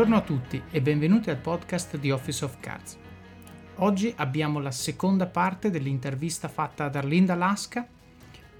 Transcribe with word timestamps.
Buongiorno 0.00 0.24
a 0.24 0.26
tutti 0.26 0.62
e 0.70 0.80
benvenuti 0.80 1.28
al 1.28 1.36
podcast 1.36 1.98
di 1.98 2.10
Office 2.10 2.42
of 2.42 2.58
Cards. 2.58 2.98
Oggi 3.80 4.10
abbiamo 4.16 4.58
la 4.58 4.70
seconda 4.70 5.26
parte 5.26 5.68
dell'intervista 5.68 6.48
fatta 6.48 6.84
ad 6.84 6.96
Arlinda 6.96 7.34
Lasca. 7.34 7.86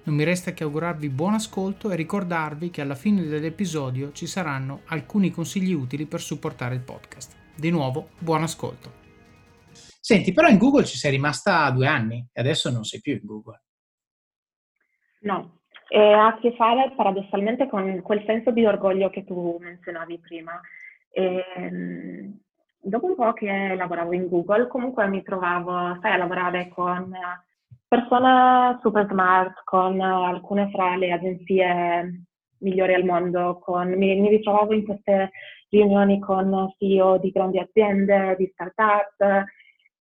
Non 0.03 0.17
mi 0.17 0.25
resta 0.25 0.53
che 0.53 0.65
augurarvi 0.65 1.09
buon 1.09 1.33
ascolto 1.33 1.91
e 1.91 1.97
ricordarvi 1.97 2.69
che 2.69 2.83
alla 2.83 2.95
fine 2.95 3.23
dell'episodio 3.23 4.13
ci 4.13 4.27
saranno 4.27 4.83
alcuni 4.89 5.31
consigli 5.31 5.73
utili 5.73 6.05
per 6.05 6.21
supportare 6.21 6.75
il 6.75 6.83
podcast. 6.83 7.35
Di 7.57 7.71
nuovo, 7.71 8.11
buon 8.19 8.43
ascolto. 8.43 8.93
Senti, 9.73 10.35
però 10.35 10.47
in 10.49 10.59
Google 10.59 10.85
ci 10.85 10.99
sei 10.99 11.13
rimasta 11.13 11.71
due 11.71 11.87
anni 11.87 12.23
e 12.31 12.39
adesso 12.39 12.71
non 12.71 12.85
sei 12.85 13.01
più 13.01 13.15
in 13.15 13.25
Google. 13.25 13.63
No, 15.21 15.61
e 15.89 15.99
ha 15.99 16.27
a 16.27 16.39
che 16.39 16.55
fare 16.55 16.93
paradossalmente 16.95 17.67
con 17.67 18.03
quel 18.03 18.25
senso 18.27 18.51
di 18.51 18.67
orgoglio 18.67 19.09
che 19.09 19.25
tu 19.25 19.57
menzionavi 19.59 20.19
prima. 20.19 20.61
E, 21.13 21.45
ehm, 21.57 22.39
dopo 22.81 23.07
un 23.07 23.15
po' 23.15 23.33
che 23.33 23.75
lavoravo 23.75 24.13
in 24.13 24.29
Google, 24.29 24.69
comunque 24.69 25.07
mi 25.09 25.23
trovavo, 25.23 25.99
sai, 26.01 26.13
a 26.13 26.17
lavorare 26.17 26.69
con 26.69 27.13
persone 27.87 28.79
super 28.81 29.07
smart, 29.11 29.63
con 29.65 30.01
alcune 30.01 30.71
fra 30.71 30.97
le 30.97 31.13
agenzie 31.13 32.25
migliori 32.59 32.95
al 32.95 33.05
mondo, 33.05 33.59
con, 33.59 33.89
mi, 33.97 34.21
mi 34.21 34.29
ritrovavo 34.29 34.75
in 34.75 34.85
queste 34.85 35.31
riunioni 35.71 36.21
con 36.21 36.73
CEO 36.79 37.19
di 37.19 37.31
grandi 37.31 37.59
aziende, 37.59 38.37
di 38.39 38.49
start-up, 38.53 39.45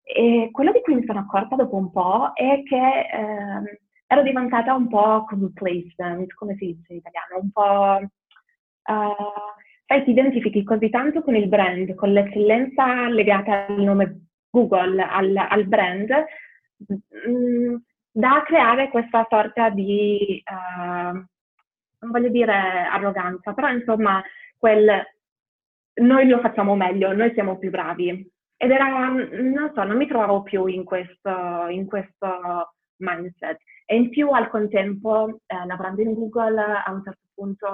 e 0.04 0.49
quello 0.52 0.71
di 0.71 0.82
cui 0.82 0.96
mi 0.96 1.05
sono 1.05 1.20
accorta 1.20 1.55
dopo 1.55 1.76
un 1.76 1.91
po' 1.91 2.32
è 2.34 2.63
che 2.63 2.99
eh, 2.99 3.80
ero 4.07 4.21
diventata 4.23 4.73
un 4.73 4.88
po' 4.88 5.23
complacent, 5.26 6.34
come 6.34 6.55
si 6.57 6.76
dice 6.76 6.94
in 6.94 6.98
italiano, 6.98 7.40
un 7.41 7.51
po'... 7.51 8.07
Uh, 8.90 9.68
sai, 9.90 10.04
ti 10.04 10.12
identifichi 10.12 10.63
così 10.63 10.91
tanto 10.91 11.23
con 11.23 11.35
il 11.35 11.48
brand, 11.48 11.95
con 11.95 12.13
l'eccellenza 12.13 13.09
legata 13.09 13.65
al 13.65 13.82
nome 13.82 14.27
Google, 14.51 15.01
al, 15.01 15.35
al 15.35 15.65
brand, 15.65 16.12
mm, 17.27 17.76
da 18.12 18.43
creare 18.45 18.90
questa 18.90 19.26
sorta 19.27 19.71
di, 19.71 20.43
uh, 20.45 21.13
non 21.13 22.12
voglio 22.12 22.29
dire 22.29 22.54
arroganza, 22.54 23.54
però 23.54 23.71
insomma, 23.71 24.21
quel 24.57 25.04
noi 26.01 26.27
lo 26.27 26.40
facciamo 26.40 26.76
meglio, 26.76 27.12
noi 27.13 27.34
siamo 27.34 27.57
più 27.57 27.71
bravi. 27.71 28.32
Ed 28.57 28.70
era, 28.70 28.85
non 29.07 29.71
so, 29.73 29.84
non 29.84 29.98
mi 29.98 30.05
trovavo 30.05 30.43
più 30.43 30.67
in 30.67 30.84
questo, 30.84 31.65
in 31.70 31.87
questo 31.87 32.76
mindset. 32.98 33.57
E 33.85 33.95
in 33.95 34.10
più 34.10 34.29
al 34.29 34.49
contempo, 34.49 35.40
eh, 35.48 35.65
lavorando 35.65 36.01
in 36.01 36.13
Google, 36.13 36.62
a 36.62 36.91
un 36.91 37.01
certo 37.04 37.27
punto 37.34 37.67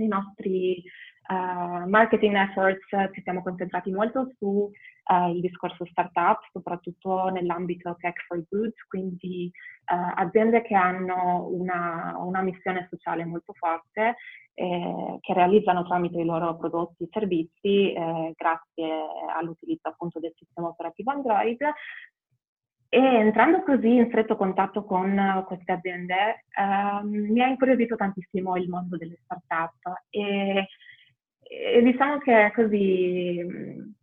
nei 0.00 0.08
nostri 0.08 0.82
uh, 1.28 1.88
marketing 1.88 2.34
efforts 2.34 2.86
ci 3.12 3.20
siamo 3.22 3.42
concentrati 3.42 3.92
molto 3.92 4.32
sul 4.38 4.70
uh, 5.10 5.40
discorso 5.40 5.84
startup, 5.86 6.40
soprattutto 6.52 7.28
nell'ambito 7.28 7.94
tech 7.98 8.24
for 8.26 8.42
good, 8.48 8.72
quindi 8.88 9.50
uh, 9.92 10.12
aziende 10.20 10.62
che 10.62 10.74
hanno 10.74 11.46
una, 11.50 12.16
una, 12.18 12.40
missione 12.40 12.86
sociale 12.90 13.24
molto 13.24 13.52
forte, 13.52 14.16
eh, 14.54 15.18
che 15.20 15.32
realizzano 15.32 15.84
tramite 15.84 16.20
i 16.20 16.24
loro 16.24 16.56
prodotti 16.56 17.04
e 17.04 17.08
servizi, 17.10 17.92
eh, 17.92 18.34
grazie 18.36 19.06
all'utilizzo 19.34 19.88
appunto 19.88 20.18
del 20.18 20.34
sistema 20.36 20.68
operativo 20.68 21.10
Android, 21.12 21.58
e 22.92 22.98
entrando 22.98 23.62
così 23.62 23.94
in 23.94 24.08
stretto 24.08 24.36
contatto 24.36 24.84
con 24.84 25.16
uh, 25.16 25.44
queste 25.44 25.70
aziende, 25.70 26.44
uh, 26.56 27.06
mi 27.06 27.40
ha 27.40 27.46
incuriosito 27.46 27.94
tantissimo 27.94 28.56
il 28.56 28.68
mondo 28.68 28.96
delle 28.96 29.16
start-up 29.22 30.06
e, 30.10 30.66
e 31.40 31.82
diciamo 31.82 32.18
che 32.18 32.50
così 32.52 33.40
um, 33.46 33.94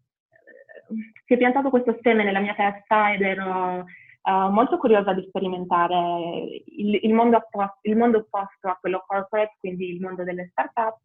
si 1.26 1.34
è 1.34 1.38
piantato 1.38 1.70
questo 1.70 2.00
seme 2.02 2.24
nella 2.24 2.40
mia 2.40 2.56
testa 2.56 3.12
ed 3.12 3.22
ero 3.24 3.86
uh, 4.28 4.50
molto 4.52 4.78
curiosa 4.78 5.14
di 5.14 5.26
sperimentare 5.28 6.62
il, 6.66 7.00
il, 7.02 7.14
mondo 7.14 7.38
opposto, 7.38 7.80
il, 7.84 7.96
mondo 7.96 8.20
opposto, 8.20 8.68
a 8.68 8.78
quello 8.80 9.04
corporate, 9.08 9.56
quindi 9.60 9.90
il 9.94 10.02
mondo 10.02 10.24
delle 10.24 10.50
start-up 10.52 11.02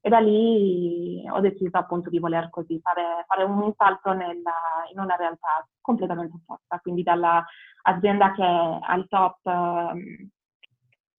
e 0.00 0.08
da 0.08 0.18
lì 0.18 1.24
ho 1.28 1.40
deciso 1.40 1.76
appunto 1.78 2.10
di 2.10 2.18
voler 2.18 2.50
così 2.50 2.78
fare, 2.80 3.24
fare 3.26 3.44
un 3.44 3.72
salto 3.76 4.12
nella, 4.12 4.52
in 4.92 5.00
una 5.00 5.16
realtà 5.16 5.66
completamente 5.80 6.34
opposta, 6.36 6.78
quindi 6.80 7.02
dall'azienda 7.02 8.32
che 8.32 8.44
è 8.44 8.78
al 8.82 9.06
top 9.08 9.38
eh, 9.46 10.28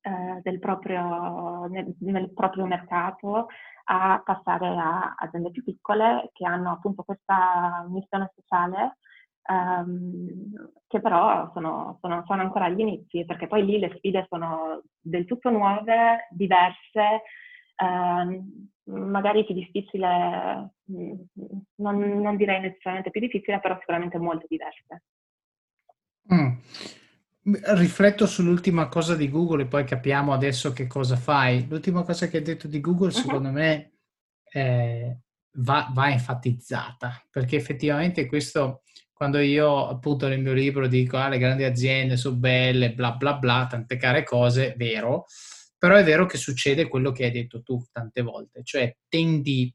eh, 0.01 0.39
del 0.41 0.59
proprio, 0.59 1.65
nel, 1.65 1.93
nel, 1.99 2.31
proprio 2.33 2.65
mercato 2.65 3.47
a 3.89 4.21
passare 4.23 4.67
a 4.67 5.15
aziende 5.17 5.51
più 5.51 5.63
piccole 5.63 6.29
che 6.33 6.45
hanno 6.45 6.71
appunto 6.71 7.03
questa 7.03 7.85
missione 7.89 8.31
sociale 8.35 8.97
ehm, 9.47 10.71
che 10.87 10.99
però 10.99 11.51
sono, 11.53 11.97
sono, 12.01 12.23
sono, 12.25 12.41
ancora 12.41 12.65
agli 12.65 12.79
inizi 12.79 13.25
perché 13.25 13.47
poi 13.47 13.65
lì 13.65 13.79
le 13.79 13.93
sfide 13.97 14.25
sono 14.29 14.83
del 14.99 15.25
tutto 15.25 15.49
nuove, 15.49 16.27
diverse, 16.31 17.23
ehm, 17.75 18.69
magari 18.85 19.45
più 19.45 19.53
difficile, 19.53 20.71
mm, 20.91 21.13
non, 21.75 22.21
non, 22.21 22.35
direi 22.37 22.61
necessariamente 22.61 23.11
più 23.11 23.21
difficile, 23.21 23.59
però 23.59 23.77
sicuramente 23.79 24.17
molto 24.17 24.45
diverse. 24.47 25.03
Mm. 26.33 26.57
Rifletto 27.77 28.25
sull'ultima 28.25 28.89
cosa 28.89 29.15
di 29.15 29.29
Google 29.29 29.63
e 29.63 29.67
poi 29.67 29.85
capiamo 29.85 30.33
adesso 30.33 30.73
che 30.73 30.85
cosa 30.85 31.15
fai. 31.15 31.65
L'ultima 31.67 32.03
cosa 32.03 32.27
che 32.27 32.37
hai 32.37 32.43
detto 32.43 32.67
di 32.67 32.81
Google, 32.81 33.07
uh-huh. 33.07 33.13
secondo 33.13 33.51
me, 33.51 33.93
eh, 34.51 35.17
va, 35.59 35.89
va, 35.93 36.09
enfatizzata, 36.11 37.25
perché 37.29 37.55
effettivamente 37.55 38.25
questo, 38.25 38.83
quando 39.17 39.39
io 39.39 39.87
appunto 39.87 40.27
nel 40.27 40.39
mio 40.39 40.53
libro 40.53 40.87
dico 40.87 41.17
ah, 41.17 41.27
le 41.27 41.39
grandi 41.39 41.63
aziende 41.63 42.17
sono 42.17 42.35
belle, 42.35 42.93
bla 42.93 43.13
bla 43.13 43.33
bla, 43.33 43.65
tante 43.67 43.97
care 43.97 44.23
cose, 44.23 44.75
vero, 44.77 45.25
però 45.75 45.95
è 45.95 46.03
vero 46.03 46.27
che 46.27 46.37
succede 46.37 46.87
quello 46.87 47.11
che 47.11 47.25
hai 47.25 47.31
detto 47.31 47.63
tu 47.63 47.83
tante 47.91 48.21
volte, 48.21 48.61
cioè 48.63 48.95
tendi, 49.09 49.73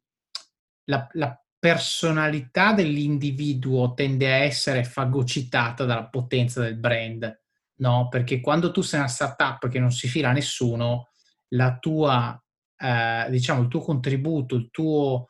la, 0.85 1.09
la 1.15 1.37
personalità 1.59 2.73
dell'individuo 2.73 3.95
tende 3.95 4.33
a 4.33 4.37
essere 4.37 4.85
fagocitata 4.85 5.85
dalla 5.85 6.09
potenza 6.09 6.61
del 6.61 6.79
brand, 6.79 7.41
no? 7.79 8.07
Perché 8.09 8.41
quando 8.41 8.71
tu 8.71 8.81
sei 8.81 9.01
una 9.01 9.09
startup 9.09 9.69
che 9.69 9.81
non 9.81 9.91
si 9.91 10.07
fila 10.07 10.31
nessuno, 10.31 11.09
la 11.49 11.79
tua, 11.79 12.41
eh, 12.77 13.27
diciamo, 13.29 13.63
il 13.63 13.69
tuo 13.69 13.81
contributo, 13.81 14.55
il 14.55 14.71
tuo, 14.71 15.27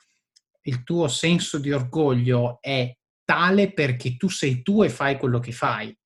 il 0.65 0.83
tuo 0.83 1.09
senso 1.09 1.59
di 1.59 1.73
orgoglio 1.73 2.59
è 2.61 2.95
tale 3.25 3.73
perché 3.73 4.17
tu 4.17 4.29
sei 4.29 4.63
tu 4.63 4.83
e 4.83 4.89
fai 4.89 5.19
quello 5.19 5.39
che 5.39 5.53
fai. 5.53 5.97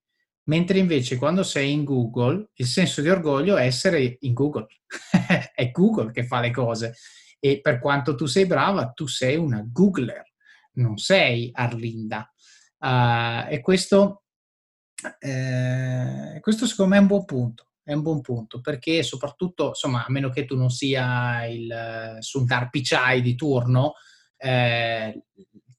Mentre 0.45 0.79
invece 0.79 1.17
quando 1.17 1.43
sei 1.43 1.73
in 1.73 1.85
Google, 1.85 2.51
il 2.55 2.67
senso 2.67 3.01
di 3.03 3.09
orgoglio 3.09 3.57
è 3.57 3.65
essere 3.65 4.17
in 4.21 4.33
Google. 4.33 4.67
è 5.55 5.71
Google 5.73 6.13
che 6.13 6.25
fa 6.25 6.41
le 6.41 6.53
cose. 6.53 6.95
E 7.41 7.61
per 7.61 7.81
quanto 7.81 8.15
tu 8.15 8.27
sei 8.27 8.47
brava, 8.47 8.91
tu 8.93 9.07
sei 9.07 9.37
una 9.37 9.65
Googler, 9.67 10.23
non 10.75 10.99
sei 10.99 11.51
Arlinda. 11.53 12.33
Uh, 12.79 13.51
e 13.51 13.61
questo, 13.61 14.25
eh, 15.19 16.39
questo 16.41 16.67
secondo 16.67 16.93
me 16.93 16.99
è 16.99 17.01
un 17.01 17.07
buon 17.09 17.25
punto. 17.25 17.65
È 17.83 17.93
un 17.93 18.03
buon 18.03 18.21
punto 18.21 18.61
perché 18.61 19.03
soprattutto, 19.03 19.69
insomma, 19.69 20.05
a 20.05 20.11
meno 20.11 20.29
che 20.29 20.45
tu 20.45 20.57
non 20.57 20.71
sia 20.71 21.45
il 21.47 22.17
Sundar 22.19 22.69
Pichai 22.69 23.23
di 23.23 23.37
turno, 23.37 23.95
eh, 24.37 25.25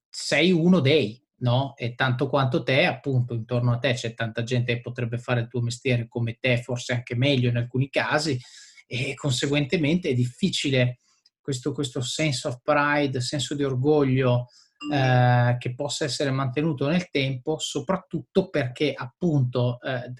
sei 0.09 0.51
uno 0.51 0.79
dei, 0.79 1.21
no? 1.39 1.75
E 1.75 1.95
tanto 1.95 2.27
quanto 2.27 2.63
te, 2.63 2.85
appunto, 2.85 3.33
intorno 3.33 3.73
a 3.73 3.77
te 3.77 3.93
c'è 3.93 4.13
tanta 4.13 4.43
gente 4.43 4.75
che 4.75 4.81
potrebbe 4.81 5.17
fare 5.17 5.41
il 5.41 5.47
tuo 5.47 5.61
mestiere 5.61 6.07
come 6.07 6.37
te, 6.39 6.61
forse 6.61 6.93
anche 6.93 7.15
meglio 7.15 7.49
in 7.49 7.57
alcuni 7.57 7.89
casi, 7.89 8.39
e 8.85 9.13
conseguentemente 9.15 10.09
è 10.09 10.13
difficile 10.13 10.99
questo, 11.41 11.73
questo 11.73 12.01
sense 12.01 12.47
of 12.47 12.59
pride, 12.63 13.21
senso 13.21 13.55
di 13.55 13.63
orgoglio 13.63 14.47
eh, 14.91 15.55
che 15.59 15.73
possa 15.75 16.05
essere 16.05 16.31
mantenuto 16.31 16.87
nel 16.87 17.09
tempo, 17.09 17.57
soprattutto 17.57 18.49
perché 18.49 18.93
appunto 18.93 19.79
eh, 19.81 20.13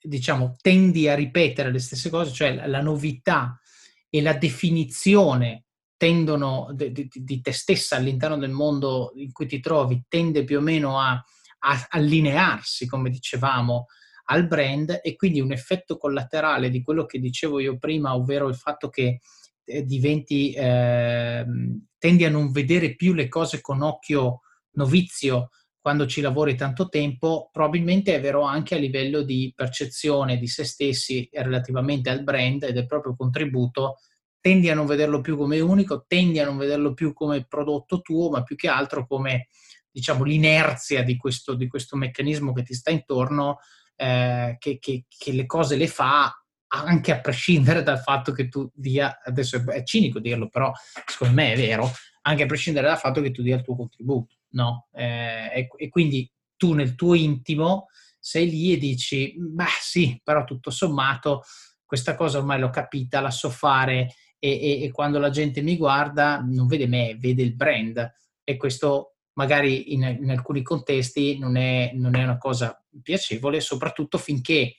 diciamo 0.00 0.56
tendi 0.60 1.08
a 1.08 1.14
ripetere 1.14 1.70
le 1.70 1.78
stesse 1.78 2.10
cose, 2.10 2.32
cioè 2.32 2.54
la, 2.54 2.66
la 2.66 2.82
novità 2.82 3.58
e 4.08 4.20
la 4.20 4.34
definizione 4.34 5.64
tendono 6.02 6.66
di, 6.72 6.90
di, 6.90 7.08
di, 7.12 7.40
te 7.40 7.52
stessa 7.52 7.94
all'interno 7.94 8.36
del 8.36 8.50
mondo 8.50 9.12
in 9.14 9.30
cui 9.30 9.46
ti 9.46 9.60
trovi 9.60 10.02
tende 10.08 10.42
più 10.42 10.58
o 10.58 10.60
meno 10.60 10.98
a, 10.98 11.12
a 11.12 11.86
allinearsi, 11.90 12.88
come 12.88 13.08
dicevamo, 13.08 13.86
al 14.24 14.48
brand 14.48 14.98
e 15.00 15.14
quindi 15.14 15.40
un 15.40 15.52
effetto 15.52 15.98
collaterale 15.98 16.70
di 16.70 16.82
quello 16.82 17.06
che 17.06 17.20
dicevo 17.20 17.60
io 17.60 17.78
prima, 17.78 18.16
ovvero 18.16 18.48
il 18.48 18.56
fatto 18.56 18.88
che 18.88 19.20
eh, 19.62 19.84
diventi, 19.84 20.52
eh, 20.54 21.46
tendi 21.96 22.24
a 22.24 22.30
non 22.30 22.50
vedere 22.50 22.96
più 22.96 23.14
le 23.14 23.28
cose 23.28 23.60
con 23.60 23.80
occhio 23.80 24.40
novizio 24.72 25.50
quando 25.80 26.06
ci 26.06 26.20
lavori 26.20 26.56
tanto 26.56 26.88
tempo, 26.88 27.48
probabilmente 27.52 28.12
è 28.12 28.20
vero 28.20 28.42
anche 28.42 28.74
a 28.74 28.78
livello 28.78 29.22
di 29.22 29.52
percezione 29.54 30.36
di 30.36 30.48
se 30.48 30.64
stessi 30.64 31.28
relativamente 31.32 32.10
al 32.10 32.24
brand 32.24 32.64
e 32.64 32.72
del 32.72 32.86
proprio 32.86 33.14
contributo 33.14 33.98
tendi 34.42 34.68
a 34.68 34.74
non 34.74 34.86
vederlo 34.86 35.20
più 35.20 35.36
come 35.36 35.60
unico, 35.60 36.04
tendi 36.06 36.40
a 36.40 36.44
non 36.44 36.56
vederlo 36.56 36.92
più 36.94 37.12
come 37.12 37.46
prodotto 37.46 38.00
tuo, 38.00 38.28
ma 38.28 38.42
più 38.42 38.56
che 38.56 38.68
altro 38.68 39.06
come 39.06 39.46
diciamo, 39.88 40.24
l'inerzia 40.24 41.04
di 41.04 41.16
questo, 41.16 41.54
di 41.54 41.68
questo 41.68 41.96
meccanismo 41.96 42.52
che 42.52 42.64
ti 42.64 42.74
sta 42.74 42.90
intorno, 42.90 43.60
eh, 43.94 44.56
che, 44.58 44.78
che, 44.80 45.04
che 45.08 45.32
le 45.32 45.46
cose 45.46 45.76
le 45.76 45.86
fa 45.86 46.34
anche 46.74 47.12
a 47.12 47.20
prescindere 47.20 47.84
dal 47.84 48.00
fatto 48.00 48.32
che 48.32 48.48
tu 48.48 48.68
dia, 48.74 49.20
adesso 49.22 49.62
è 49.70 49.84
cinico 49.84 50.18
dirlo, 50.18 50.48
però 50.48 50.72
secondo 51.06 51.34
me 51.34 51.52
è 51.52 51.56
vero, 51.56 51.88
anche 52.22 52.42
a 52.42 52.46
prescindere 52.46 52.88
dal 52.88 52.98
fatto 52.98 53.20
che 53.20 53.30
tu 53.30 53.42
dia 53.42 53.56
il 53.56 53.62
tuo 53.62 53.76
contributo, 53.76 54.36
no? 54.50 54.88
Eh, 54.92 55.50
e, 55.54 55.68
e, 55.76 55.88
quindi 55.88 56.28
tu 56.56 56.72
nel 56.72 56.96
tuo 56.96 57.14
intimo 57.14 57.88
sei 58.18 58.48
lì 58.48 58.72
e 58.72 58.78
dici, 58.78 59.34
beh 59.36 59.64
sì, 59.80 60.20
però 60.24 60.44
tutto 60.44 60.70
sommato 60.70 61.42
questa 61.84 62.14
cosa 62.14 62.38
ormai 62.38 62.58
l'ho 62.58 62.70
capita, 62.70 63.20
la 63.20 63.30
so 63.30 63.50
fare 63.50 64.14
e, 64.44 64.50
e, 64.50 64.82
e 64.82 64.90
quando 64.90 65.20
la 65.20 65.30
gente 65.30 65.62
mi 65.62 65.76
guarda 65.76 66.40
non 66.44 66.66
vede 66.66 66.88
me, 66.88 67.16
vede 67.16 67.42
il 67.42 67.54
brand 67.54 68.12
e 68.42 68.56
questo 68.56 69.18
magari 69.34 69.92
in, 69.94 70.02
in 70.02 70.30
alcuni 70.30 70.62
contesti 70.62 71.38
non 71.38 71.56
è, 71.56 71.92
non 71.94 72.16
è, 72.16 72.24
una 72.24 72.38
cosa 72.38 72.84
piacevole, 73.00 73.60
soprattutto 73.60 74.18
finché 74.18 74.78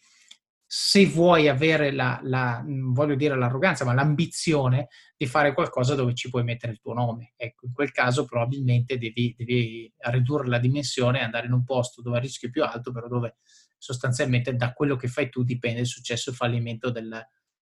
se 0.66 1.06
vuoi 1.06 1.48
avere 1.48 1.94
la, 1.94 2.20
la, 2.24 2.62
voglio 2.66 3.16
dire 3.16 3.38
l'arroganza, 3.38 3.86
ma 3.86 3.94
l'ambizione 3.94 4.90
di 5.16 5.28
fare 5.28 5.54
qualcosa 5.54 5.96
dove 5.96 6.14
ci 6.14 6.30
puoi 6.30 6.44
mettere 6.44 6.74
il 6.74 6.80
tuo 6.82 6.94
nome. 6.94 7.34
Ecco, 7.38 7.68
in 7.68 7.74
quel 7.74 7.92
caso 7.92 8.26
probabilmente 8.26 8.98
devi, 8.98 9.34
devi 9.38 9.92
ridurre 9.98 10.48
la 10.50 10.60
dimensione 10.60 11.20
e 11.20 11.24
andare 11.24 11.46
in 11.46 11.54
un 11.54 11.64
posto 11.64 12.02
dove 12.02 12.18
il 12.18 12.24
rischio 12.24 12.50
è 12.50 12.52
più 12.52 12.64
alto, 12.64 12.92
però 12.92 13.08
dove 13.08 13.38
sostanzialmente 13.78 14.56
da 14.56 14.74
quello 14.74 14.98
che 14.98 15.08
fai 15.08 15.30
tu 15.30 15.44
dipende 15.44 15.80
il 15.80 15.88
successo 15.88 16.30
e 16.30 16.32
il 16.34 16.38
fallimento 16.38 16.90
del, 16.90 17.24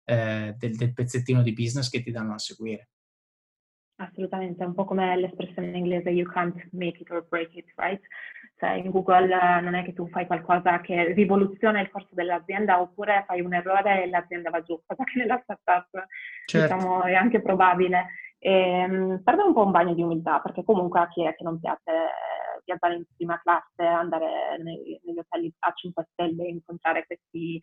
eh, 0.05 0.55
del, 0.59 0.77
del 0.77 0.93
pezzettino 0.93 1.43
di 1.43 1.53
business 1.53 1.89
che 1.89 2.03
ti 2.03 2.11
danno 2.11 2.35
a 2.35 2.39
seguire. 2.39 2.89
Assolutamente, 3.97 4.65
è 4.65 4.67
un 4.67 4.75
po' 4.75 4.85
come 4.85 5.17
l'espressione 5.17 5.69
in 5.69 5.77
inglese 5.77 6.11
you 6.11 6.29
can't 6.29 6.57
make 6.73 7.01
it 7.01 7.11
or 7.11 7.27
break 7.29 7.55
it, 7.55 7.71
right? 7.77 8.01
Cioè 8.57 8.71
in 8.73 8.91
Google 8.91 9.33
eh, 9.33 9.61
non 9.61 9.75
è 9.75 9.85
che 9.85 9.93
tu 9.93 10.09
fai 10.09 10.27
qualcosa 10.27 10.81
che 10.81 11.13
rivoluziona 11.13 11.81
il 11.81 11.91
corso 11.91 12.09
dell'azienda 12.13 12.81
oppure 12.81 13.25
fai 13.27 13.41
un 13.41 13.55
errore 13.55 14.03
e 14.03 14.09
l'azienda 14.09 14.51
va 14.51 14.63
giù, 14.63 14.81
cosa 14.87 15.05
che 15.05 15.19
nella 15.19 15.41
startup 15.43 16.07
certo. 16.47 16.75
diciamo, 16.75 17.03
è 17.03 17.15
anche 17.15 17.41
probabile. 17.41 18.07
E, 18.39 18.85
um, 18.89 19.23
serve 19.23 19.43
un 19.43 19.53
po' 19.53 19.65
un 19.65 19.71
bagno 19.71 19.95
di 19.95 20.03
umiltà 20.03 20.41
perché 20.41 20.65
comunque 20.65 21.01
a 21.01 21.09
chi 21.09 21.25
è 21.25 21.35
che 21.35 21.45
non 21.45 21.61
piace 21.61 21.91
eh, 21.91 22.63
viaggiare 22.65 22.97
in 22.97 23.05
prima 23.15 23.41
classe, 23.41 23.85
andare 23.85 24.59
nei, 24.63 25.01
negli 25.05 25.19
hotel 25.19 25.53
a 25.61 25.73
5 25.73 26.09
stelle, 26.13 26.49
incontrare 26.49 27.07
questi 27.07 27.61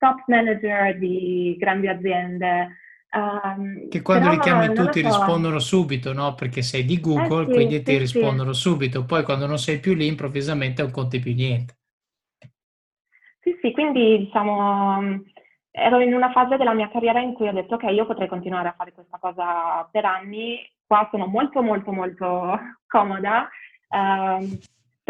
top 0.00 0.24
manager 0.26 0.98
di 0.98 1.54
grandi 1.60 1.86
aziende, 1.86 2.76
Um, 3.12 3.88
che 3.88 4.02
quando 4.02 4.30
li 4.30 4.38
chiami 4.38 4.72
tu 4.72 4.88
ti 4.88 5.00
so. 5.00 5.06
rispondono 5.08 5.58
subito, 5.58 6.12
no? 6.12 6.34
Perché 6.36 6.62
sei 6.62 6.84
di 6.84 7.00
Google, 7.00 7.42
eh 7.42 7.46
sì, 7.46 7.52
quindi 7.52 7.76
sì, 7.78 7.82
ti 7.82 7.98
rispondono 7.98 8.52
sì. 8.52 8.60
subito. 8.60 9.04
Poi 9.04 9.24
quando 9.24 9.46
non 9.46 9.58
sei 9.58 9.80
più 9.80 9.94
lì, 9.94 10.06
improvvisamente 10.06 10.82
non 10.82 10.92
conti 10.92 11.18
più 11.18 11.34
niente. 11.34 11.74
Sì, 13.40 13.58
sì, 13.60 13.72
quindi 13.72 14.18
diciamo 14.18 15.22
ero 15.72 16.00
in 16.00 16.14
una 16.14 16.30
fase 16.30 16.56
della 16.56 16.74
mia 16.74 16.88
carriera 16.90 17.20
in 17.20 17.32
cui 17.32 17.48
ho 17.48 17.52
detto 17.52 17.74
ok, 17.74 17.84
io 17.90 18.06
potrei 18.06 18.28
continuare 18.28 18.68
a 18.68 18.74
fare 18.76 18.92
questa 18.92 19.18
cosa 19.18 19.88
per 19.90 20.04
anni, 20.04 20.58
qua 20.86 21.08
sono 21.10 21.26
molto 21.26 21.62
molto 21.62 21.90
molto 21.92 22.58
comoda, 22.86 23.48
ehm, 23.88 24.58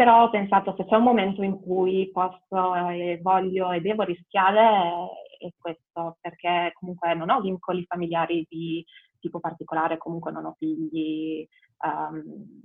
però 0.01 0.23
ho 0.23 0.29
pensato 0.31 0.73
se 0.75 0.85
c'è 0.87 0.95
un 0.95 1.03
momento 1.03 1.43
in 1.43 1.59
cui 1.61 2.09
posso 2.11 2.73
e 2.89 3.19
voglio 3.21 3.71
e 3.71 3.81
devo 3.81 4.01
rischiare 4.01 5.09
è 5.37 5.47
questo, 5.55 6.17
perché 6.19 6.71
comunque 6.73 7.13
non 7.13 7.29
ho 7.29 7.39
vincoli 7.39 7.85
familiari 7.87 8.43
di 8.49 8.83
tipo 9.19 9.39
particolare, 9.39 9.99
comunque 9.99 10.31
non 10.31 10.45
ho 10.45 10.55
figli, 10.57 11.47
um, 11.83 12.23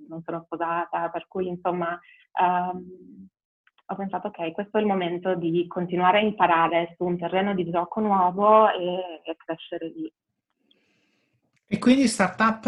non 0.08 0.22
sono 0.22 0.44
sposata, 0.46 1.10
per 1.10 1.26
cui 1.28 1.48
insomma 1.48 2.00
um, 2.40 3.28
ho 3.84 3.94
pensato 3.94 4.28
ok, 4.28 4.52
questo 4.52 4.78
è 4.78 4.80
il 4.80 4.86
momento 4.86 5.34
di 5.34 5.66
continuare 5.66 6.20
a 6.20 6.22
imparare 6.22 6.94
su 6.96 7.04
un 7.04 7.18
terreno 7.18 7.52
di 7.52 7.68
gioco 7.68 8.00
nuovo 8.00 8.70
e, 8.70 9.20
e 9.24 9.36
crescere 9.36 9.92
lì. 9.94 10.10
E 11.66 11.78
quindi 11.78 12.06
startup, 12.06 12.64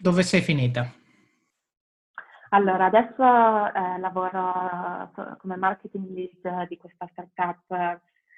dove 0.00 0.22
sei 0.22 0.42
finita? 0.42 1.01
Allora, 2.54 2.84
adesso 2.84 3.22
eh, 3.22 3.98
lavoro 3.98 5.10
come 5.38 5.56
marketing 5.56 6.10
lead 6.10 6.68
di 6.68 6.76
questa 6.76 7.08
startup 7.10 7.64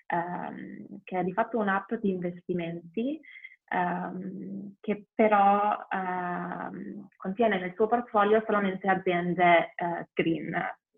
ehm, 0.06 1.00
che 1.02 1.18
è 1.18 1.24
di 1.24 1.32
fatto 1.32 1.58
un'app 1.58 1.94
di 1.94 2.10
investimenti 2.10 3.20
ehm, 3.68 4.76
che 4.80 5.06
però 5.12 5.76
ehm, 5.90 7.08
contiene 7.16 7.58
nel 7.58 7.74
suo 7.74 7.88
portfolio 7.88 8.40
solamente 8.46 8.88
aziende 8.88 9.72
eh, 9.74 10.06
green, 10.12 10.54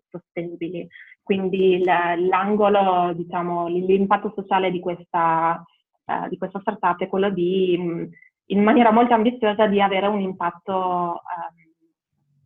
sostenibili. 0.09 0.87
Quindi 1.23 1.83
l'angolo, 1.83 3.13
diciamo, 3.13 3.67
l'impatto 3.67 4.31
sociale 4.35 4.69
di 4.69 4.79
questa, 4.79 5.59
eh, 6.05 6.29
di 6.29 6.37
questa 6.37 6.59
startup 6.59 6.99
è 6.99 7.07
quello 7.07 7.31
di, 7.31 7.73
in 8.45 8.63
maniera 8.63 8.91
molto 8.91 9.15
ambiziosa, 9.15 9.65
di 9.65 9.81
avere 9.81 10.05
un 10.05 10.21
impatto 10.21 11.15
ehm, 11.15 11.66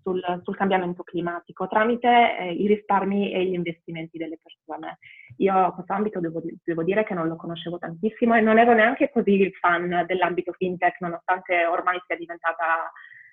sul, 0.02 0.22
sul 0.44 0.56
cambiamento 0.56 1.04
climatico 1.04 1.68
tramite 1.68 2.38
eh, 2.38 2.52
i 2.54 2.68
risparmi 2.68 3.32
e 3.32 3.46
gli 3.46 3.54
investimenti 3.54 4.18
delle 4.18 4.40
persone. 4.42 4.98
Io 5.38 5.72
questo 5.74 5.94
ambito 5.94 6.20
devo, 6.20 6.42
devo, 6.64 6.84
dire 6.84 7.04
che 7.04 7.14
non 7.14 7.28
lo 7.28 7.36
conoscevo 7.36 7.78
tantissimo 7.78 8.36
e 8.36 8.42
non 8.42 8.60
ero 8.60 8.74
neanche 8.74 9.10
così 9.10 9.52
fan 9.60 10.06
dell'ambito 10.08 10.52
fintech, 10.54 11.00
nonostante 11.00 11.66
ormai 11.66 12.00
sia 12.06 12.16
diventata 12.16 12.92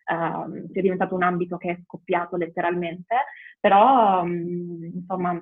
Uh, 0.08 0.66
sia 0.72 0.80
diventato 0.80 1.14
un 1.14 1.22
ambito 1.22 1.58
che 1.58 1.70
è 1.70 1.78
scoppiato 1.84 2.36
letteralmente, 2.36 3.14
però 3.60 4.22
um, 4.22 4.90
insomma 4.94 5.38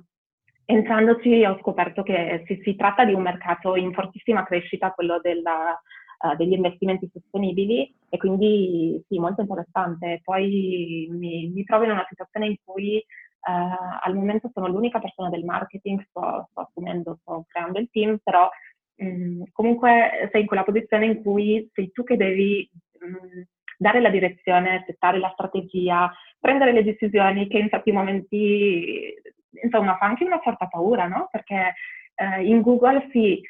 entrandoci 0.64 1.44
ho 1.44 1.56
scoperto 1.60 2.02
che 2.02 2.42
si, 2.46 2.60
si, 2.64 2.74
tratta 2.74 3.04
di 3.04 3.14
un 3.14 3.22
mercato 3.22 3.76
in 3.76 3.92
fortissima 3.92 4.42
crescita, 4.42 4.90
quello 4.90 5.20
della, 5.20 5.80
uh, 6.18 6.36
degli 6.36 6.52
investimenti 6.52 7.08
sostenibili 7.12 7.92
e 8.08 8.16
quindi 8.16 9.02
sì, 9.08 9.18
molto 9.18 9.40
interessante. 9.40 10.20
Poi 10.22 11.08
mi, 11.10 11.48
mi 11.48 11.64
trovo 11.64 11.84
in 11.84 11.90
una 11.90 12.06
situazione 12.08 12.46
in 12.46 12.56
cui 12.64 12.96
uh, 12.96 13.98
al 14.02 14.14
momento 14.14 14.50
sono 14.52 14.68
l'unica 14.68 14.98
persona 14.98 15.28
del 15.28 15.44
marketing, 15.44 16.04
sto, 16.08 16.48
sto 16.50 16.60
assumendo, 16.60 17.18
sto 17.20 17.44
creando 17.48 17.78
il 17.78 17.88
team, 17.90 18.18
però 18.22 18.48
mh, 18.96 19.06
mm, 19.06 19.42
comunque 19.52 20.28
sei 20.32 20.42
in 20.42 20.46
quella 20.46 20.64
posizione 20.64 21.06
in 21.06 21.22
cui 21.22 21.68
sei 21.72 21.90
tu 21.92 22.02
che 22.04 22.16
devi 22.16 22.68
mh, 23.00 23.06
mm, 23.06 23.42
dare 23.78 24.00
la 24.00 24.10
direzione, 24.10 24.84
settare 24.86 25.18
la 25.18 25.30
strategia, 25.32 26.10
prendere 26.40 26.72
le 26.72 26.84
decisioni 26.84 27.46
che 27.48 27.58
in 27.58 27.68
certi 27.68 27.92
momenti, 27.92 29.14
insomma, 29.62 29.96
fa 29.96 30.06
anche 30.06 30.24
una 30.24 30.40
certa 30.42 30.66
paura, 30.66 31.06
no? 31.06 31.28
Perché 31.30 31.74
eh, 32.14 32.46
in 32.46 32.62
Google 32.62 33.08
Mm, 33.10 33.42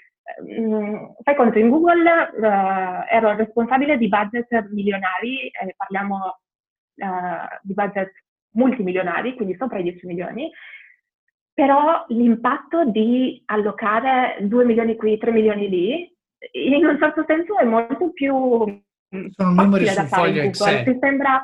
fai 1.23 1.35
conto, 1.37 1.59
in 1.59 1.69
Google 1.69 2.03
uh, 2.03 3.15
ero 3.15 3.35
responsabile 3.37 3.97
di 3.97 4.09
budget 4.09 4.49
milionari, 4.71 5.47
eh, 5.49 5.75
parliamo 5.77 6.17
uh, 6.97 7.59
di 7.63 7.75
budget 7.75 8.13
multimilionari, 8.53 9.35
quindi 9.35 9.55
sopra 9.57 9.79
i 9.79 9.83
10 9.83 10.07
milioni, 10.07 10.51
però 11.53 12.05
l'impatto 12.09 12.85
di 12.85 13.43
allocare 13.47 14.39
2 14.41 14.65
milioni 14.65 14.97
qui, 14.97 15.17
3 15.17 15.31
milioni 15.31 15.69
lì, 15.69 16.17
in 16.53 16.85
un 16.85 16.99
certo 16.99 17.25
senso 17.27 17.59
è 17.59 17.65
molto 17.65 18.13
più 18.13 18.35
Sono 18.35 19.51
numeri 19.53 19.87
sul 19.87 20.07
foglio 20.07 20.43
Excel. 20.43 20.85
Ti 20.85 20.99
sembra, 21.01 21.41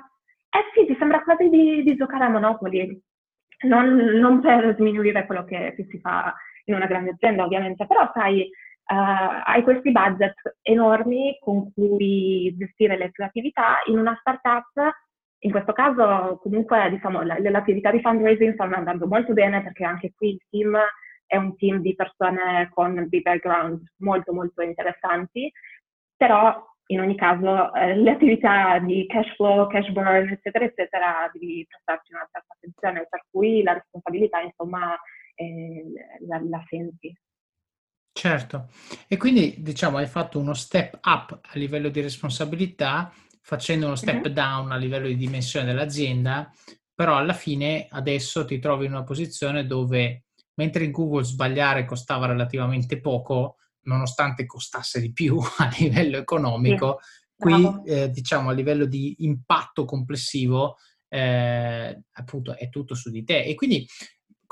eh 0.50 0.64
sì, 0.74 0.86
ti 0.86 0.96
sembra 0.98 1.22
quasi 1.22 1.48
di, 1.48 1.82
di 1.82 1.96
giocare 1.96 2.24
a 2.24 2.28
Monopoli, 2.28 3.00
non, 3.62 3.94
non 3.94 4.40
per 4.40 4.74
sminuire 4.76 5.24
quello 5.24 5.44
che, 5.44 5.72
che 5.76 5.86
si 5.88 5.98
fa 5.98 6.34
in 6.64 6.74
una 6.74 6.86
grande 6.86 7.10
azienda 7.10 7.44
ovviamente, 7.44 7.86
però 7.86 8.10
sai, 8.12 8.48
Uh, 8.84 9.40
hai 9.44 9.62
questi 9.62 9.90
budget 9.90 10.34
enormi 10.62 11.38
con 11.40 11.72
cui 11.72 12.54
gestire 12.58 12.96
le 12.96 13.10
tue 13.10 13.24
attività 13.24 13.78
in 13.86 13.98
una 13.98 14.16
startup. 14.20 14.72
In 15.44 15.50
questo 15.50 15.72
caso, 15.72 16.38
comunque, 16.42 16.90
diciamo, 16.90 17.22
le, 17.22 17.40
le 17.40 17.56
attività 17.56 17.90
di 17.90 18.00
fundraising 18.00 18.54
stanno 18.54 18.76
andando 18.76 19.06
molto 19.06 19.32
bene 19.32 19.62
perché 19.62 19.84
anche 19.84 20.12
qui 20.14 20.30
il 20.30 20.40
team 20.50 20.76
è 21.26 21.36
un 21.36 21.56
team 21.56 21.80
di 21.80 21.94
persone 21.94 22.68
con 22.74 23.06
dei 23.08 23.22
background 23.22 23.82
molto, 23.98 24.34
molto 24.34 24.60
interessanti, 24.60 25.50
però 26.16 26.62
in 26.86 27.00
ogni 27.00 27.16
caso 27.16 27.72
eh, 27.74 27.96
le 27.96 28.10
attività 28.10 28.78
di 28.78 29.06
cash 29.06 29.34
flow, 29.36 29.66
cash 29.68 29.88
burn, 29.90 30.28
eccetera, 30.28 30.66
eccetera, 30.66 31.30
devi 31.32 31.64
prestarci 31.66 32.12
una 32.12 32.28
certa 32.30 32.54
attenzione, 32.54 33.06
per 33.08 33.24
cui 33.30 33.62
la 33.62 33.72
responsabilità, 33.72 34.40
insomma, 34.40 34.94
eh, 35.34 35.84
la, 36.28 36.40
la 36.44 36.62
senti. 36.68 37.16
Certo, 38.14 38.68
e 39.08 39.16
quindi 39.16 39.56
diciamo 39.58 39.96
hai 39.96 40.06
fatto 40.06 40.38
uno 40.38 40.54
step 40.54 40.98
up 41.02 41.38
a 41.42 41.50
livello 41.54 41.88
di 41.88 42.00
responsabilità, 42.02 43.12
facendo 43.40 43.86
uno 43.86 43.96
step 43.96 44.26
uh-huh. 44.26 44.32
down 44.32 44.70
a 44.70 44.76
livello 44.76 45.06
di 45.06 45.16
dimensione 45.16 45.66
dell'azienda, 45.66 46.52
però 46.94 47.16
alla 47.16 47.32
fine 47.32 47.86
adesso 47.90 48.44
ti 48.44 48.58
trovi 48.58 48.84
in 48.86 48.92
una 48.92 49.02
posizione 49.02 49.66
dove 49.66 50.24
mentre 50.54 50.84
in 50.84 50.90
Google 50.90 51.24
sbagliare 51.24 51.86
costava 51.86 52.26
relativamente 52.26 53.00
poco, 53.00 53.56
nonostante 53.84 54.46
costasse 54.46 55.00
di 55.00 55.12
più 55.12 55.38
a 55.58 55.70
livello 55.78 56.18
economico, 56.18 56.98
sì. 57.00 57.22
qui 57.34 57.82
eh, 57.86 58.10
diciamo 58.10 58.50
a 58.50 58.52
livello 58.52 58.84
di 58.84 59.16
impatto 59.20 59.84
complessivo 59.84 60.76
eh, 61.08 62.02
appunto 62.12 62.56
è 62.56 62.68
tutto 62.68 62.94
su 62.94 63.10
di 63.10 63.24
te. 63.24 63.42
E 63.42 63.54
quindi 63.54 63.86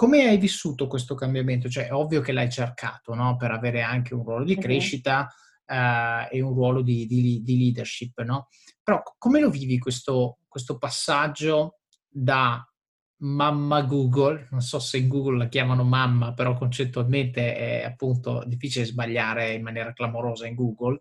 come 0.00 0.26
hai 0.26 0.38
vissuto 0.38 0.86
questo 0.86 1.14
cambiamento? 1.14 1.68
Cioè 1.68 1.88
è 1.88 1.92
ovvio 1.92 2.22
che 2.22 2.32
l'hai 2.32 2.50
cercato 2.50 3.12
no? 3.12 3.36
per 3.36 3.50
avere 3.50 3.82
anche 3.82 4.14
un 4.14 4.24
ruolo 4.24 4.46
di 4.46 4.56
crescita 4.56 5.28
eh, 5.66 6.26
e 6.30 6.40
un 6.40 6.54
ruolo 6.54 6.80
di, 6.80 7.04
di, 7.04 7.42
di 7.42 7.58
leadership, 7.58 8.22
no? 8.22 8.48
Però 8.82 9.02
come 9.18 9.40
lo 9.40 9.50
vivi 9.50 9.78
questo, 9.78 10.38
questo 10.48 10.78
passaggio 10.78 11.80
da 12.08 12.66
mamma 13.18 13.82
Google, 13.82 14.48
non 14.52 14.62
so 14.62 14.78
se 14.78 14.96
in 14.96 15.08
Google 15.08 15.36
la 15.36 15.48
chiamano 15.48 15.84
mamma, 15.84 16.32
però 16.32 16.56
concettualmente 16.56 17.54
è 17.54 17.84
appunto 17.84 18.42
difficile 18.46 18.86
sbagliare 18.86 19.52
in 19.52 19.62
maniera 19.62 19.92
clamorosa 19.92 20.46
in 20.46 20.54
Google, 20.54 20.98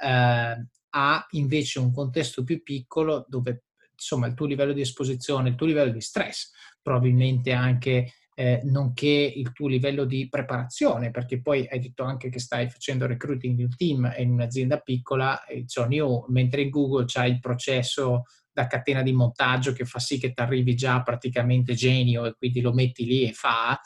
eh, 0.00 0.66
a 0.90 1.26
invece 1.30 1.80
un 1.80 1.92
contesto 1.92 2.44
più 2.44 2.62
piccolo 2.62 3.26
dove 3.28 3.64
insomma 3.92 4.28
il 4.28 4.34
tuo 4.34 4.46
livello 4.46 4.72
di 4.72 4.82
esposizione, 4.82 5.48
il 5.48 5.56
tuo 5.56 5.66
livello 5.66 5.90
di 5.90 6.00
stress, 6.00 6.52
probabilmente 6.80 7.50
anche 7.50 8.12
eh, 8.38 8.60
nonché 8.62 9.32
il 9.34 9.50
tuo 9.50 9.66
livello 9.66 10.04
di 10.04 10.28
preparazione, 10.28 11.10
perché 11.10 11.42
poi 11.42 11.66
hai 11.68 11.80
detto 11.80 12.04
anche 12.04 12.28
che 12.28 12.38
stai 12.38 12.70
facendo 12.70 13.04
recruiting 13.04 13.56
di 13.56 13.64
un 13.64 13.74
team 13.76 14.14
in 14.16 14.30
un'azienda 14.30 14.78
piccola, 14.78 15.40
cioè 15.66 15.88
io, 15.92 16.24
mentre 16.28 16.60
in 16.62 16.70
Google 16.70 17.04
c'hai 17.08 17.32
il 17.32 17.40
processo 17.40 18.22
da 18.52 18.68
catena 18.68 19.02
di 19.02 19.10
montaggio 19.10 19.72
che 19.72 19.84
fa 19.84 19.98
sì 19.98 20.20
che 20.20 20.32
ti 20.32 20.40
arrivi 20.40 20.76
già 20.76 21.02
praticamente 21.02 21.74
genio 21.74 22.26
e 22.26 22.34
quindi 22.38 22.60
lo 22.60 22.72
metti 22.72 23.04
lì 23.06 23.28
e 23.28 23.32
fa, 23.32 23.76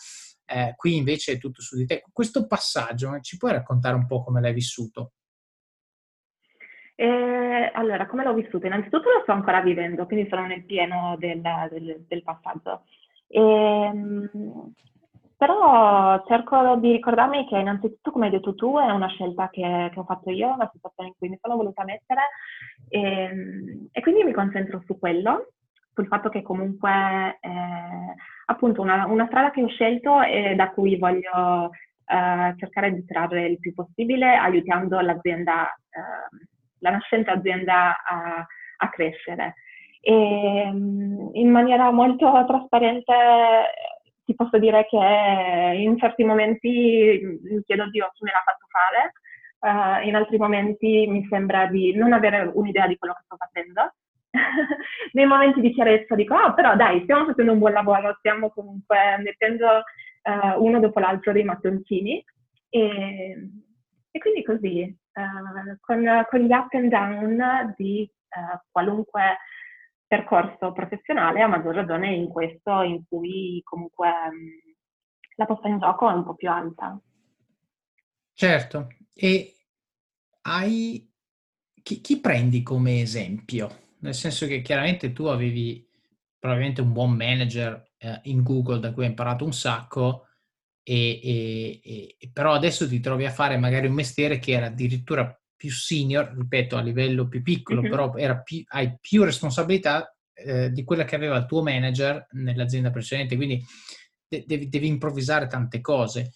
eh, 0.45 0.75
qui 0.77 0.97
invece 0.97 1.33
è 1.33 1.39
tutto 1.39 1.63
su 1.63 1.75
di 1.79 1.87
te. 1.87 2.05
Questo 2.13 2.47
passaggio 2.47 3.19
ci 3.21 3.39
puoi 3.39 3.53
raccontare 3.53 3.97
un 3.97 4.05
po' 4.05 4.23
come 4.23 4.43
l'hai 4.43 4.53
vissuto? 4.53 5.13
Eh, 6.95 7.71
allora, 7.73 8.07
come 8.07 8.23
l'ho 8.23 8.35
vissuto? 8.35 8.67
Innanzitutto 8.67 9.09
lo 9.09 9.21
sto 9.23 9.33
ancora 9.33 9.63
vivendo, 9.63 10.05
quindi 10.05 10.29
sono 10.29 10.47
nel 10.47 10.65
pieno 10.67 11.17
del, 11.19 11.41
del, 11.41 12.05
del 12.07 12.23
passaggio. 12.23 12.85
E, 13.33 13.41
ehm, 13.41 14.31
però 15.37 16.23
cerco 16.27 16.77
di 16.77 16.93
ricordarmi 16.93 17.47
che 17.49 17.59
innanzitutto, 17.59 18.13
come 18.13 18.27
hai 18.27 18.31
detto 18.31 18.55
tu, 18.55 18.79
è 18.79 18.91
una 18.91 19.09
scelta 19.09 19.49
che, 19.51 19.91
che 19.93 19.99
ho 19.99 20.05
fatto 20.05 20.31
io, 20.31 20.53
una 20.53 20.71
situazione 20.73 21.09
in 21.09 21.15
cui 21.19 21.29
mi 21.31 21.39
sono 21.41 21.57
voluta 21.57 21.83
mettere 21.85 22.21
e, 22.89 23.01
ehm, 23.01 23.89
e 23.91 24.01
quindi 24.03 24.23
mi 24.23 24.33
concentro 24.33 24.83
su 24.87 24.99
quello, 24.99 25.49
sul 25.95 26.07
fatto 26.07 26.29
che 26.29 26.43
comunque 26.43 27.39
eh, 27.41 28.15
appunto 28.47 28.83
una, 28.83 29.07
una, 29.07 29.27
strada 29.27 29.51
che 29.51 29.63
ho 29.63 29.69
scelto 29.69 30.23
e 30.23 30.55
da 30.55 30.71
cui 30.71 30.97
voglio 30.97 31.71
eh, 32.07 32.55
cercare 32.59 32.93
di 32.95 33.05
trarre 33.05 33.47
il 33.47 33.59
più 33.59 33.75
possibile 33.75 34.37
aiutando 34.37 35.01
l'azienda, 35.01 35.67
eh, 35.67 36.47
la 36.81 36.91
nascente 36.91 37.31
azienda 37.31 37.97
a, 38.05 38.47
a 38.77 38.89
crescere. 38.91 39.55
E 40.05 40.71
in 41.33 41.49
maniera 41.51 41.91
molto 41.93 42.45
trasparente 42.47 43.15
ti 44.25 44.35
posso 44.35 44.59
dire 44.59 44.87
che 44.87 44.97
in 45.77 45.97
certi 45.99 46.25
momenti 46.25 47.21
mi 47.43 47.63
chiedo 47.65 47.89
Dio 47.89 48.11
chi 48.13 48.25
me 48.25 48.33
l'ha 48.33 48.43
fatto 48.45 48.67
fare, 48.69 49.13
uh, 49.63 50.07
in 50.07 50.15
altri 50.15 50.39
momenti 50.39 51.07
mi 51.07 51.27
sembra 51.29 51.67
di 51.67 51.95
non 51.95 52.13
avere 52.13 52.51
un'idea 52.53 52.87
di 52.87 52.97
quello 52.97 53.15
che 53.15 53.23
sto 53.25 53.37
facendo. 53.37 53.95
Nei 55.13 55.27
momenti 55.27 55.61
di 55.61 55.73
chiarezza 55.73 56.15
dico, 56.15 56.35
ah, 56.35 56.53
però 56.53 56.75
dai, 56.75 57.03
stiamo 57.03 57.27
facendo 57.27 57.53
un 57.53 57.59
buon 57.59 57.73
lavoro, 57.73 58.15
stiamo 58.19 58.51
comunque 58.51 58.97
mettendo 59.23 59.67
uh, 60.23 60.65
uno 60.65 60.81
dopo 60.81 60.99
l'altro 60.99 61.33
dei 61.33 61.45
mattoncini. 61.45 62.25
E, 62.69 63.51
e 64.11 64.19
quindi 64.19 64.43
così, 64.43 64.97
uh, 65.15 65.77
con, 65.81 66.27
con, 66.29 66.41
gli 66.41 66.53
up 66.53 66.73
and 66.73 66.89
down 66.89 67.75
di 67.77 68.11
qualunque 68.71 69.37
percorso 70.13 70.73
professionale, 70.73 71.41
a 71.41 71.47
maggior 71.47 71.75
ragione 71.75 72.13
in 72.13 72.29
questo 72.29 72.83
in 72.83 73.03
cui 73.09 73.63
comunque 73.65 74.09
mh, 74.09 74.75
la 75.37 75.47
posta 75.47 75.69
in 75.69 75.79
gioco 75.79 76.11
è 76.11 76.13
un 76.13 76.23
po' 76.23 76.35
più 76.35 76.51
alta. 76.51 77.01
Certo, 78.35 78.89
e 79.15 79.55
hai 80.43 81.11
chi, 81.83 82.03
chi, 82.03 82.21
prendi 82.21 82.63
come 82.63 83.01
esempio? 83.01 83.95
Nel 84.01 84.13
senso 84.13 84.47
che 84.47 84.61
chiaramente 84.61 85.15
tu 85.15 85.25
avevi 85.25 85.89
probabilmente 86.39 86.83
un 86.83 86.93
buon 86.93 87.13
manager 87.13 87.93
eh, 87.97 88.21
in 88.25 88.43
Google 88.43 88.81
da 88.81 88.93
cui 88.93 89.05
hai 89.05 89.09
imparato 89.11 89.47
un 89.47 89.55
sacco, 89.55 90.27
e, 90.83 91.21
e, 91.23 92.17
e, 92.19 92.31
però 92.31 92.53
adesso 92.53 92.87
ti 92.87 93.01
trovi 93.01 93.25
a 93.25 93.31
fare 93.31 93.57
magari 93.57 93.87
un 93.87 93.95
mestiere 93.95 94.39
che 94.39 94.53
era 94.53 94.67
addirittura 94.67 95.42
più 95.63 95.71
senior, 95.71 96.35
ripeto, 96.37 96.77
a 96.77 96.81
livello 96.81 97.29
più 97.29 97.41
piccolo, 97.41 97.83
mm-hmm. 97.83 97.91
però 97.91 98.43
più, 98.43 98.65
hai 98.67 98.99
più 99.01 99.23
responsabilità 99.23 100.13
eh, 100.35 100.73
di 100.73 100.83
quella 100.83 101.05
che 101.05 101.15
aveva 101.15 101.37
il 101.37 101.47
tuo 101.47 101.63
manager 101.63 102.27
nell'azienda 102.33 102.91
precedente, 102.91 103.37
quindi 103.37 103.65
de- 104.27 104.43
devi, 104.45 104.69
devi, 104.69 104.89
improvvisare 104.89 105.47
tante 105.47 105.81
cose. 105.81 106.33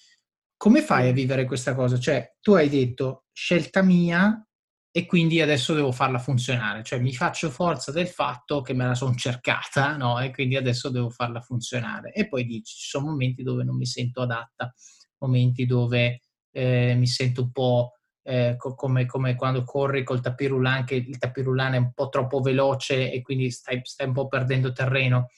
Come 0.56 0.80
fai 0.80 1.08
a 1.08 1.12
vivere 1.12 1.44
questa 1.44 1.74
cosa? 1.74 1.98
Cioè, 1.98 2.36
tu 2.40 2.52
hai 2.52 2.68
detto 2.68 3.24
scelta 3.32 3.82
mia 3.82 4.46
e 4.92 5.06
quindi 5.06 5.40
adesso 5.40 5.74
devo 5.74 5.90
farla 5.90 6.20
funzionare, 6.20 6.84
cioè 6.84 7.00
mi 7.00 7.12
faccio 7.12 7.50
forza 7.50 7.90
del 7.90 8.06
fatto 8.06 8.60
che 8.62 8.74
me 8.74 8.86
la 8.86 8.94
sono 8.94 9.16
cercata, 9.16 9.96
no? 9.96 10.20
E 10.20 10.30
quindi 10.30 10.54
adesso 10.54 10.88
devo 10.88 11.10
farla 11.10 11.40
funzionare. 11.40 12.12
E 12.12 12.28
poi 12.28 12.44
dici, 12.44 12.76
ci 12.76 12.88
sono 12.90 13.06
momenti 13.06 13.42
dove 13.42 13.64
non 13.64 13.76
mi 13.76 13.86
sento 13.86 14.22
adatta, 14.22 14.72
momenti 15.18 15.66
dove 15.66 16.20
eh, 16.52 16.94
mi 16.94 17.08
sento 17.08 17.42
un 17.42 17.50
po' 17.50 17.95
eh, 18.26 18.56
come, 18.58 19.06
come, 19.06 19.36
quando 19.36 19.62
corri 19.62 20.02
col 20.02 20.20
tapirulan, 20.20 20.84
che 20.84 20.96
il 20.96 21.16
tapirulan 21.16 21.74
è 21.74 21.76
un 21.76 21.92
po' 21.92 22.08
troppo 22.08 22.40
veloce 22.40 23.12
e 23.12 23.22
quindi 23.22 23.50
stai, 23.52 23.80
stai 23.84 24.08
un 24.08 24.12
po' 24.12 24.26
perdendo 24.26 24.72
terreno. 24.72 25.28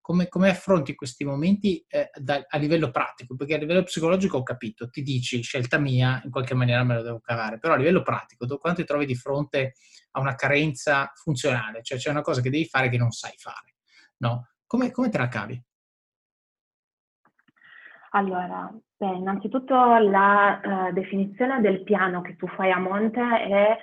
Come, 0.00 0.28
come 0.28 0.48
affronti 0.48 0.94
questi 0.94 1.24
momenti 1.24 1.84
eh, 1.86 2.08
da, 2.14 2.46
a 2.48 2.56
livello 2.56 2.90
pratico? 2.90 3.36
Perché 3.36 3.56
a 3.56 3.58
livello 3.58 3.82
psicologico 3.82 4.38
ho 4.38 4.42
capito, 4.42 4.88
ti 4.88 5.02
dici 5.02 5.42
scelta 5.42 5.76
mia, 5.76 6.22
in 6.24 6.30
qualche 6.30 6.54
maniera 6.54 6.82
me 6.84 6.94
lo 6.94 7.02
devo 7.02 7.20
cavare, 7.20 7.58
però 7.58 7.74
a 7.74 7.76
livello 7.76 8.00
pratico, 8.00 8.46
quando 8.56 8.80
ti 8.80 8.86
trovi 8.86 9.04
di 9.04 9.14
fronte 9.14 9.74
a 10.12 10.20
una 10.20 10.34
carenza 10.34 11.12
funzionale, 11.14 11.82
cioè 11.82 11.98
c'è 11.98 12.08
una 12.08 12.22
cosa 12.22 12.40
che 12.40 12.48
devi 12.48 12.64
fare 12.64 12.88
che 12.88 12.96
non 12.96 13.10
sai 13.10 13.34
fare, 13.36 13.74
no? 14.22 14.48
Come, 14.66 14.90
come 14.90 15.10
te 15.10 15.18
la 15.18 15.28
cavi? 15.28 15.62
Allora, 18.12 18.72
beh, 18.98 19.14
innanzitutto 19.14 19.74
la 19.74 20.60
uh, 20.62 20.92
definizione 20.92 21.60
del 21.60 21.82
piano 21.82 22.20
che 22.20 22.36
tu 22.36 22.46
fai 22.48 22.70
a 22.70 22.78
monte 22.78 23.20
è, 23.20 23.78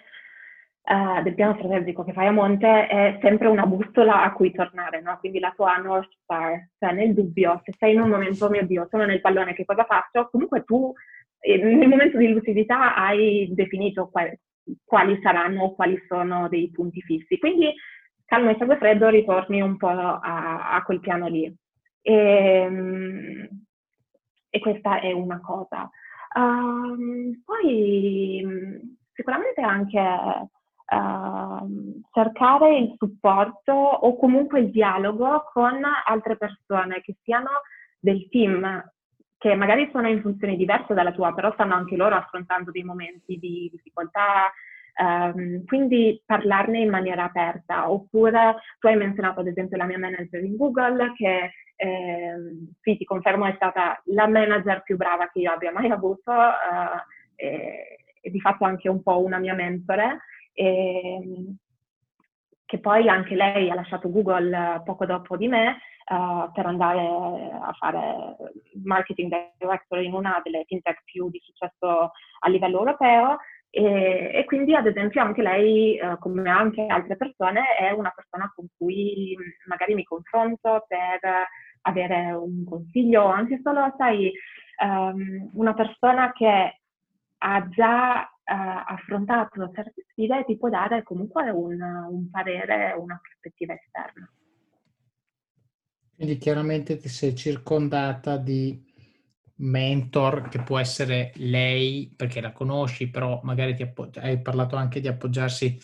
uh, 0.93 1.23
del 1.23 1.33
piano 1.33 1.55
strategico 1.55 2.03
che 2.03 2.13
fai 2.13 2.27
a 2.27 2.31
monte 2.31 2.87
è 2.87 3.17
sempre 3.21 3.47
una 3.47 3.65
bussola 3.65 4.23
a 4.23 4.33
cui 4.33 4.51
tornare, 4.51 5.01
no? 5.01 5.17
Quindi 5.19 5.39
la 5.39 5.53
tua 5.55 5.77
North 5.77 6.11
Star, 6.21 6.69
cioè 6.77 6.91
nel 6.91 7.13
dubbio, 7.13 7.61
se 7.63 7.73
sei 7.77 7.93
in 7.93 8.01
un 8.01 8.09
momento, 8.09 8.45
oh 8.45 8.49
mio 8.49 8.65
Dio, 8.65 8.87
sono 8.89 9.05
nel 9.05 9.21
pallone, 9.21 9.53
che 9.53 9.65
cosa 9.65 9.85
faccio? 9.85 10.27
Comunque 10.29 10.63
tu 10.63 10.93
eh, 11.39 11.57
nel 11.57 11.87
momento 11.87 12.17
di 12.17 12.27
lucidità 12.27 12.95
hai 12.95 13.49
definito 13.53 14.09
quali, 14.09 14.37
quali 14.83 15.19
saranno, 15.21 15.71
quali 15.71 15.97
sono 16.07 16.49
dei 16.49 16.69
punti 16.71 17.01
fissi. 17.01 17.37
Quindi 17.37 17.73
calmo 18.25 18.49
e 18.49 18.55
sangue 18.57 18.77
freddo 18.77 19.09
ritorni 19.09 19.61
un 19.61 19.77
po' 19.77 19.87
a, 19.87 20.71
a 20.71 20.83
quel 20.83 20.99
piano 20.99 21.27
lì. 21.27 21.53
E, 22.01 22.13
ehm, 22.13 23.49
e 24.55 24.59
questa 24.59 25.01
è 25.01 25.11
una 25.11 25.41
cosa. 25.41 25.89
Um, 26.33 27.41
poi 27.43 28.41
sicuramente 29.11 29.59
anche 29.59 29.99
uh, 29.99 32.03
cercare 32.13 32.77
il 32.77 32.95
supporto 32.97 33.73
o 33.73 34.15
comunque 34.15 34.61
il 34.61 34.71
dialogo 34.71 35.43
con 35.51 35.81
altre 36.05 36.37
persone 36.37 37.01
che 37.01 37.17
siano 37.21 37.49
del 37.99 38.29
team, 38.29 38.81
che 39.37 39.55
magari 39.55 39.89
sono 39.91 40.07
in 40.07 40.21
funzioni 40.21 40.55
diverse 40.55 40.93
dalla 40.93 41.11
tua, 41.11 41.33
però 41.33 41.51
stanno 41.51 41.73
anche 41.73 41.97
loro 41.97 42.15
affrontando 42.15 42.71
dei 42.71 42.83
momenti 42.83 43.37
di 43.37 43.69
difficoltà, 43.71 44.51
Um, 44.97 45.65
quindi 45.65 46.23
parlarne 46.25 46.79
in 46.79 46.89
maniera 46.89 47.25
aperta, 47.25 47.91
oppure 47.91 48.55
tu 48.79 48.87
hai 48.87 48.95
menzionato 48.95 49.41
ad 49.41 49.47
esempio 49.47 49.75
la 49.75 49.83
mia 49.83 49.97
manager 49.97 50.41
in 50.41 50.55
Google 50.55 51.11
che 51.17 51.51
sì, 52.81 52.97
ti 52.97 53.03
confermo 53.03 53.45
è 53.45 53.53
stata 53.55 54.01
la 54.05 54.27
manager 54.27 54.83
più 54.83 54.95
brava 54.95 55.29
che 55.29 55.39
io 55.39 55.51
abbia 55.51 55.71
mai 55.71 55.89
avuto 55.89 56.31
uh, 56.31 56.99
e, 57.35 57.97
e, 58.21 58.31
di 58.31 58.39
fatto 58.39 58.63
anche 58.63 58.89
un 58.89 59.01
po' 59.03 59.21
una 59.21 59.37
mia 59.37 59.53
mentore. 59.53 60.19
E, 60.53 61.55
che 62.65 62.79
poi 62.79 63.07
anche 63.07 63.35
lei 63.35 63.69
ha 63.69 63.75
lasciato 63.75 64.09
Google 64.09 64.81
poco 64.83 65.05
dopo 65.05 65.37
di 65.37 65.47
me 65.47 65.77
uh, 66.09 66.51
per 66.51 66.65
andare 66.65 67.51
a 67.61 67.71
fare 67.77 68.35
marketing 68.83 69.51
director 69.59 70.01
in 70.01 70.13
una 70.13 70.41
delle 70.43 70.63
fintech 70.65 71.03
più 71.03 71.29
di 71.29 71.39
successo 71.43 72.11
a 72.39 72.49
livello 72.49 72.79
europeo 72.79 73.37
e, 73.77 74.31
e, 74.33 74.45
quindi, 74.45 74.73
ad 74.73 74.87
esempio, 74.87 75.21
anche 75.21 75.41
lei, 75.41 75.97
eh, 75.97 76.17
come 76.19 76.49
anche 76.49 76.85
altre 76.85 77.17
persone, 77.17 77.75
è 77.77 77.91
una 77.91 78.09
persona 78.15 78.49
con 78.55 78.67
cui 78.77 79.35
magari 79.65 79.93
mi 79.95 80.05
confronto 80.05 80.85
per 80.87 81.19
avere 81.85 82.31
un 82.31 82.63
consiglio, 82.63 83.25
anche 83.25 83.59
solo, 83.63 83.93
sai, 83.97 84.31
um, 84.83 85.49
una 85.53 85.73
persona 85.73 86.31
che 86.31 86.81
ha 87.37 87.69
già 87.69 88.21
uh, 88.21 88.83
affrontato 88.87 89.71
certe 89.73 90.05
sfide 90.09 90.45
ti 90.45 90.57
può 90.57 90.69
dare 90.69 91.03
comunque 91.03 91.49
un, 91.49 91.79
un 91.81 92.29
parere, 92.29 92.95
una 92.97 93.19
prospettiva 93.21 93.73
esterna. 93.73 94.29
Quindi 96.15 96.37
chiaramente 96.37 96.97
ti 96.97 97.09
sei 97.09 97.35
circondata 97.35 98.37
di 98.37 98.81
mentor 99.57 100.47
che 100.49 100.61
può 100.63 100.79
essere 100.79 101.31
lei 101.35 102.13
perché 102.15 102.41
la 102.41 102.51
conosci, 102.51 103.09
però 103.09 103.41
magari 103.43 103.75
ti 103.75 103.83
appog- 103.83 104.17
hai 104.17 104.41
parlato 104.41 104.75
anche 104.75 105.01
di 105.01 105.07
appoggiarsi 105.07 105.77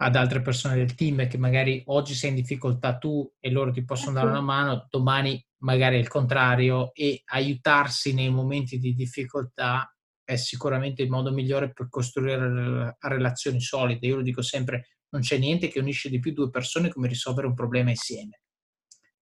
ad 0.00 0.14
altre 0.14 0.40
persone 0.40 0.76
del 0.76 0.94
team 0.94 1.26
che 1.26 1.38
magari 1.38 1.82
oggi 1.86 2.14
sei 2.14 2.30
in 2.30 2.36
difficoltà 2.36 2.98
tu 2.98 3.28
e 3.40 3.50
loro 3.50 3.72
ti 3.72 3.84
possono 3.84 4.12
dare 4.12 4.28
una 4.28 4.40
mano, 4.40 4.86
domani 4.90 5.44
magari 5.58 5.96
è 5.96 5.98
il 5.98 6.08
contrario 6.08 6.92
e 6.94 7.22
aiutarsi 7.26 8.14
nei 8.14 8.30
momenti 8.30 8.78
di 8.78 8.94
difficoltà 8.94 9.92
è 10.22 10.36
sicuramente 10.36 11.02
il 11.02 11.08
modo 11.08 11.32
migliore 11.32 11.72
per 11.72 11.88
costruire 11.88 12.96
relazioni 13.00 13.60
solide. 13.60 14.06
Io 14.06 14.16
lo 14.16 14.22
dico 14.22 14.42
sempre, 14.42 14.98
non 15.08 15.22
c'è 15.22 15.38
niente 15.38 15.68
che 15.68 15.80
unisce 15.80 16.10
di 16.10 16.20
più 16.20 16.32
due 16.32 16.50
persone 16.50 16.90
come 16.90 17.08
risolvere 17.08 17.46
un 17.46 17.54
problema 17.54 17.90
insieme. 17.90 18.42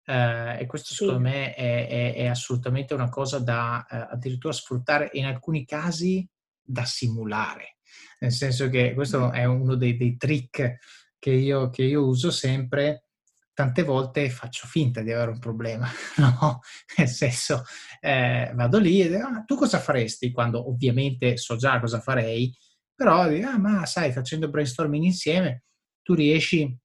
Uh, 0.05 0.59
e 0.59 0.65
questo 0.67 0.93
secondo 0.93 1.27
sì. 1.27 1.33
me 1.33 1.53
è, 1.53 1.87
è, 1.87 2.13
è, 2.15 2.25
assolutamente 2.27 2.93
una 2.93 3.09
cosa 3.09 3.39
da 3.39 3.85
uh, 3.89 4.13
addirittura 4.13 4.53
sfruttare 4.53 5.11
e 5.11 5.19
in 5.19 5.25
alcuni 5.25 5.65
casi 5.65 6.27
da 6.61 6.85
simulare. 6.85 7.77
Nel 8.21 8.31
senso 8.31 8.69
che 8.69 8.93
questo 8.93 9.31
è 9.31 9.45
uno 9.45 9.75
dei, 9.75 9.97
dei 9.97 10.15
trick 10.15 10.77
che 11.17 11.31
io, 11.31 11.69
che 11.69 11.83
io, 11.83 12.05
uso 12.05 12.31
sempre. 12.31 13.05
Tante 13.53 13.83
volte 13.83 14.29
faccio 14.29 14.65
finta 14.65 15.01
di 15.01 15.11
avere 15.11 15.31
un 15.31 15.39
problema, 15.39 15.87
no? 16.17 16.61
Nel 16.97 17.07
senso, 17.07 17.63
eh, 17.99 18.51
vado 18.55 18.79
lì 18.79 19.01
e 19.01 19.09
dico, 19.09 19.25
ah, 19.25 19.43
tu 19.45 19.55
cosa 19.55 19.79
faresti? 19.79 20.31
Quando 20.31 20.69
ovviamente 20.69 21.35
so 21.37 21.57
già 21.57 21.79
cosa 21.79 21.99
farei, 21.99 22.55
però 22.95 23.27
dico, 23.27 23.47
ah, 23.47 23.57
ma 23.57 23.85
sai, 23.85 24.11
facendo 24.11 24.49
brainstorming 24.49 25.03
insieme, 25.03 25.63
tu 26.01 26.13
riesci 26.13 26.75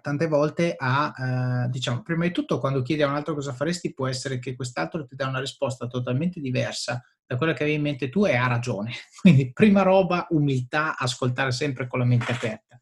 tante 0.00 0.26
volte 0.26 0.74
a, 0.76 1.64
eh, 1.66 1.70
diciamo, 1.70 2.02
prima 2.02 2.24
di 2.24 2.32
tutto 2.32 2.58
quando 2.58 2.82
chiedi 2.82 3.02
a 3.02 3.08
un 3.08 3.14
altro 3.14 3.34
cosa 3.34 3.52
faresti 3.52 3.94
può 3.94 4.08
essere 4.08 4.38
che 4.38 4.56
quest'altro 4.56 5.06
ti 5.06 5.14
dà 5.14 5.28
una 5.28 5.40
risposta 5.40 5.86
totalmente 5.86 6.40
diversa 6.40 7.02
da 7.26 7.36
quella 7.36 7.52
che 7.52 7.62
avevi 7.62 7.78
in 7.78 7.82
mente 7.82 8.08
tu 8.08 8.26
e 8.26 8.34
ha 8.34 8.46
ragione. 8.46 8.92
Quindi 9.20 9.52
prima 9.52 9.82
roba, 9.82 10.26
umiltà, 10.30 10.96
ascoltare 10.96 11.52
sempre 11.52 11.86
con 11.86 12.00
la 12.00 12.04
mente 12.04 12.32
aperta. 12.32 12.80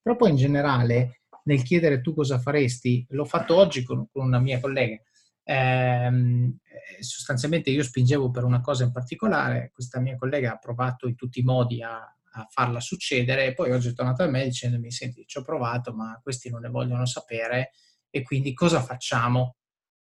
Però 0.00 0.16
poi 0.16 0.30
in 0.30 0.36
generale 0.36 1.22
nel 1.44 1.62
chiedere 1.62 2.00
tu 2.00 2.14
cosa 2.14 2.38
faresti, 2.38 3.06
l'ho 3.10 3.24
fatto 3.24 3.56
oggi 3.56 3.82
con, 3.82 4.08
con 4.10 4.24
una 4.24 4.38
mia 4.38 4.60
collega, 4.60 5.00
ehm, 5.44 6.56
sostanzialmente 7.00 7.70
io 7.70 7.82
spingevo 7.82 8.30
per 8.30 8.44
una 8.44 8.60
cosa 8.60 8.84
in 8.84 8.92
particolare, 8.92 9.70
questa 9.72 10.00
mia 10.00 10.16
collega 10.16 10.52
ha 10.52 10.58
provato 10.58 11.06
in 11.06 11.14
tutti 11.14 11.40
i 11.40 11.44
modi 11.44 11.82
a 11.82 12.13
a 12.36 12.46
farla 12.50 12.80
succedere 12.80 13.46
e 13.46 13.54
poi 13.54 13.70
oggi 13.72 13.88
è 13.88 13.92
tornato 13.92 14.22
a 14.22 14.26
me 14.26 14.44
dicendomi 14.44 14.90
senti 14.90 15.24
ci 15.26 15.38
ho 15.38 15.42
provato 15.42 15.94
ma 15.94 16.18
questi 16.22 16.50
non 16.50 16.60
ne 16.60 16.68
vogliono 16.68 17.06
sapere 17.06 17.72
e 18.10 18.22
quindi 18.22 18.52
cosa 18.54 18.80
facciamo? 18.82 19.56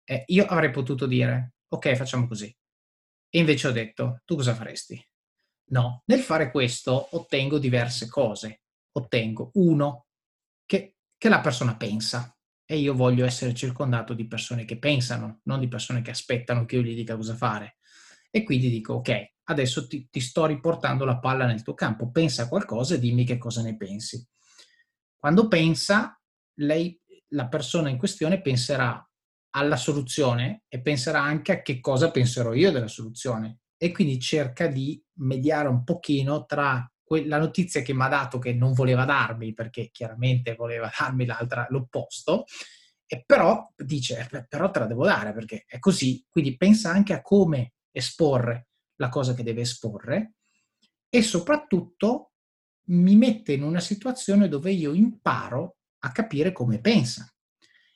Eh, 0.03 0.23
io 0.27 0.45
avrei 0.45 0.71
potuto 0.71 1.05
dire 1.05 1.55
ok 1.69 1.95
facciamo 1.95 2.27
così 2.27 2.55
e 3.29 3.39
invece 3.39 3.67
ho 3.67 3.71
detto 3.71 4.21
tu 4.25 4.35
cosa 4.35 4.53
faresti? 4.53 5.03
No, 5.69 6.03
nel 6.05 6.19
fare 6.19 6.49
questo 6.49 7.09
ottengo 7.11 7.59
diverse 7.59 8.07
cose. 8.07 8.61
Ottengo 8.93 9.51
uno 9.55 10.07
che, 10.65 10.95
che 11.17 11.29
la 11.29 11.41
persona 11.41 11.75
pensa 11.75 12.35
e 12.65 12.77
io 12.77 12.93
voglio 12.93 13.25
essere 13.25 13.53
circondato 13.53 14.13
di 14.13 14.27
persone 14.27 14.65
che 14.65 14.79
pensano, 14.79 15.41
non 15.43 15.59
di 15.59 15.67
persone 15.67 16.01
che 16.01 16.11
aspettano 16.11 16.65
che 16.65 16.77
io 16.77 16.81
gli 16.81 16.95
dica 16.95 17.15
cosa 17.15 17.35
fare. 17.35 17.76
E 18.37 18.43
quindi 18.43 18.69
dico 18.69 18.93
ok, 18.93 19.31
adesso 19.45 19.87
ti, 19.87 20.07
ti, 20.11 20.19
sto 20.19 20.45
riportando 20.45 21.05
la 21.05 21.17
palla 21.17 21.47
nel 21.47 21.63
tuo 21.63 21.73
campo, 21.73 22.11
pensa 22.11 22.43
a 22.43 22.47
qualcosa 22.47 22.93
e 22.93 22.99
dimmi 22.99 23.25
che 23.25 23.39
cosa 23.39 23.63
ne 23.63 23.75
pensi. 23.75 24.23
Quando 25.17 25.47
pensa, 25.47 26.21
lei, 26.59 27.01
la 27.29 27.47
persona 27.47 27.89
in 27.89 27.97
questione 27.97 28.39
penserà 28.41 29.03
alla 29.55 29.75
soluzione 29.75 30.65
e 30.67 30.81
penserà 30.81 31.19
anche 31.19 31.51
a 31.51 31.61
che 31.63 31.79
cosa 31.79 32.11
penserò 32.11 32.53
io 32.53 32.71
della 32.71 32.87
soluzione. 32.87 33.61
E 33.75 33.91
quindi 33.91 34.19
cerca 34.19 34.67
di 34.67 35.03
mediare 35.15 35.67
un 35.67 35.83
pochino 35.83 36.45
tra 36.45 36.87
la 37.25 37.39
notizia 37.39 37.81
che 37.81 37.93
mi 37.95 38.03
ha 38.03 38.07
dato 38.07 38.37
che 38.37 38.53
non 38.53 38.73
voleva 38.73 39.03
darmi 39.03 39.53
perché 39.53 39.89
chiaramente 39.91 40.53
voleva 40.53 40.91
darmi 40.95 41.25
l'altra, 41.25 41.65
l'opposto 41.69 42.45
e 43.07 43.23
però 43.25 43.65
dice 43.75 44.27
eh, 44.31 44.45
però 44.47 44.69
te 44.69 44.79
la 44.79 44.85
devo 44.85 45.05
dare 45.05 45.33
perché 45.33 45.63
è 45.65 45.79
così. 45.79 46.23
Quindi 46.29 46.55
pensa 46.55 46.91
anche 46.91 47.13
a 47.13 47.21
come 47.23 47.71
esporre 47.97 48.67
la 48.97 49.09
cosa 49.09 49.33
che 49.33 49.43
deve 49.43 49.61
esporre 49.61 50.33
e 51.09 51.21
soprattutto 51.21 52.31
mi 52.89 53.15
mette 53.15 53.53
in 53.53 53.63
una 53.63 53.79
situazione 53.79 54.47
dove 54.47 54.71
io 54.71 54.93
imparo 54.93 55.77
a 55.99 56.11
capire 56.11 56.51
come 56.51 56.79
pensa. 56.79 57.29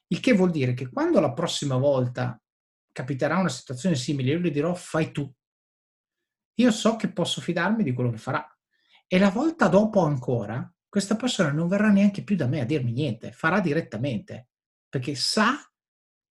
Il 0.07 0.19
che 0.19 0.33
vuol 0.33 0.51
dire 0.51 0.73
che 0.73 0.89
quando 0.89 1.19
la 1.19 1.33
prossima 1.33 1.77
volta 1.77 2.39
capiterà 2.91 3.37
una 3.37 3.49
situazione 3.49 3.95
simile, 3.95 4.31
io 4.31 4.39
le 4.39 4.51
dirò 4.51 4.73
fai 4.73 5.11
tu. 5.11 5.31
Io 6.55 6.71
so 6.71 6.97
che 6.97 7.11
posso 7.11 7.39
fidarmi 7.39 7.83
di 7.83 7.93
quello 7.93 8.11
che 8.11 8.17
farà. 8.17 8.45
E 9.07 9.17
la 9.17 9.29
volta 9.29 9.67
dopo 9.67 10.01
ancora, 10.01 10.69
questa 10.89 11.15
persona 11.15 11.51
non 11.51 11.69
verrà 11.69 11.89
neanche 11.89 12.23
più 12.23 12.35
da 12.35 12.47
me 12.47 12.59
a 12.59 12.65
dirmi 12.65 12.91
niente, 12.91 13.31
farà 13.31 13.61
direttamente, 13.61 14.49
perché 14.89 15.15
sa 15.15 15.57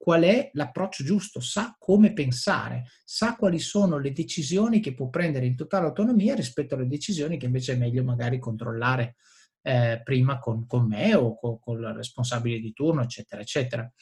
qual 0.02 0.22
è 0.22 0.48
l'approccio 0.54 1.04
giusto, 1.04 1.40
sa 1.40 1.76
come 1.78 2.14
pensare, 2.14 2.86
sa 3.04 3.36
quali 3.36 3.58
sono 3.58 3.98
le 3.98 4.12
decisioni 4.12 4.80
che 4.80 4.94
può 4.94 5.10
prendere 5.10 5.44
in 5.44 5.54
totale 5.54 5.84
autonomia 5.84 6.34
rispetto 6.34 6.74
alle 6.74 6.86
decisioni 6.86 7.36
che 7.36 7.44
invece 7.44 7.74
è 7.74 7.76
meglio 7.76 8.02
magari 8.02 8.38
controllare 8.38 9.16
eh, 9.60 10.00
prima 10.02 10.38
con, 10.38 10.66
con, 10.66 10.86
me 10.86 11.14
o 11.14 11.36
con, 11.36 11.58
con, 11.60 11.80
il 11.80 11.92
responsabile 11.92 12.60
di 12.60 12.72
turno, 12.72 13.02
eccetera, 13.02 13.42
eccetera. 13.42 13.92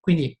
Quindi 0.00 0.34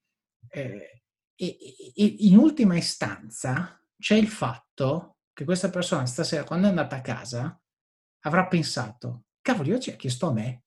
eh, 0.48 1.02
e, 1.34 1.56
e, 1.94 2.04
in 2.20 2.38
ultima 2.38 2.74
istanza 2.78 3.78
c'è 3.98 4.14
il 4.14 4.28
fatto 4.28 5.18
che 5.34 5.44
questa 5.44 5.68
persona 5.68 6.06
stasera, 6.06 6.44
quando 6.44 6.68
è 6.68 6.70
andata 6.70 6.96
a 6.96 7.02
casa, 7.02 7.62
avrà 8.20 8.46
pensato, 8.46 9.24
cavolo, 9.42 9.74
oggi 9.74 9.90
ha 9.90 9.96
chiesto 9.96 10.28
a 10.28 10.32
me 10.32 10.62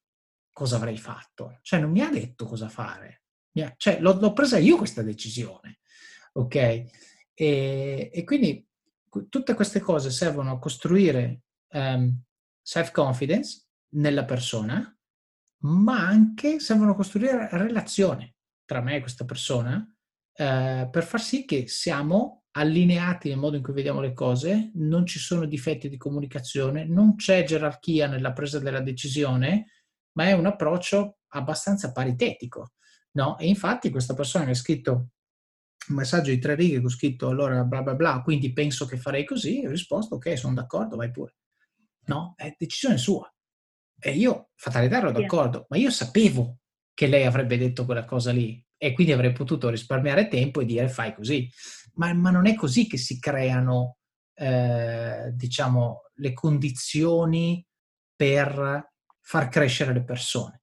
cosa 0.52 0.76
avrei 0.76 1.00
fatto, 1.00 1.58
cioè 1.64 1.80
non 1.80 1.90
mi 1.90 2.02
ha 2.02 2.12
detto 2.12 2.46
cosa 2.46 2.70
fare 2.70 3.22
cioè, 3.78 4.00
l'ho, 4.00 4.18
l'ho, 4.20 4.34
presa 4.34 4.58
io 4.58 4.78
questa 4.78 5.02
decisione, 5.02 5.80
ok? 6.34 6.56
E, 6.56 8.10
e, 8.14 8.24
quindi 8.24 8.66
tutte 9.30 9.54
queste 9.54 9.80
cose 9.80 10.10
servono 10.10 10.52
a 10.52 10.60
costruire 10.60 11.42
um, 11.72 12.22
self-confidence 12.62 13.68
nella 13.96 14.26
persona, 14.26 14.94
ma 15.60 16.06
anche 16.06 16.60
servono 16.60 16.92
a 16.92 16.96
costruire 16.96 17.50
relazione 17.52 18.36
tra 18.66 18.82
me 18.82 18.96
e 18.96 19.00
questa 19.00 19.26
persona 19.26 19.88
eh, 20.38 20.90
per 20.92 21.04
far 21.04 21.22
sì 21.22 21.46
che 21.46 21.68
siamo 21.68 22.44
allineati 22.52 23.30
nel 23.30 23.38
modo 23.38 23.56
in 23.56 23.64
cui 23.64 23.74
vediamo 23.74 24.02
le 24.02 24.14
cose, 24.14 24.72
non 24.76 25.06
ci 25.06 25.20
sono 25.20 25.46
difetti 25.46 25.90
di 25.90 25.98
comunicazione, 25.98 26.86
non 26.86 27.16
c'è 27.16 27.44
gerarchia 27.44 28.08
nella 28.08 28.34
presa 28.34 28.60
della 28.60 28.82
decisione, 28.82 29.72
ma 30.14 30.26
è 30.26 30.34
un 30.34 30.46
approccio 30.46 31.20
abbastanza 31.30 31.92
paritetico. 31.92 32.74
No? 33.16 33.38
E 33.38 33.48
infatti 33.48 33.90
questa 33.90 34.14
persona 34.14 34.46
mi 34.46 34.52
ha 34.52 34.56
scritto 34.56 34.92
un 35.88 35.96
messaggio 35.96 36.32
di 36.32 36.40
tre 36.40 36.56
righe 36.56 36.82
con 36.82 36.90
scritto 36.90 37.30
allora 37.30 37.64
bla 37.64 37.82
bla 37.82 37.96
bla, 37.96 38.22
quindi 38.22 38.52
penso 38.52 38.86
che 38.86 38.98
farei 38.98 39.24
così, 39.24 39.64
ho 39.66 39.70
risposto 39.70 40.16
ok, 40.16 40.38
sono 40.38 40.54
d'accordo, 40.54 40.96
vai 40.96 41.12
pure. 41.12 41.36
No, 42.08 42.34
è 42.36 42.54
decisione 42.58 42.98
sua. 42.98 43.32
E 44.00 44.12
io, 44.12 44.50
fatalità, 44.56 44.98
ero 44.98 45.12
d'accordo, 45.12 45.66
ma 45.70 45.78
io 45.78 45.90
sapevo 45.90 46.60
che 46.94 47.08
lei 47.08 47.26
avrebbe 47.26 47.58
detto 47.58 47.86
quella 47.86 48.06
cosa 48.06 48.32
lì 48.32 48.64
e 48.78 48.94
quindi 48.94 49.14
avrei 49.14 49.32
potuto 49.32 49.70
risparmiare 49.70 50.28
tempo 50.28 50.62
e 50.62 50.66
dire 50.66 50.90
fai 50.90 51.14
così. 51.14 51.50
Ma, 51.94 52.14
ma 52.14 52.30
non 52.30 52.46
è 52.46 52.56
così 52.56 52.88
che 52.88 52.98
si 52.98 53.20
creano, 53.20 53.98
eh, 54.34 55.32
diciamo, 55.34 56.02
le 56.16 56.34
condizioni 56.34 57.66
per 58.16 58.92
far 59.22 59.50
crescere 59.50 59.94
le 59.94 60.04
persone. 60.04 60.62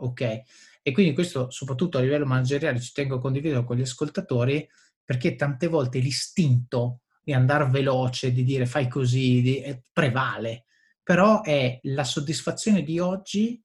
Ok? 0.00 0.42
E 0.86 0.92
quindi 0.92 1.14
questo, 1.14 1.50
soprattutto 1.50 1.96
a 1.96 2.02
livello 2.02 2.26
manageriale, 2.26 2.78
ci 2.78 2.92
tengo 2.92 3.14
a 3.14 3.20
condividere 3.20 3.64
con 3.64 3.78
gli 3.78 3.80
ascoltatori, 3.80 4.68
perché 5.02 5.34
tante 5.34 5.66
volte 5.66 5.98
l'istinto 5.98 7.00
di 7.22 7.32
andare 7.32 7.70
veloce, 7.70 8.32
di 8.32 8.44
dire 8.44 8.66
fai 8.66 8.86
così, 8.86 9.40
di, 9.40 9.62
eh, 9.62 9.82
prevale, 9.92 10.66
però 11.02 11.40
è 11.40 11.78
la 11.84 12.04
soddisfazione 12.04 12.82
di 12.82 12.98
oggi 12.98 13.58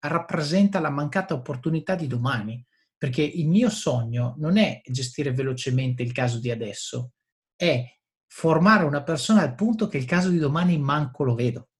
rappresenta 0.00 0.78
la 0.78 0.90
mancata 0.90 1.32
opportunità 1.32 1.94
di 1.94 2.06
domani, 2.06 2.62
perché 2.98 3.22
il 3.22 3.48
mio 3.48 3.70
sogno 3.70 4.34
non 4.36 4.58
è 4.58 4.82
gestire 4.84 5.32
velocemente 5.32 6.02
il 6.02 6.12
caso 6.12 6.38
di 6.38 6.50
adesso, 6.50 7.12
è 7.56 7.82
formare 8.26 8.84
una 8.84 9.02
persona 9.02 9.40
al 9.40 9.54
punto 9.54 9.88
che 9.88 9.96
il 9.96 10.04
caso 10.04 10.28
di 10.28 10.38
domani 10.38 10.76
manco 10.78 11.24
lo 11.24 11.34
vedo 11.34 11.70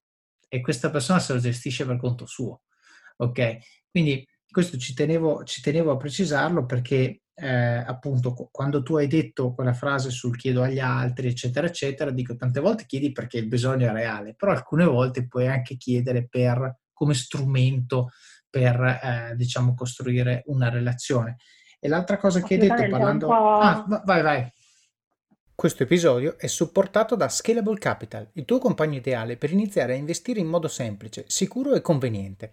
e 0.49 0.63
questa 0.63 0.91
persona 0.91 1.19
se 1.19 1.35
lo 1.35 1.41
gestisce 1.41 1.85
per 1.85 1.99
conto 1.99 2.25
suo. 2.25 2.63
Ok? 3.19 3.59
Quindi 3.91 4.27
questo 4.51 4.79
ci 4.79 4.95
tenevo, 4.95 5.45
ci 5.45 5.61
tenevo 5.61 5.93
a 5.93 5.97
precisarlo 5.97 6.65
perché 6.65 7.23
eh, 7.35 7.85
appunto 7.87 8.49
quando 8.51 8.83
tu 8.83 8.97
hai 8.97 9.07
detto 9.07 9.55
quella 9.55 9.73
frase 9.73 10.11
sul 10.11 10.37
chiedo 10.37 10.63
agli 10.63 10.81
altri, 10.81 11.29
eccetera, 11.29 11.67
eccetera, 11.67 12.11
dico 12.11 12.35
tante 12.35 12.61
volte 12.61 12.85
chiedi 12.87 13.13
perché 13.13 13.39
il 13.39 13.47
bisogno 13.47 13.89
è 13.89 13.93
reale, 13.93 14.35
però 14.35 14.53
alcune 14.53 14.85
volte 14.85 15.27
puoi 15.27 15.47
anche 15.47 15.77
chiedere 15.77 16.27
per, 16.27 16.79
come 16.93 17.15
strumento 17.15 18.11
per, 18.51 18.81
eh, 18.81 19.35
diciamo, 19.37 19.75
costruire 19.75 20.43
una 20.47 20.69
relazione. 20.69 21.37
E 21.79 21.87
l'altra 21.87 22.17
cosa 22.17 22.43
che 22.43 22.55
hai 22.55 22.61
detto 22.61 22.89
parlando... 22.89 23.31
Ah, 23.31 24.03
vai, 24.05 24.23
vai. 24.23 24.53
Questo 25.55 25.83
episodio 25.83 26.39
è 26.39 26.47
supportato 26.47 27.15
da 27.17 27.29
Scalable 27.29 27.79
Capital, 27.79 28.29
il 28.35 28.45
tuo 28.45 28.59
compagno 28.59 28.97
ideale 28.97 29.37
per 29.37 29.51
iniziare 29.53 29.95
a 29.95 29.97
investire 29.97 30.41
in 30.41 30.47
modo 30.47 30.69
semplice, 30.69 31.25
sicuro 31.27 31.75
e 31.75 31.81
conveniente. 31.81 32.53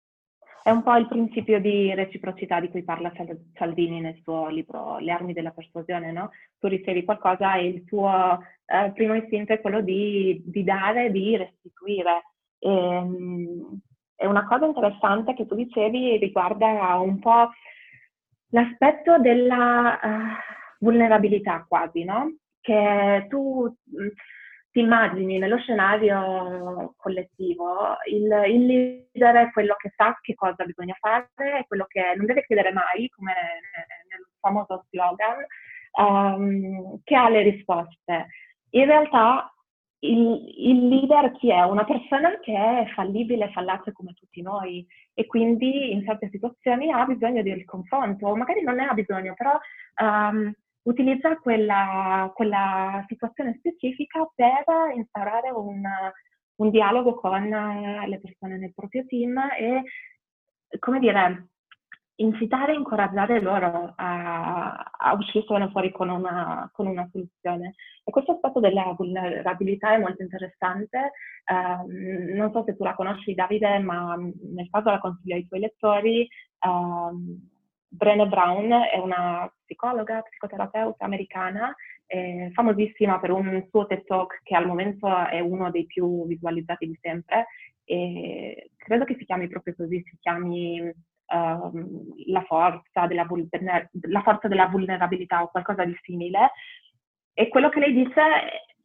È 0.63 0.69
un 0.69 0.83
po' 0.83 0.95
il 0.95 1.07
principio 1.07 1.59
di 1.59 1.93
reciprocità 1.95 2.59
di 2.59 2.69
cui 2.69 2.83
parla 2.83 3.11
Salvini 3.55 3.99
nel 3.99 4.19
suo 4.21 4.47
libro 4.47 4.99
Le 4.99 5.11
armi 5.11 5.33
della 5.33 5.49
persuasione, 5.49 6.11
no? 6.11 6.29
Tu 6.59 6.67
ricevi 6.67 7.03
qualcosa 7.03 7.55
e 7.55 7.67
il 7.67 7.83
tuo 7.85 8.39
eh, 8.65 8.91
primo 8.93 9.15
istinto 9.15 9.53
è 9.53 9.61
quello 9.61 9.81
di, 9.81 10.39
di 10.45 10.63
dare, 10.63 11.11
di 11.11 11.35
restituire. 11.35 12.23
E, 12.59 12.69
ehm, 12.69 13.79
è 14.15 14.25
una 14.27 14.45
cosa 14.45 14.67
interessante 14.67 15.33
che 15.33 15.47
tu 15.47 15.55
dicevi 15.55 16.17
riguarda 16.17 16.95
un 16.99 17.17
po' 17.17 17.49
l'aspetto 18.49 19.17
della 19.17 19.99
uh, 19.99 20.85
vulnerabilità 20.85 21.65
quasi, 21.67 22.03
no? 22.03 22.35
Che 22.59 23.25
tu 23.29 23.75
ti 24.71 24.79
immagini 24.79 25.37
nello 25.37 25.57
scenario 25.57 26.93
collettivo, 26.97 27.97
il, 28.09 28.23
il, 28.47 28.65
leader 28.65 29.47
è 29.47 29.51
quello 29.51 29.75
che 29.77 29.91
sa 29.95 30.17
che 30.21 30.33
cosa 30.33 30.63
bisogna 30.63 30.95
fare, 30.99 31.27
è 31.35 31.65
quello 31.67 31.85
che 31.87 32.13
non 32.15 32.25
deve 32.25 32.45
chiedere 32.45 32.71
mai, 32.71 33.09
come 33.09 33.33
nel 34.09 34.25
famoso 34.39 34.85
slogan, 34.89 35.45
um, 35.99 36.99
che 37.03 37.15
ha 37.15 37.29
le 37.29 37.41
risposte. 37.41 38.27
In 38.71 38.85
realtà 38.85 39.53
il, 39.99 40.53
il, 40.57 40.87
leader 40.87 41.31
chi 41.33 41.51
è? 41.51 41.63
Una 41.63 41.83
persona 41.83 42.39
che 42.39 42.53
è 42.53 42.87
fallibile, 42.93 43.51
fallace 43.51 43.91
come 43.91 44.13
tutti 44.13 44.41
noi 44.41 44.85
e 45.13 45.25
quindi 45.27 45.91
in 45.91 46.03
certe 46.05 46.29
situazioni 46.29 46.91
ha 46.91 47.05
bisogno 47.05 47.43
del 47.43 47.65
confronto, 47.65 48.35
magari 48.35 48.63
non 48.63 48.75
ne 48.75 48.87
ha 48.87 48.93
bisogno, 48.93 49.33
però 49.35 49.59
um, 50.01 50.51
utilizza 50.83 51.37
quella, 51.37 52.31
quella 52.33 53.03
situazione 53.07 53.55
specifica 53.57 54.27
per 54.33 54.63
instaurare 54.95 55.49
un, 55.51 55.81
un 56.55 56.69
dialogo 56.69 57.15
con 57.15 57.47
le 58.07 58.19
persone 58.19 58.57
nel 58.57 58.73
proprio 58.73 59.05
team 59.05 59.37
e, 59.57 59.83
come 60.79 60.99
dire, 60.99 61.51
incitare 62.15 62.73
e 62.73 62.77
incoraggiare 62.77 63.41
loro 63.41 63.93
a, 63.95 64.91
a 64.97 65.13
uscirsene 65.13 65.69
fuori 65.69 65.91
con 65.91 66.09
una, 66.09 66.69
con 66.71 66.87
una, 66.87 67.07
soluzione. 67.11 67.75
E 68.03 68.11
questo 68.11 68.33
aspetto 68.33 68.59
della 68.59 68.93
vulnerabilità 68.95 69.93
è 69.93 69.97
molto 69.97 70.21
interessante. 70.21 71.11
Uh, 71.45 72.35
non 72.35 72.51
so 72.51 72.63
se 72.63 72.75
tu 72.75 72.83
la 72.83 72.93
conosci, 72.95 73.33
Davide, 73.33 73.79
ma 73.79 74.15
nel 74.15 74.69
caso 74.69 74.91
la 74.91 74.99
consiglio 74.99 75.35
ai 75.35 75.47
tuoi 75.47 75.61
lettori. 75.61 76.27
Uh, 76.59 77.49
Brené 77.93 78.25
Brown 78.25 78.71
è 78.71 78.97
una 78.97 79.51
psicologa, 79.65 80.21
psicoterapeuta 80.21 81.03
americana, 81.03 81.75
eh, 82.05 82.49
famosissima 82.53 83.19
per 83.19 83.31
un 83.31 83.67
suo 83.69 83.85
TED 83.85 84.05
Talk 84.05 84.39
che 84.43 84.55
al 84.55 84.65
momento 84.65 85.07
è 85.27 85.41
uno 85.41 85.69
dei 85.71 85.85
più 85.85 86.25
visualizzati 86.25 86.87
di 86.87 86.97
sempre. 87.01 87.47
E 87.83 88.71
credo 88.77 89.03
che 89.03 89.15
si 89.17 89.25
chiami 89.25 89.49
proprio 89.49 89.75
così, 89.75 90.01
si 90.05 90.17
chiami 90.21 90.79
uh, 90.81 92.13
la, 92.27 92.41
forza 92.43 93.07
della, 93.07 93.25
vulner- 93.25 93.89
la 94.07 94.21
forza 94.21 94.47
della 94.47 94.67
vulnerabilità 94.67 95.43
o 95.43 95.49
qualcosa 95.49 95.83
di 95.83 95.97
simile. 96.01 96.51
E 97.33 97.49
quello 97.49 97.67
che 97.67 97.79
lei 97.79 97.93
dice 97.93 98.21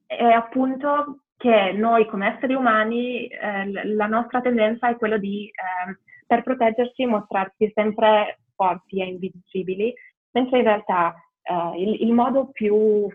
è 0.06 0.24
appunto 0.24 1.20
che 1.36 1.72
noi 1.72 2.06
come 2.06 2.34
esseri 2.34 2.54
umani 2.54 3.28
eh, 3.28 3.70
la 3.94 4.06
nostra 4.06 4.40
tendenza 4.40 4.88
è 4.88 4.96
quella 4.96 5.18
di, 5.18 5.46
eh, 5.46 5.98
per 6.26 6.42
proteggersi, 6.42 7.06
mostrarsi 7.06 7.70
sempre 7.72 8.38
forti 8.56 9.00
e 9.00 9.06
invincibili, 9.06 9.94
mentre 10.32 10.58
in 10.58 10.64
realtà 10.64 11.14
uh, 11.42 11.78
il, 11.78 12.02
il, 12.02 12.12
modo 12.12 12.48
più 12.50 13.08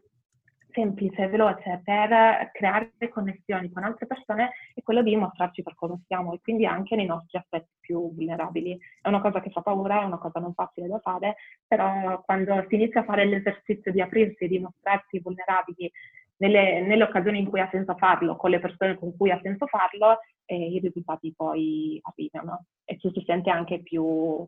semplice 0.71 1.23
e 1.23 1.27
veloce 1.27 1.82
per 1.84 2.49
creare 2.54 2.91
connessioni 3.10 3.69
con 3.71 3.84
altre 3.84 4.08
persone 4.08 4.51
è 4.73 4.82
quello 4.82 5.04
di 5.04 5.15
mostrarci 5.15 5.63
per 5.63 5.75
cosa 5.75 5.99
siamo 6.08 6.34
e 6.34 6.39
quindi 6.41 6.65
anche 6.65 6.95
nei 6.95 7.06
nostri 7.06 7.38
aspetti 7.38 7.71
più 7.80 8.13
vulnerabili. 8.13 8.77
È 9.01 9.08
una 9.10 9.21
cosa 9.21 9.41
che 9.41 9.49
fa 9.49 9.62
paura, 9.62 10.01
è 10.01 10.06
una 10.06 10.17
cosa 10.17 10.39
non 10.39 10.54
facile 10.54 10.88
da 10.88 10.99
fare, 10.99 11.36
però 11.67 12.21
quando 12.23 12.65
si 12.69 12.75
inizia 12.75 13.01
a 13.01 13.06
fare 13.06 13.25
l'esercizio 13.25 13.91
di 13.91 14.01
aprirsi 14.01 14.45
e 14.45 14.47
di 14.47 14.60
mostrarsi 14.60 15.19
vulnerabili 15.19 15.91
nelle, 16.38 16.82
nelle, 16.82 17.04
occasioni 17.04 17.39
in 17.39 17.49
cui 17.49 17.60
ha 17.60 17.69
senso 17.71 17.95
farlo, 17.95 18.36
con 18.36 18.49
le 18.49 18.60
persone 18.60 18.97
con 18.97 19.15
cui 19.15 19.30
ha 19.30 19.39
senso 19.41 19.67
farlo, 19.67 20.19
eh, 20.45 20.56
i 20.56 20.80
risultati 20.80 21.34
poi 21.36 21.99
arrivano 22.01 22.65
e 22.84 22.97
ci 22.97 23.12
si 23.13 23.23
sente 23.25 23.51
anche 23.51 23.82
più 23.82 24.43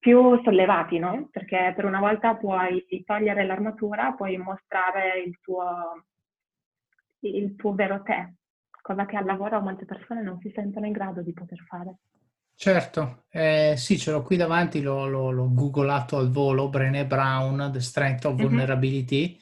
più 0.00 0.40
sollevati, 0.42 0.98
no? 0.98 1.28
Perché 1.30 1.74
per 1.76 1.84
una 1.84 2.00
volta 2.00 2.34
puoi 2.34 2.84
togliere 3.04 3.44
l'armatura, 3.44 4.14
puoi 4.14 4.38
mostrare 4.38 5.22
il 5.24 5.38
tuo, 5.40 6.06
il 7.20 7.54
tuo 7.54 7.74
vero 7.74 8.02
te, 8.02 8.34
cosa 8.80 9.04
che 9.04 9.16
al 9.16 9.26
lavoro 9.26 9.60
molte 9.60 9.84
persone 9.84 10.22
non 10.22 10.40
si 10.40 10.50
sentono 10.54 10.86
in 10.86 10.92
grado 10.92 11.20
di 11.20 11.34
poter 11.34 11.58
fare. 11.68 11.96
Certo, 12.54 13.24
eh, 13.30 13.74
sì, 13.76 13.98
ce 13.98 14.10
l'ho 14.10 14.22
qui 14.22 14.36
davanti, 14.36 14.80
l'ho, 14.80 15.06
l'ho, 15.06 15.30
l'ho 15.30 15.52
googolato 15.52 16.16
al 16.16 16.30
volo, 16.30 16.68
Brené 16.68 17.06
Brown, 17.06 17.70
The 17.70 17.80
Strength 17.80 18.24
of 18.24 18.34
mhm. 18.34 18.42
Vulnerability, 18.42 19.28
mm-hmm. 19.28 19.38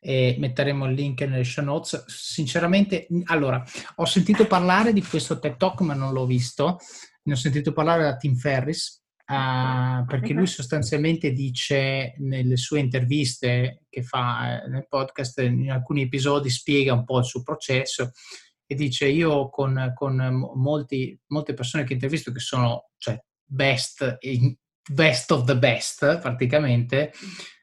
e 0.00 0.36
metteremo 0.38 0.86
il 0.86 0.92
link 0.92 1.20
nelle 1.22 1.44
show 1.44 1.64
notes. 1.64 2.04
Sinceramente, 2.06 3.06
allora, 3.26 3.62
ho 3.96 4.04
sentito 4.04 4.46
parlare 4.46 4.92
di 4.92 5.02
questo 5.02 5.38
TED 5.38 5.56
Talk, 5.56 5.80
ma 5.80 5.94
non 5.94 6.12
l'ho 6.12 6.26
visto. 6.26 6.78
Ne 7.22 7.32
ho 7.32 7.36
sentito 7.36 7.72
parlare 7.72 8.02
da 8.02 8.16
Tim 8.16 8.34
Ferris, 8.34 8.99
Uh, 9.30 10.04
perché 10.06 10.32
lui 10.32 10.48
sostanzialmente 10.48 11.30
dice 11.30 12.14
nelle 12.18 12.56
sue 12.56 12.80
interviste 12.80 13.84
che 13.88 14.02
fa 14.02 14.64
eh, 14.64 14.68
nel 14.68 14.88
podcast, 14.88 15.38
in 15.38 15.70
alcuni 15.70 16.02
episodi 16.02 16.50
spiega 16.50 16.94
un 16.94 17.04
po' 17.04 17.18
il 17.18 17.24
suo 17.24 17.40
processo 17.44 18.10
e 18.66 18.74
dice 18.74 19.06
io 19.06 19.48
con, 19.48 19.92
con 19.94 20.16
molti, 20.56 21.16
molte 21.28 21.54
persone 21.54 21.84
che 21.84 21.92
intervisto 21.92 22.32
che 22.32 22.40
sono 22.40 22.90
cioè, 22.96 23.22
best, 23.44 24.18
best 24.90 25.30
of 25.30 25.44
the 25.44 25.56
best 25.56 26.18
praticamente, 26.18 27.12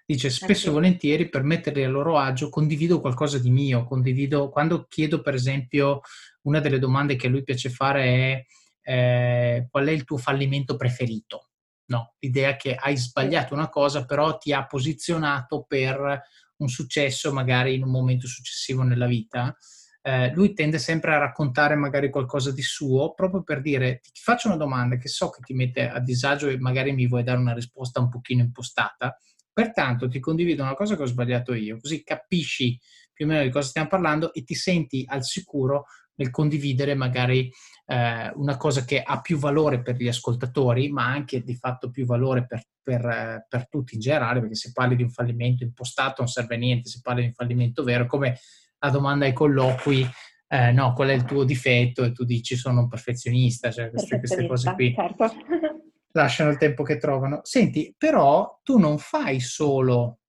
dice 0.05 0.29
spesso 0.29 0.69
e 0.69 0.71
volentieri 0.71 1.27
per 1.27 1.43
metterli 1.43 1.83
a 1.83 1.89
loro 1.89 2.17
agio 2.17 2.47
condivido 2.47 3.01
qualcosa 3.01 3.39
di 3.39 3.49
mio, 3.49 3.83
condivido, 3.83 4.47
quando 4.47 4.85
chiedo 4.87 5.19
per 5.19 5.33
esempio 5.33 5.99
una 6.43 6.61
delle 6.61 6.79
domande 6.79 7.17
che 7.17 7.27
a 7.27 7.29
lui 7.29 7.43
piace 7.43 7.69
fare 7.69 8.03
è 8.03 8.45
eh, 8.89 9.67
qual 9.69 9.85
è 9.87 9.91
il 9.91 10.05
tuo 10.05 10.15
fallimento 10.15 10.77
preferito? 10.77 11.46
No, 11.89 12.15
l'idea 12.19 12.55
che 12.57 12.75
hai 12.75 12.97
sbagliato 12.97 13.53
una 13.53 13.69
cosa, 13.69 14.05
però 14.05 14.37
ti 14.37 14.51
ha 14.51 14.65
posizionato 14.65 15.63
per 15.65 16.21
un 16.57 16.67
successo 16.67 17.31
magari 17.31 17.75
in 17.75 17.83
un 17.83 17.91
momento 17.91 18.27
successivo 18.27 18.83
nella 18.83 19.05
vita. 19.07 19.55
eh, 20.01 20.31
lui 20.33 20.53
tende 20.53 20.79
sempre 20.79 21.13
a 21.13 21.17
raccontare 21.17 21.75
magari 21.75 22.09
qualcosa 22.09 22.51
di 22.51 22.61
suo, 22.61 23.13
proprio 23.13 23.43
per 23.43 23.61
dire 23.61 23.99
ti 24.01 24.21
faccio 24.21 24.47
una 24.47 24.55
domanda 24.57 24.95
che 24.97 25.09
so 25.09 25.29
che 25.29 25.41
ti 25.41 25.53
mette 25.53 25.89
a 25.89 25.99
disagio 25.99 26.47
e 26.47 26.57
magari 26.59 26.93
mi 26.93 27.07
vuoi 27.07 27.23
dare 27.23 27.39
una 27.39 27.53
risposta 27.53 27.99
un 27.99 28.07
pochino 28.09 28.41
impostata, 28.41 29.17
pertanto 29.51 30.07
ti 30.07 30.19
condivido 30.19 30.63
una 30.63 30.75
cosa 30.75 30.95
che 30.95 31.01
ho 31.03 31.05
sbagliato 31.05 31.53
io, 31.53 31.77
così 31.79 32.03
capisci 32.03 32.79
più 33.11 33.25
o 33.25 33.27
meno 33.29 33.43
di 33.43 33.49
cosa 33.49 33.67
stiamo 33.67 33.87
parlando 33.89 34.33
e 34.33 34.43
ti 34.43 34.55
senti 34.55 35.03
al 35.07 35.23
sicuro 35.25 35.85
nel 36.17 36.29
condividere 36.29 36.93
magari 36.95 37.51
eh, 37.85 38.31
una 38.35 38.57
cosa 38.57 38.83
che 38.83 39.01
ha 39.01 39.21
più 39.21 39.37
valore 39.37 39.81
per 39.81 39.95
gli 39.95 40.07
ascoltatori, 40.07 40.89
ma 40.89 41.05
anche 41.05 41.41
di 41.41 41.55
fatto 41.55 41.89
più 41.89 42.05
valore 42.05 42.45
per, 42.45 42.63
per, 42.81 43.05
eh, 43.05 43.45
per 43.47 43.67
tutti 43.69 43.95
in 43.95 44.01
generale, 44.01 44.39
perché 44.39 44.55
se 44.55 44.71
parli 44.73 44.95
di 44.95 45.03
un 45.03 45.11
fallimento 45.11 45.63
impostato 45.63 46.15
non 46.19 46.27
serve 46.27 46.55
a 46.55 46.57
niente, 46.59 46.89
se 46.89 46.99
parli 47.01 47.21
di 47.21 47.27
un 47.27 47.33
fallimento 47.33 47.83
vero, 47.83 48.05
come 48.05 48.39
la 48.79 48.89
domanda 48.89 49.25
ai 49.25 49.33
colloqui, 49.33 50.07
eh, 50.49 50.71
no, 50.71 50.93
qual 50.93 51.09
è 51.09 51.13
il 51.13 51.25
tuo 51.25 51.43
difetto? 51.43 52.03
E 52.03 52.11
tu 52.11 52.23
dici 52.23 52.55
sono 52.55 52.81
un 52.81 52.87
perfezionista, 52.87 53.71
cioè 53.71 53.89
queste, 53.89 54.19
queste 54.19 54.47
cose 54.47 54.73
qui. 54.73 54.93
Certo. 54.93 55.31
Lasciano 56.11 56.49
il 56.49 56.57
tempo 56.57 56.83
che 56.83 56.97
trovano. 56.97 57.41
Senti, 57.43 57.93
però 57.95 58.59
tu 58.63 58.79
non 58.79 58.97
fai 58.97 59.39
solo 59.39 60.19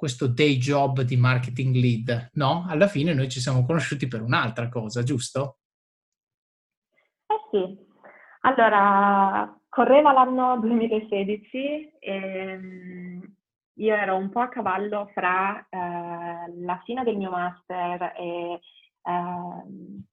questo 0.00 0.28
day 0.28 0.56
job 0.56 1.02
di 1.02 1.14
marketing 1.18 1.74
lead, 1.74 2.30
no? 2.32 2.64
Alla 2.66 2.86
fine 2.86 3.12
noi 3.12 3.28
ci 3.28 3.38
siamo 3.38 3.66
conosciuti 3.66 4.08
per 4.08 4.22
un'altra 4.22 4.70
cosa, 4.70 5.02
giusto? 5.02 5.58
Eh 7.26 7.48
sì. 7.50 7.78
Allora, 8.40 9.54
correva 9.68 10.12
l'anno 10.12 10.58
2016 10.58 11.98
e 11.98 12.56
mm, 12.56 13.22
io 13.74 13.94
ero 13.94 14.16
un 14.16 14.30
po' 14.30 14.40
a 14.40 14.48
cavallo 14.48 15.10
fra 15.12 15.66
eh, 15.68 16.50
la 16.64 16.80
fine 16.86 17.04
del 17.04 17.18
mio 17.18 17.28
master 17.28 18.14
e, 18.16 18.52
eh, 18.54 18.60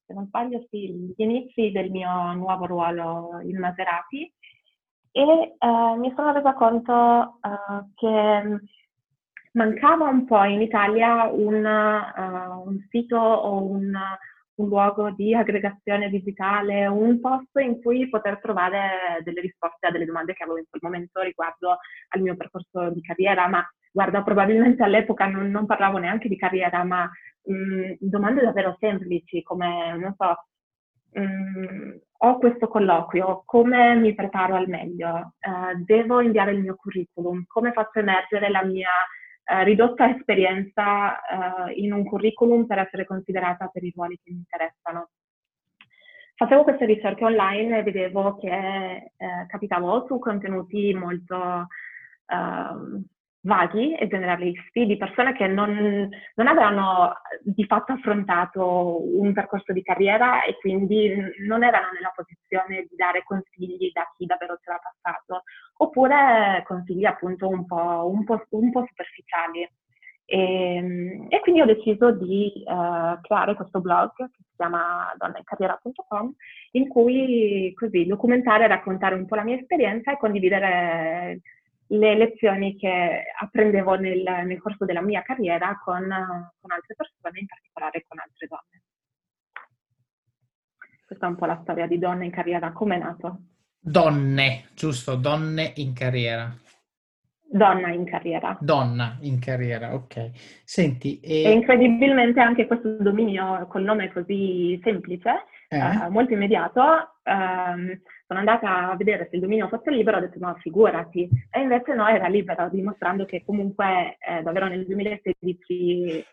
se 0.06 0.14
non 0.14 0.26
sbaglio, 0.26 0.68
sì, 0.70 0.92
gli 0.92 1.14
inizi 1.16 1.72
del 1.72 1.92
mio 1.92 2.34
nuovo 2.34 2.66
ruolo 2.66 3.40
in 3.42 3.58
Maserati 3.58 4.30
e 5.12 5.56
eh, 5.58 5.96
mi 5.98 6.12
sono 6.14 6.34
resa 6.34 6.54
conto 6.56 7.40
eh, 7.42 7.86
che 7.96 8.60
mancava 9.58 10.08
un 10.08 10.26
po' 10.26 10.44
in 10.44 10.62
Italia 10.62 11.24
un, 11.26 11.66
uh, 11.66 12.70
un 12.70 12.78
sito 12.90 13.18
o 13.18 13.64
un, 13.64 13.92
un, 14.56 14.68
luogo 14.68 15.10
di 15.12 15.34
aggregazione 15.34 16.10
digitale, 16.10 16.86
un 16.86 17.20
posto 17.20 17.60
in 17.60 17.82
cui 17.82 18.08
poter 18.08 18.40
trovare 18.40 19.20
delle 19.24 19.42
risposte 19.42 19.88
a 19.88 19.92
delle 19.92 20.06
domande 20.06 20.34
che 20.34 20.44
avevo 20.44 20.60
in 20.60 20.66
quel 20.70 20.82
momento 20.84 21.22
riguardo 21.22 21.78
al 22.10 22.22
mio 22.22 22.36
percorso 22.38 22.92
di 22.92 23.02
carriera, 23.02 23.48
ma 23.48 23.68
guarda, 23.92 24.22
probabilmente 24.22 24.84
all'epoca 24.84 25.26
non, 25.26 25.50
non 25.50 25.66
parlavo 25.66 25.98
neanche 25.98 26.30
di 26.30 26.38
carriera, 26.38 26.84
ma 26.84 27.10
mh, 27.44 27.54
mm, 27.54 27.92
domande 28.00 28.44
davvero 28.44 28.78
semplici 28.80 29.42
come, 29.42 29.98
non 29.98 30.14
so, 30.16 30.36
mh, 31.14 31.22
mm, 31.22 31.92
ho 32.20 32.38
questo 32.38 32.68
colloquio, 32.68 33.42
come 33.46 33.96
mi 33.96 34.14
preparo 34.14 34.56
al 34.56 34.68
meglio? 34.68 35.34
Uh, 35.40 35.84
devo 35.84 36.22
inviare 36.22 36.52
il 36.52 36.60
mio 36.60 36.76
curriculum? 36.76 37.44
Come 37.48 37.72
faccio 37.72 38.00
emergere 38.00 38.50
la 38.50 38.64
mia 38.64 38.90
eh, 39.50 39.64
ridotta 39.64 40.10
esperienza 40.16 41.20
eh, 41.70 41.74
in 41.76 41.94
un 41.94 42.04
curriculum 42.04 42.66
per 42.66 42.80
essere 42.80 43.06
considerata 43.06 43.68
per 43.68 43.84
i 43.84 43.92
ruoli 43.96 44.20
che 44.22 44.32
mi 44.32 44.38
interessano. 44.38 45.10
Facevo 46.36 46.64
queste 46.64 46.86
ricerche 46.86 47.24
online 47.24 47.80
e 47.80 47.84
vedevo 47.84 48.38
che 48.38 49.12
eh, 49.16 49.46
capitavo 49.48 50.06
su 50.06 50.20
contenuti 50.20 50.94
molto 50.94 51.68
ehm, 52.28 53.04
vaghi 53.48 53.96
e 53.96 54.08
generalisti 54.08 54.86
di 54.86 54.98
persone 54.98 55.34
che 55.34 55.48
non, 55.48 56.10
non, 56.36 56.48
avevano 56.48 57.14
di 57.42 57.64
fatto 57.66 57.94
affrontato 57.94 59.02
un 59.18 59.32
percorso 59.34 59.72
di 59.72 59.82
carriera 59.82 60.44
e 60.44 60.58
quindi 60.60 61.10
non 61.48 61.64
erano 61.64 61.88
nella 61.94 62.12
posizione 62.14 62.86
di 62.90 62.96
dare 62.96 63.24
consigli 63.24 63.90
da 63.94 64.04
chi 64.16 64.26
davvero 64.26 64.60
ce 64.62 64.70
l'ha 64.70 64.82
passato, 64.84 65.44
oppure 65.78 66.64
consigli 66.68 67.06
appunto 67.06 67.48
un 67.48 67.66
po', 67.66 68.12
un 68.12 68.24
po', 68.26 68.46
un 68.50 68.72
po 68.72 68.86
superficiali. 68.86 69.68
E, 70.30 70.76
ehm, 70.76 71.28
e, 71.30 71.40
quindi 71.40 71.62
ho 71.62 71.66
deciso 71.66 72.12
di 72.12 72.52
uh, 72.66 73.18
creare 73.22 73.56
questo 73.56 73.80
blog 73.80 74.12
che 74.14 74.28
si 74.36 74.44
chiama 74.58 75.14
donnaincarriera.com 75.18 76.34
in 76.72 76.90
cui 76.90 77.72
così 77.76 78.06
documentare 78.06 78.66
e 78.66 78.68
raccontare 78.68 79.16
un 79.16 79.26
po' 79.26 79.36
la 79.36 79.44
mia 79.44 79.56
esperienza 79.56 80.12
e 80.12 80.18
condividere 80.18 81.40
le 81.88 82.16
lezioni 82.16 82.76
che 82.76 83.24
apprendevo 83.40 83.96
nel, 83.96 84.24
nel 84.46 84.60
corso 84.62 84.86
della 84.86 85.02
mia 85.02 85.22
carriera 85.22 85.80
con, 85.84 86.04
con, 86.04 86.72
altre 86.72 86.96
persone, 86.96 87.40
in 87.40 87.46
particolare 87.46 88.06
con 88.08 88.20
altre 88.20 88.48
donne. 88.48 88.82
Questa 91.06 91.26
è 91.26 91.30
un 91.30 91.36
po' 91.36 91.46
la 91.46 91.60
storia 91.62 91.88
di 91.88 91.98
Donne 91.98 92.26
in 92.26 92.32
carriera, 92.32 92.74
come 92.74 92.96
è 92.96 93.00
nato. 93.00 93.40
Donne, 93.80 94.66
giusto, 94.74 95.16
donne 95.16 95.72
in 95.76 95.94
carriera. 95.94 96.54
Donna 97.50 97.88
in 97.94 98.04
carriera. 98.04 98.58
Donna 98.60 99.18
in 99.22 99.40
carriera, 99.40 99.94
ok. 99.94 100.32
Senti, 100.66 101.22
e... 101.22 101.44
e 101.44 101.52
incredibilmente 101.52 102.42
anche 102.42 102.68
questo 102.68 102.98
dominio 103.00 103.66
col 103.68 103.84
nome 103.84 104.12
così 104.12 104.78
semplice, 104.84 105.46
eh? 105.70 105.80
uh, 105.80 106.12
molto 106.12 106.34
immediato, 106.34 106.82
um, 107.24 107.98
sono 108.28 108.40
andata 108.40 108.92
a 108.92 108.96
vedere 108.98 109.28
se 109.30 109.38
il 109.38 109.42
dominio 109.42 109.70
fosse 109.70 109.90
libero, 109.90 110.18
ho 110.18 110.20
detto 110.20 110.38
no, 110.40 110.54
figurati. 110.56 111.30
E 111.50 111.62
invece 111.62 111.94
no, 111.94 112.08
era 112.08 112.28
libero, 112.28 112.70
dimostrando 112.70 113.26
che 113.26 113.44
comunque 113.46 114.18
eh, 114.20 114.42
davvero 114.44 114.68
nel 114.68 114.86
2016 114.86 116.08
eh, 116.10 116.26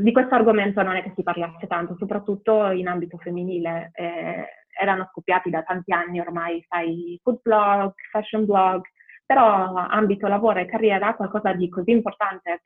di 0.00 0.12
questo 0.12 0.36
argomento 0.36 0.82
non 0.82 0.94
è 0.94 1.02
che 1.02 1.12
si 1.16 1.24
parlasse 1.24 1.66
tanto, 1.66 1.96
soprattutto 1.98 2.70
in 2.70 2.86
ambito 2.86 3.18
femminile. 3.18 3.90
Eh, 3.94 4.46
erano 4.78 5.08
scoppiati 5.10 5.50
da 5.50 5.62
tanti 5.62 5.92
anni 5.92 6.20
ormai, 6.20 6.64
sai, 6.68 7.18
food 7.22 7.40
blog, 7.42 7.92
fashion 8.10 8.44
blog, 8.44 8.82
però 9.24 9.74
ambito 9.74 10.28
lavoro 10.28 10.60
e 10.60 10.66
carriera 10.66 11.14
qualcosa 11.14 11.52
di 11.54 11.68
così 11.68 11.90
importante 11.90 12.62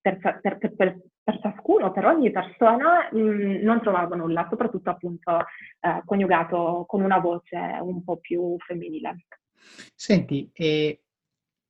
per, 0.00 0.20
per, 0.20 0.58
per, 0.58 0.74
per 0.74 0.98
per 1.26 1.40
ciascuno, 1.40 1.90
per 1.90 2.04
ogni 2.04 2.30
persona, 2.30 3.08
mh, 3.10 3.18
mm, 3.18 3.62
non 3.62 3.80
trovavo 3.80 4.14
nulla, 4.14 4.46
soprattutto 4.48 4.90
appunto 4.90 5.38
eh, 5.80 6.02
coniugato 6.04 6.84
con 6.86 7.02
una 7.02 7.18
voce 7.18 7.56
un 7.80 8.04
po' 8.04 8.18
più 8.18 8.54
femminile. 8.64 9.24
Senti, 9.96 10.48
e 10.52 11.02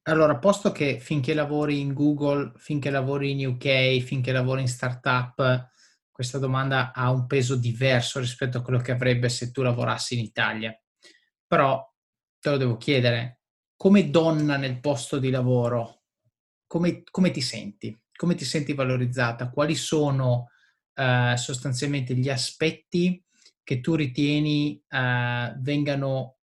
allora, 0.03 0.37
posto 0.37 0.73
che 0.73 0.99
finché 0.99 1.33
lavori 1.33 1.81
in 1.81 1.95
Google, 1.95 2.53
finché 2.57 2.91
lavori 2.91 3.31
in 3.31 3.47
UK, 3.47 4.01
finché 4.01 4.31
lavori 4.31 4.61
in 4.61 4.69
startup, 4.69 5.71
questa 6.13 6.37
domanda 6.39 6.93
ha 6.93 7.11
un 7.11 7.27
peso 7.27 7.57
diverso 7.57 8.21
rispetto 8.21 8.59
a 8.59 8.63
quello 8.63 8.81
che 8.81 8.93
avrebbe 8.93 9.31
se 9.31 9.51
tu 9.53 9.63
lavorassi 9.63 10.19
in 10.19 10.25
Italia. 10.25 10.79
Però 11.47 11.83
te 12.39 12.51
lo 12.51 12.59
devo 12.59 12.77
chiedere, 12.77 13.41
come 13.75 14.11
donna 14.11 14.59
nel 14.59 14.81
posto 14.81 15.19
di 15.19 15.31
lavoro, 15.31 16.03
come, 16.67 17.05
come 17.11 17.31
ti 17.31 17.41
senti? 17.41 17.99
Come 18.17 18.35
ti 18.35 18.45
senti 18.45 18.73
valorizzata? 18.73 19.51
Quali 19.51 19.75
sono 19.75 20.51
eh, 20.95 21.35
sostanzialmente 21.37 22.15
gli 22.15 22.29
aspetti 22.29 23.23
che 23.63 23.81
tu 23.81 23.95
ritieni 23.95 24.83
eh, 24.89 25.55
vengano 25.59 26.37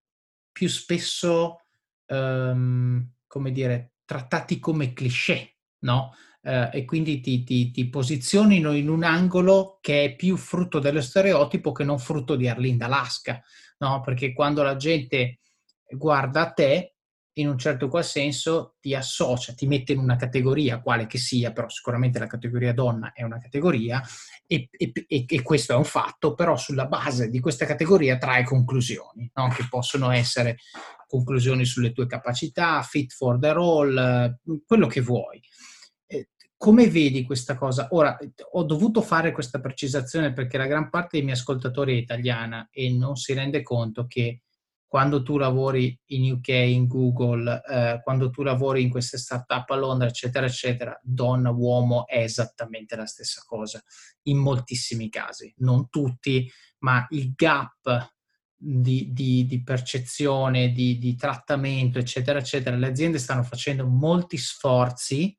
più 0.51 0.67
spesso, 0.67 1.61
ehm, 2.05 3.13
come 3.27 3.51
dire, 3.51 3.93
trattati 4.05 4.59
come 4.59 4.93
cliché, 4.93 5.55
no? 5.79 6.13
Eh, 6.41 6.69
e 6.73 6.85
quindi 6.85 7.21
ti, 7.21 7.43
ti, 7.43 7.71
ti, 7.71 7.87
posizionino 7.89 8.73
in 8.73 8.89
un 8.89 9.03
angolo 9.03 9.77
che 9.79 10.05
è 10.05 10.15
più 10.15 10.35
frutto 10.37 10.79
dello 10.79 11.01
stereotipo 11.01 11.71
che 11.71 11.83
non 11.83 11.99
frutto 11.99 12.35
di 12.35 12.47
Arlinda 12.47 12.87
Lasca, 12.87 13.41
no? 13.77 14.01
Perché 14.01 14.33
quando 14.33 14.63
la 14.63 14.75
gente 14.75 15.39
guarda 15.87 16.41
a 16.41 16.51
te, 16.51 16.90
in 17.33 17.47
un 17.47 17.57
certo 17.57 17.87
qual 17.87 18.03
senso 18.03 18.75
ti 18.81 18.93
associa, 18.93 19.53
ti 19.53 19.65
mette 19.65 19.93
in 19.93 19.99
una 19.99 20.17
categoria, 20.17 20.81
quale 20.81 21.07
che 21.07 21.17
sia, 21.17 21.51
però 21.51 21.69
sicuramente 21.69 22.19
la 22.19 22.27
categoria 22.27 22.73
donna 22.73 23.13
è 23.13 23.23
una 23.23 23.39
categoria 23.39 24.01
e, 24.45 24.67
e, 24.71 24.91
e 25.27 25.41
questo 25.41 25.73
è 25.73 25.75
un 25.75 25.85
fatto, 25.85 26.33
però 26.33 26.57
sulla 26.57 26.87
base 26.87 27.29
di 27.29 27.39
questa 27.39 27.65
categoria 27.65 28.17
trae 28.17 28.43
conclusioni, 28.43 29.31
no? 29.33 29.47
che 29.49 29.65
possono 29.69 30.11
essere 30.11 30.57
conclusioni 31.07 31.65
sulle 31.65 31.93
tue 31.93 32.07
capacità, 32.07 32.81
fit 32.81 33.11
for 33.13 33.39
the 33.39 33.51
role, 33.51 34.39
quello 34.65 34.87
che 34.87 35.01
vuoi. 35.01 35.41
Come 36.57 36.87
vedi 36.89 37.23
questa 37.23 37.55
cosa? 37.55 37.87
Ora, 37.91 38.19
ho 38.51 38.63
dovuto 38.63 39.01
fare 39.01 39.31
questa 39.31 39.59
precisazione 39.59 40.31
perché 40.31 40.59
la 40.59 40.67
gran 40.67 40.91
parte 40.91 41.09
dei 41.13 41.23
miei 41.23 41.35
ascoltatori 41.35 41.95
è 41.95 41.99
italiana 41.99 42.69
e 42.71 42.91
non 42.91 43.15
si 43.15 43.33
rende 43.33 43.63
conto 43.63 44.05
che 44.05 44.43
quando 44.91 45.23
tu 45.23 45.37
lavori 45.37 45.97
in 46.07 46.33
UK, 46.33 46.49
in 46.49 46.85
Google, 46.85 47.61
eh, 47.65 48.01
quando 48.03 48.29
tu 48.29 48.43
lavori 48.43 48.81
in 48.81 48.89
queste 48.89 49.17
startup 49.17 49.69
a 49.69 49.75
Londra, 49.77 50.09
eccetera, 50.09 50.45
eccetera, 50.45 50.99
donna, 51.01 51.49
uomo 51.49 52.05
è 52.05 52.17
esattamente 52.17 52.97
la 52.97 53.05
stessa 53.05 53.41
cosa 53.45 53.81
in 54.23 54.37
moltissimi 54.39 55.07
casi, 55.07 55.53
non 55.59 55.87
tutti, 55.87 56.45
ma 56.79 57.07
il 57.11 57.31
gap 57.33 58.15
di, 58.53 59.13
di, 59.13 59.45
di 59.45 59.63
percezione, 59.63 60.73
di, 60.73 60.97
di, 60.97 61.15
trattamento, 61.15 61.97
eccetera, 61.97 62.39
eccetera, 62.39 62.75
le 62.75 62.87
aziende 62.87 63.17
stanno 63.17 63.43
facendo 63.43 63.87
molti 63.87 64.35
sforzi 64.35 65.33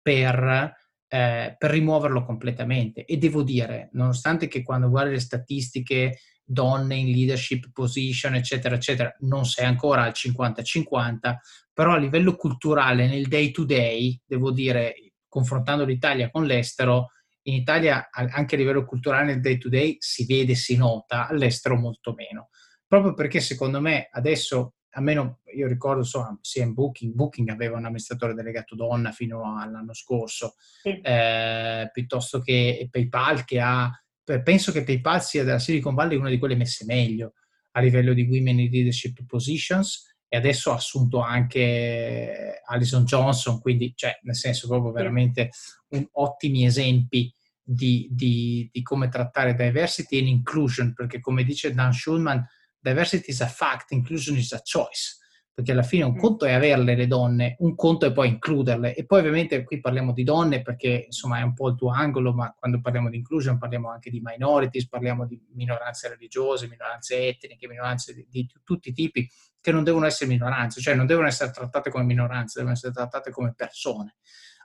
per 0.00 0.72
eh, 1.08 1.54
per 1.58 1.70
rimuoverlo 1.70 2.24
completamente. 2.24 3.04
E 3.04 3.16
devo 3.18 3.42
dire, 3.42 3.88
nonostante 3.92 4.48
che 4.48 4.62
quando 4.62 4.88
guardi 4.88 5.12
le 5.12 5.20
statistiche, 5.20 6.18
donne 6.44 6.96
in 6.96 7.06
leadership 7.06 7.70
position, 7.72 8.34
eccetera, 8.34 8.74
eccetera, 8.74 9.14
non 9.20 9.46
sei 9.46 9.64
ancora 9.64 10.02
al 10.02 10.12
50-50, 10.14 11.36
però 11.72 11.92
a 11.92 11.98
livello 11.98 12.36
culturale, 12.36 13.08
nel 13.08 13.26
day 13.26 13.50
to 13.50 13.64
day, 13.64 14.20
devo 14.24 14.52
dire, 14.52 14.94
confrontando 15.26 15.84
l'Italia 15.84 16.30
con 16.30 16.44
l'estero, 16.44 17.10
in 17.46 17.54
Italia 17.54 18.08
anche 18.10 18.54
a 18.54 18.58
livello 18.58 18.84
culturale 18.84 19.26
nel 19.26 19.40
day 19.40 19.58
to 19.58 19.68
day 19.68 19.96
si 19.98 20.24
vede, 20.24 20.54
si 20.54 20.76
nota, 20.76 21.26
all'estero 21.28 21.76
molto 21.76 22.14
meno. 22.14 22.48
Proprio 22.86 23.14
perché 23.14 23.40
secondo 23.40 23.80
me 23.80 24.08
adesso, 24.12 24.74
almeno 24.90 25.40
io 25.54 25.66
ricordo 25.66 26.00
insomma, 26.00 26.38
sia 26.40 26.62
in 26.62 26.72
Booking, 26.72 27.12
Booking 27.12 27.48
aveva 27.48 27.76
un 27.76 27.84
amministratore 27.84 28.34
delegato 28.34 28.74
donna 28.74 29.10
fino 29.10 29.58
all'anno 29.58 29.92
scorso, 29.92 30.54
sì. 30.82 31.00
eh, 31.00 31.90
piuttosto 31.92 32.40
che 32.40 32.88
PayPal 32.90 33.44
che 33.44 33.60
ha, 33.60 33.90
penso 34.24 34.72
che 34.72 34.84
PayPal 34.84 35.22
sia 35.22 35.44
della 35.44 35.58
Silicon 35.58 35.94
Valley 35.94 36.16
una 36.16 36.30
di 36.30 36.38
quelle 36.38 36.56
messe 36.56 36.84
meglio 36.84 37.34
a 37.72 37.80
livello 37.80 38.12
di 38.12 38.22
women 38.22 38.60
in 38.60 38.70
leadership 38.70 39.24
positions 39.26 40.16
e 40.28 40.36
adesso 40.36 40.72
ha 40.72 40.76
assunto 40.76 41.20
anche 41.20 42.60
Alison 42.66 43.04
Johnson, 43.04 43.60
quindi 43.60 43.92
cioè, 43.94 44.18
nel 44.22 44.34
senso 44.34 44.66
proprio 44.66 44.90
veramente 44.90 45.50
un, 45.90 46.06
ottimi 46.12 46.64
esempi 46.64 47.32
di, 47.62 48.08
di, 48.10 48.68
di, 48.72 48.82
come 48.82 49.08
trattare 49.08 49.54
diversity 49.54 50.18
and 50.18 50.28
inclusion, 50.28 50.92
perché 50.92 51.20
come 51.20 51.44
dice 51.44 51.72
Dan 51.72 51.92
Schulman, 51.92 52.44
diversity 52.78 53.30
is 53.30 53.40
a 53.42 53.46
fact, 53.46 53.92
inclusion 53.92 54.36
is 54.36 54.52
a 54.52 54.60
choice 54.60 55.18
perché 55.54 55.70
alla 55.70 55.84
fine 55.84 56.02
un 56.02 56.14
mm. 56.14 56.18
conto 56.18 56.46
è 56.46 56.52
averle 56.52 56.96
le 56.96 57.06
donne, 57.06 57.54
un 57.60 57.76
conto 57.76 58.06
è 58.06 58.12
poi 58.12 58.28
includerle. 58.28 58.92
E 58.96 59.06
poi 59.06 59.20
ovviamente 59.20 59.62
qui 59.62 59.78
parliamo 59.78 60.12
di 60.12 60.24
donne 60.24 60.62
perché 60.62 61.04
insomma 61.06 61.38
è 61.38 61.42
un 61.42 61.54
po' 61.54 61.68
il 61.68 61.76
tuo 61.76 61.90
angolo, 61.90 62.32
ma 62.32 62.52
quando 62.58 62.80
parliamo 62.80 63.08
di 63.08 63.18
inclusion 63.18 63.56
parliamo 63.56 63.88
anche 63.88 64.10
di 64.10 64.20
minorities, 64.20 64.88
parliamo 64.88 65.26
di 65.26 65.40
minoranze 65.52 66.08
religiose, 66.08 66.66
minoranze 66.66 67.28
etniche, 67.28 67.68
minoranze 67.68 68.14
di, 68.14 68.26
di 68.28 68.50
tutti 68.64 68.88
i 68.88 68.92
tipi 68.92 69.30
che 69.60 69.70
non 69.70 69.84
devono 69.84 70.06
essere 70.06 70.28
minoranze, 70.28 70.80
cioè 70.80 70.94
non 70.94 71.06
devono 71.06 71.28
essere 71.28 71.52
trattate 71.52 71.88
come 71.88 72.02
minoranze, 72.02 72.54
devono 72.56 72.74
essere 72.74 72.92
trattate 72.92 73.30
come 73.30 73.54
persone. 73.54 74.16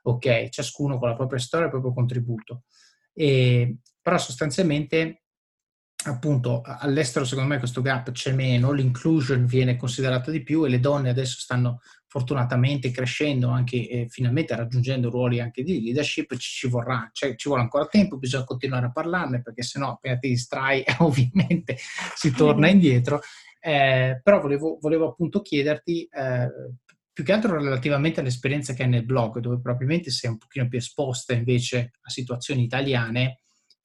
Ok, 0.03 0.49
ciascuno 0.49 0.97
con 0.97 1.07
la 1.07 1.15
propria 1.15 1.39
storia 1.39 1.67
e 1.67 1.69
il 1.69 1.73
proprio 1.73 1.93
contributo. 1.93 2.63
E, 3.13 3.77
però 4.01 4.17
sostanzialmente 4.17 5.25
appunto 6.05 6.61
all'estero 6.63 7.25
secondo 7.25 7.49
me 7.49 7.59
questo 7.59 7.81
gap 7.81 8.11
c'è 8.11 8.31
meno, 8.31 8.71
l'inclusion 8.71 9.45
viene 9.45 9.75
considerata 9.75 10.31
di 10.31 10.43
più 10.43 10.63
e 10.63 10.69
le 10.69 10.79
donne 10.79 11.09
adesso 11.09 11.39
stanno 11.39 11.81
fortunatamente 12.09 12.89
crescendo 12.89 13.49
anche 13.49 13.87
e 13.87 14.07
finalmente 14.09 14.55
raggiungendo 14.55 15.11
ruoli 15.11 15.39
anche 15.39 15.61
di 15.61 15.83
leadership, 15.83 16.35
ci, 16.37 16.51
ci 16.51 16.67
vorrà, 16.67 17.07
cioè, 17.13 17.35
ci 17.35 17.47
vuole 17.47 17.63
ancora 17.63 17.85
tempo, 17.85 18.17
bisogna 18.17 18.45
continuare 18.45 18.87
a 18.87 18.91
parlarne 18.91 19.43
perché 19.43 19.61
sennò 19.61 19.91
appena 19.91 20.17
ti 20.17 20.29
distrai 20.29 20.83
ovviamente 20.99 21.77
si 22.15 22.31
torna 22.31 22.67
indietro. 22.67 23.21
Eh, 23.61 24.19
però 24.23 24.41
volevo, 24.41 24.79
volevo, 24.81 25.09
appunto 25.09 25.41
chiederti 25.41 26.09
eh, 26.11 26.49
più 27.11 27.23
che 27.23 27.33
altro 27.33 27.59
relativamente 27.61 28.21
all'esperienza 28.21 28.73
che 28.73 28.83
hai 28.83 28.89
nel 28.89 29.05
blog, 29.05 29.39
dove 29.39 29.59
probabilmente 29.59 30.09
sei 30.09 30.31
un 30.31 30.37
pochino 30.37 30.67
più 30.67 30.79
esposta 30.79 31.33
invece 31.33 31.91
a 32.01 32.09
situazioni 32.09 32.63
italiane, 32.63 33.41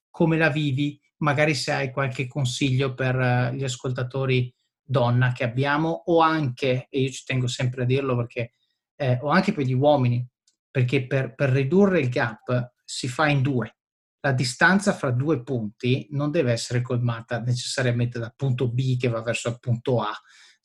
come 0.09 0.37
la 0.37 0.49
vivi? 0.49 0.99
Magari 1.17 1.53
se 1.53 1.71
hai 1.71 1.91
qualche 1.91 2.27
consiglio 2.27 2.93
per 2.93 3.15
eh, 3.19 3.55
gli 3.55 3.63
ascoltatori 3.63 4.53
donna 4.83 5.31
che 5.31 5.43
abbiamo 5.43 6.03
o 6.05 6.19
anche, 6.19 6.87
e 6.89 6.99
io 6.99 7.09
ci 7.09 7.23
tengo 7.25 7.47
sempre 7.47 7.83
a 7.83 7.85
dirlo 7.85 8.15
perché, 8.15 8.51
eh, 8.95 9.17
o 9.21 9.29
anche 9.29 9.51
per 9.51 9.65
gli 9.65 9.73
uomini, 9.73 10.25
perché 10.69 11.07
per, 11.07 11.33
per 11.33 11.49
ridurre 11.49 11.99
il 11.99 12.09
gap 12.09 12.73
si 12.83 13.07
fa 13.07 13.27
in 13.27 13.41
due. 13.41 13.77
La 14.19 14.31
distanza 14.31 14.93
fra 14.93 15.11
due 15.11 15.43
punti 15.43 16.07
non 16.11 16.31
deve 16.31 16.51
essere 16.51 16.81
colmata 16.81 17.39
necessariamente 17.39 18.17
dal 18.19 18.33
punto 18.35 18.69
B 18.71 18.97
che 18.97 19.07
va 19.07 19.21
verso 19.21 19.49
il 19.49 19.59
punto 19.59 20.01
A, 20.01 20.11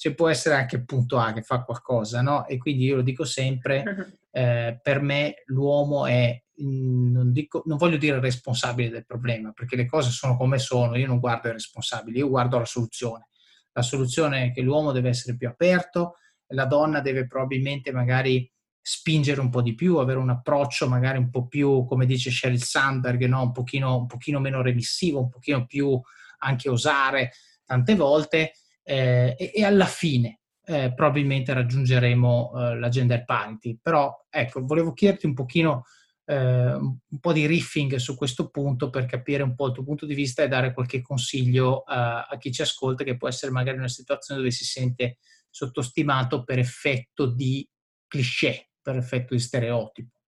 cioè 0.00 0.14
può 0.14 0.30
essere 0.30 0.54
anche 0.54 0.82
punto 0.82 1.18
A 1.18 1.34
che 1.34 1.42
fa 1.42 1.62
qualcosa, 1.62 2.22
no? 2.22 2.46
E 2.46 2.56
quindi 2.56 2.84
io 2.84 2.96
lo 2.96 3.02
dico 3.02 3.26
sempre, 3.26 4.18
eh, 4.30 4.80
per 4.82 5.02
me 5.02 5.42
l'uomo 5.48 6.06
è 6.06 6.42
non, 6.62 7.32
dico, 7.32 7.62
non, 7.66 7.76
voglio 7.76 7.98
dire 7.98 8.18
responsabile 8.18 8.88
del 8.88 9.04
problema, 9.04 9.52
perché 9.52 9.76
le 9.76 9.84
cose 9.84 10.08
sono 10.08 10.38
come 10.38 10.58
sono, 10.58 10.96
io 10.96 11.06
non 11.06 11.20
guardo 11.20 11.48
i 11.48 11.52
responsabili, 11.52 12.16
io 12.16 12.30
guardo 12.30 12.58
la 12.58 12.64
soluzione. 12.64 13.28
La 13.72 13.82
soluzione 13.82 14.44
è 14.44 14.52
che 14.52 14.62
l'uomo 14.62 14.92
deve 14.92 15.10
essere 15.10 15.36
più 15.36 15.48
aperto, 15.48 16.14
la 16.46 16.64
donna 16.64 17.00
deve 17.00 17.26
probabilmente 17.26 17.92
magari 17.92 18.50
spingere 18.80 19.42
un 19.42 19.50
po' 19.50 19.60
di 19.60 19.74
più, 19.74 19.98
avere 19.98 20.18
un 20.18 20.30
approccio 20.30 20.88
magari 20.88 21.18
un 21.18 21.28
po' 21.28 21.46
più, 21.46 21.84
come 21.84 22.06
dice 22.06 22.30
Sheryl 22.30 22.62
Sandberg, 22.62 23.22
no? 23.26 23.42
un, 23.42 23.52
pochino, 23.52 23.98
un 23.98 24.06
pochino 24.06 24.40
meno 24.40 24.62
remissivo, 24.62 25.20
un 25.20 25.28
pochino 25.28 25.66
più 25.66 26.00
anche 26.38 26.70
osare 26.70 27.32
tante 27.66 27.94
volte 27.94 28.52
eh, 28.90 29.37
e, 29.38 29.53
e, 29.55 29.64
alla 29.64 29.87
fine 29.87 30.40
eh, 30.64 30.92
probabilmente 30.92 31.53
raggiungeremo 31.53 32.53
eh, 32.53 32.79
la 32.79 32.88
gender 32.88 33.24
parity. 33.24 33.79
Però 33.81 34.26
ecco, 34.29 34.64
volevo 34.64 34.92
chiederti 34.92 35.26
un 35.26 35.35
pochino 35.35 35.85
eh, 36.24 36.74
un 36.74 37.18
po' 37.20 37.33
di 37.33 37.46
riffing 37.46 37.94
su 37.96 38.16
questo 38.16 38.50
punto 38.50 38.90
per 38.90 39.07
capire 39.07 39.44
un 39.44 39.55
po' 39.55 39.68
il 39.68 39.74
tuo 39.74 39.85
punto 39.85 40.07
di 40.07 40.14
vista 40.14 40.42
e 40.42 40.48
dare 40.48 40.72
qualche 40.72 41.03
consiglio 41.03 41.83
a, 41.87 42.24
a 42.24 42.37
chi 42.37 42.50
ci 42.50 42.62
ascolta 42.62 43.05
che 43.05 43.16
può 43.16 43.29
essere 43.29 43.53
magari 43.53 43.76
in 43.76 43.83
una 43.83 43.88
situazione 43.88 44.40
dove 44.40 44.53
si 44.53 44.64
sente 44.64 45.18
sottostimato 45.50 46.42
per 46.42 46.59
effetto 46.59 47.26
di 47.26 47.66
cliché, 48.09 48.70
per 48.83 48.96
effetto 48.96 49.35
di 49.35 49.40
stereotipo. 49.40 50.18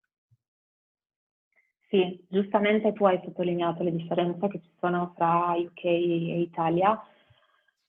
Sì, 1.88 2.25
giustamente 2.29 2.92
tu 2.92 3.05
hai 3.05 3.20
sottolineato 3.25 3.83
le 3.83 3.94
differenze 3.94 4.48
che 4.48 4.61
ci 4.62 4.70
sono 4.79 5.12
tra 5.16 5.53
UK 5.57 5.85
e 5.85 6.40
Italia. 6.40 6.98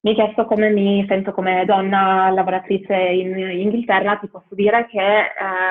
Mi 0.04 0.10
hai 0.10 0.16
chiesto 0.16 0.44
come 0.44 0.70
mi 0.70 1.06
sento 1.08 1.32
come 1.32 1.64
donna 1.64 2.30
lavoratrice 2.30 2.94
in 2.94 3.38
Inghilterra, 3.38 4.18
ti 4.18 4.28
posso 4.28 4.54
dire 4.54 4.86
che 4.88 5.00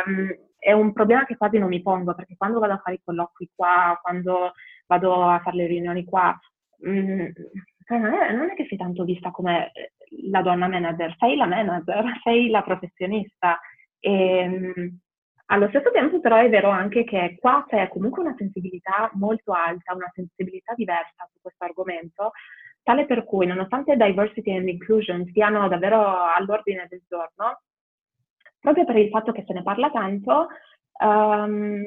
um, 0.07 0.35
è 0.57 0.73
un 0.73 0.95
problema 0.95 1.27
che 1.27 1.37
quasi 1.37 1.59
non 1.59 1.69
mi 1.69 1.83
pongo, 1.83 2.15
perché 2.15 2.35
quando 2.39 2.59
vado 2.59 2.73
a 2.73 2.81
fare 2.83 2.97
i 2.97 3.03
colloqui 3.05 3.51
qua, 3.55 3.99
quando 4.01 4.53
vado 4.87 5.29
a 5.29 5.39
fare 5.41 5.57
le 5.57 5.67
riunioni 5.67 6.05
qua, 6.07 6.35
mh, 6.79 6.91
mm, 6.91 7.27
cioè, 7.85 7.99
non, 7.99 8.49
è, 8.49 8.55
che 8.55 8.65
sei 8.71 8.79
tanto 8.79 9.05
vista 9.05 9.31
come 9.31 9.71
eh, 9.73 9.93
la 10.31 10.41
donna 10.41 10.67
manager, 10.67 11.15
sei 11.19 11.37
la 11.37 11.47
manager, 11.47 12.03
sei 12.25 12.49
la 12.49 12.63
professionista. 12.63 13.61
E, 13.99 14.49
mh, 14.49 14.81
mm, 14.81 14.87
allo 15.47 15.69
stesso 15.69 15.91
tempo 15.91 16.21
però 16.21 16.37
è 16.37 16.49
vero 16.49 16.71
anche 16.71 17.05
che 17.05 17.37
qua 17.39 17.67
c'è 17.69 17.89
comunque 17.89 18.23
una 18.23 18.35
sensibilità 18.39 19.11
molto 19.13 19.53
alta, 19.53 19.95
una 19.95 20.11
sensibilità 20.15 20.73
diversa 20.75 21.29
su 21.31 21.39
questo 21.43 21.65
argomento, 21.65 22.31
tale 22.83 23.07
per 23.07 23.25
cui 23.25 23.47
nonostante 23.47 23.97
diversity 23.97 24.57
and 24.57 24.69
inclusion 24.69 25.25
siano 25.33 25.69
davvero 25.69 26.33
all'ordine 26.37 26.87
del 26.89 27.03
giorno, 27.09 27.61
proprio 28.61 28.85
per 28.85 28.97
il 28.97 29.09
fatto 29.09 29.33
che 29.33 29.45
se 29.47 29.53
ne 29.53 29.63
parla 29.63 29.91
tanto, 29.91 30.49
um, 31.05 31.85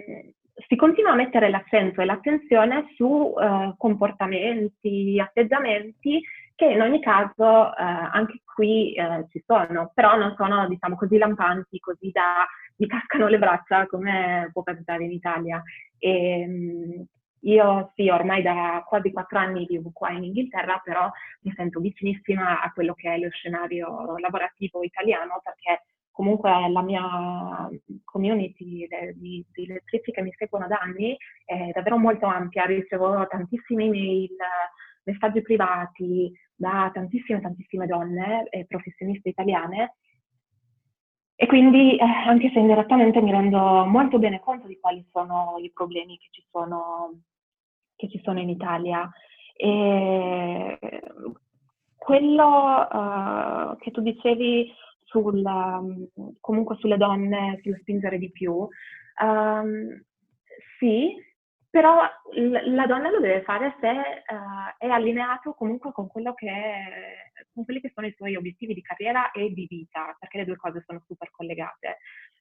si 0.68 0.76
continua 0.76 1.12
a 1.12 1.16
mettere 1.16 1.50
l'accento 1.50 2.02
e 2.02 2.06
l'attenzione 2.06 2.86
su 2.96 3.06
uh, 3.06 3.76
comportamenti, 3.78 5.20
atteggiamenti 5.20 6.22
che 6.56 6.66
in 6.66 6.82
ogni 6.82 7.02
caso 7.02 7.44
uh, 7.44 7.74
anche 7.78 8.42
qui 8.46 8.96
uh, 8.98 9.28
ci 9.30 9.44
sono, 9.46 9.92
però 9.94 10.16
non 10.18 10.34
sono 10.38 10.68
diciamo 10.68 10.96
così 10.96 11.18
lampanti, 11.18 11.80
così 11.80 12.10
da 12.12 12.46
mi 12.78 12.88
cascano 12.88 13.28
le 13.28 13.38
braccia 13.38 13.86
come 13.88 14.50
può 14.52 14.64
capitare 14.64 15.04
in 15.04 15.12
Italia. 15.12 15.62
E, 15.98 16.46
um, 16.48 17.06
io 17.46 17.92
sì, 17.96 18.10
ormai 18.10 18.42
da 18.42 18.84
quasi 18.88 19.12
quattro 19.12 19.40
anni 19.40 19.66
vivo 19.66 19.92
qua 19.94 20.12
in 20.12 20.24
Inghilterra, 20.24 20.80
però 20.84 21.10
mi 21.42 21.54
sento 21.56 21.80
vicinissima 21.80 22.62
a 22.62 22.72
quello 22.72 22.94
che 22.94 23.14
è 23.14 23.18
lo 23.18 23.30
scenario 23.30 24.18
lavorativo 24.18 24.84
italiano 24.84 25.42
perché 25.44 25.84
comunque 26.12 26.50
la 26.50 26.82
mia 26.82 27.70
community 28.04 28.88
di, 29.16 29.46
di 29.52 29.66
lettrici 29.68 30.12
che 30.12 30.22
mi 30.22 30.34
seguono 30.38 30.66
da 30.68 30.80
anni 30.80 31.16
è 31.44 31.72
davvero 31.74 31.98
molto 31.98 32.26
ampia, 32.26 32.64
ricevo 32.64 33.28
tantissime 33.28 33.84
email, 33.84 34.36
messaggi 35.04 35.42
privati 35.42 36.32
da 36.56 36.90
tantissime, 36.94 37.42
tantissime 37.42 37.86
donne 37.86 38.48
e 38.50 38.66
professioniste 38.66 39.30
italiane. 39.30 39.98
E 41.38 41.48
quindi 41.48 41.98
eh, 41.98 42.04
anche 42.04 42.50
se 42.52 42.60
indirettamente 42.60 43.22
mi 43.22 43.32
rendo 43.32 43.86
molto 43.86 44.18
bene 44.18 44.40
conto 44.40 44.68
di 44.68 44.80
quali 44.80 45.06
sono 45.12 45.56
i 45.60 45.70
problemi 45.74 46.18
che 46.18 46.28
ci 46.32 46.46
sono, 46.50 47.12
che 47.96 48.10
ci 48.10 48.20
sono 48.24 48.40
in 48.40 48.50
Italia. 48.50 49.10
E 49.56 50.78
quello 51.98 52.88
uh, 52.92 53.78
che 53.78 53.92
tu 53.92 54.02
dicevi 54.02 54.72
sul, 55.04 55.42
um, 55.44 56.08
comunque 56.40 56.76
sulle 56.78 56.98
donne, 56.98 57.60
sullo 57.64 57.78
spingere 57.80 58.18
di 58.18 58.32
più. 58.32 58.68
Um, 59.22 60.04
sì, 60.78 61.16
però 61.70 62.04
l- 62.34 62.74
la 62.76 62.86
donna 62.86 63.10
lo 63.10 63.20
deve 63.20 63.42
fare 63.42 63.76
se 63.80 63.90
uh, 63.90 64.76
è 64.78 64.88
allineato 64.88 65.54
comunque 65.54 65.92
con, 65.92 66.08
che 66.12 66.54
con 67.54 67.64
quelli 67.66 67.82
che 67.82 67.92
sono 67.94 68.08
i 68.08 68.14
suoi 68.16 68.36
obiettivi 68.36 68.74
di 68.74 68.82
carriera 68.82 69.32
e 69.32 69.52
di 69.52 69.66
vita, 69.68 70.16
perché 70.20 70.40
le 70.40 70.46
due 70.46 70.58
cose 70.58 70.84
sono 70.86 71.02
super 71.06 71.32
collegate. 71.32 71.98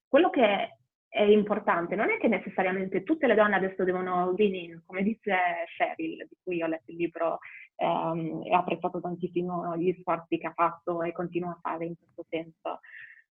Quello 0.09 0.31
che 0.31 0.79
è 1.15 1.23
importante, 1.23 1.95
non 1.95 2.11
è 2.11 2.17
che 2.19 2.27
necessariamente 2.27 3.05
tutte 3.05 3.29
le 3.29 3.37
donne 3.37 3.55
adesso 3.55 3.85
devono 3.85 4.35
lean 4.37 4.55
in, 4.55 4.83
come 4.85 5.05
dice 5.05 5.37
Cheryl, 5.77 6.27
di 6.29 6.37
cui 6.43 6.61
ho 6.61 6.67
letto 6.67 6.91
il 6.91 6.97
libro 6.97 7.39
ehm, 7.77 8.43
e 8.45 8.53
ho 8.53 8.59
apprezzato 8.59 9.01
tantissimo 9.01 9.77
gli 9.77 9.95
sforzi 10.01 10.39
che 10.39 10.49
ha 10.49 10.53
fatto 10.53 11.05
e 11.05 11.13
continua 11.13 11.51
a 11.51 11.59
fare 11.63 11.85
in 11.85 11.95
questo 11.97 12.25
senso. 12.29 12.81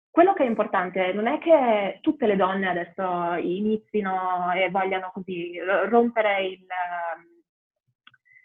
Quello 0.09 0.33
che 0.33 0.43
è 0.43 0.47
importante 0.47 1.13
non 1.13 1.27
è 1.27 1.37
che 1.37 1.99
tutte 2.01 2.25
le 2.25 2.35
donne 2.35 2.67
adesso 2.67 3.35
inizino 3.35 4.51
e 4.53 4.71
vogliano 4.71 5.11
così 5.13 5.59
rompere 5.87 6.47
il, 6.47 6.65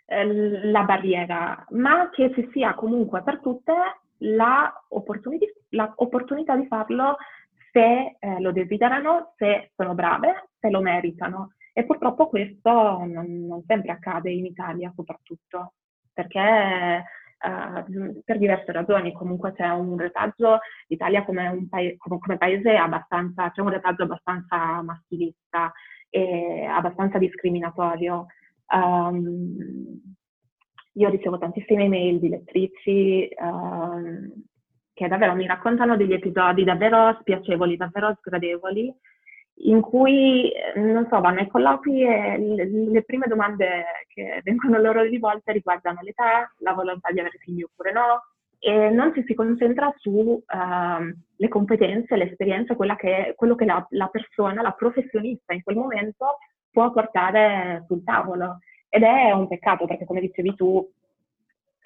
ehm, 0.08 0.70
la 0.70 0.82
barriera, 0.82 1.64
ma 1.70 2.10
che 2.10 2.34
ci 2.34 2.50
sia 2.52 2.74
comunque 2.74 3.22
per 3.22 3.40
tutte 3.40 3.72
l'opportunità 5.70 6.54
di 6.54 6.66
farlo 6.66 7.16
se 7.72 8.16
eh, 8.18 8.40
lo 8.40 8.52
desiderano, 8.52 9.32
se 9.36 9.72
sono 9.74 9.94
brave, 9.94 10.50
se 10.60 10.70
lo 10.70 10.80
meritano. 10.80 11.54
E 11.72 11.84
purtroppo 11.84 12.28
questo 12.28 12.70
non, 12.70 13.46
non 13.46 13.64
sempre 13.66 13.92
accade 13.92 14.30
in 14.30 14.44
Italia 14.44 14.92
soprattutto, 14.94 15.72
perché 16.12 17.02
eh, 17.44 18.22
per 18.24 18.38
diverse 18.38 18.70
ragioni 18.72 19.12
comunque 19.12 19.52
c'è 19.54 19.68
un 19.70 19.96
retaggio, 19.96 20.58
l'Italia 20.86 21.24
come, 21.24 21.66
paese, 21.68 21.96
come, 21.96 22.18
come 22.18 22.36
paese 22.36 22.76
abbastanza, 22.76 23.50
c'è 23.50 23.62
un 23.62 23.70
retaggio 23.70 24.02
abbastanza 24.02 24.82
maschilista 24.82 25.72
e 26.10 26.66
abbastanza 26.66 27.16
discriminatorio. 27.16 28.26
Um, 28.66 30.14
io 30.94 31.08
ricevo 31.08 31.38
tantissime 31.38 31.84
email 31.84 32.18
di 32.18 32.28
lettrici 32.28 33.28
um, 33.40 34.30
che 34.94 35.08
davvero 35.08 35.34
mi 35.34 35.46
raccontano 35.46 35.96
degli 35.96 36.12
episodi 36.12 36.64
davvero 36.64 37.16
spiacevoli, 37.20 37.76
davvero 37.76 38.14
sgradevoli, 38.18 38.94
in 39.64 39.80
cui, 39.80 40.50
non 40.76 41.06
so, 41.10 41.20
vanno 41.20 41.40
ai 41.40 41.48
colloqui 41.48 42.02
e 42.02 42.38
le, 42.38 42.64
le 42.90 43.02
prime 43.04 43.26
domande 43.28 43.84
che 44.08 44.40
vengono 44.44 44.78
loro 44.78 45.02
rivolte 45.02 45.52
riguardano 45.52 46.00
l'età, 46.02 46.52
la 46.58 46.72
volontà 46.72 47.10
di 47.10 47.20
avere 47.20 47.38
figli 47.38 47.62
oppure 47.62 47.92
no, 47.92 48.22
e 48.58 48.90
non 48.90 49.12
ci 49.12 49.24
si 49.26 49.34
concentra 49.34 49.92
sulle 49.96 50.42
ehm, 50.46 51.14
uh, 51.36 51.48
competenze, 51.48 52.16
l'esperienza, 52.16 52.76
che, 52.96 53.34
quello 53.36 53.54
che 53.56 53.64
la, 53.64 53.84
la, 53.90 54.06
persona, 54.06 54.62
la 54.62 54.72
professionista 54.72 55.52
in 55.52 55.62
quel 55.62 55.76
momento 55.76 56.38
può 56.70 56.90
portare 56.92 57.84
sul 57.86 58.04
tavolo. 58.04 58.58
Ed 58.88 59.02
è 59.02 59.32
un 59.32 59.48
peccato 59.48 59.86
perché, 59.86 60.04
come 60.04 60.20
dicevi 60.20 60.54
tu, 60.54 60.88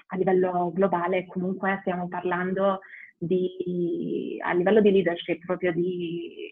a 0.09 0.17
livello 0.17 0.71
globale 0.73 1.27
comunque 1.27 1.79
stiamo 1.81 2.09
parlando 2.09 2.81
di, 3.19 4.39
a 4.43 4.53
livello 4.53 4.81
di 4.81 4.91
leadership, 4.91 5.45
proprio 5.45 5.73
di 5.73 6.51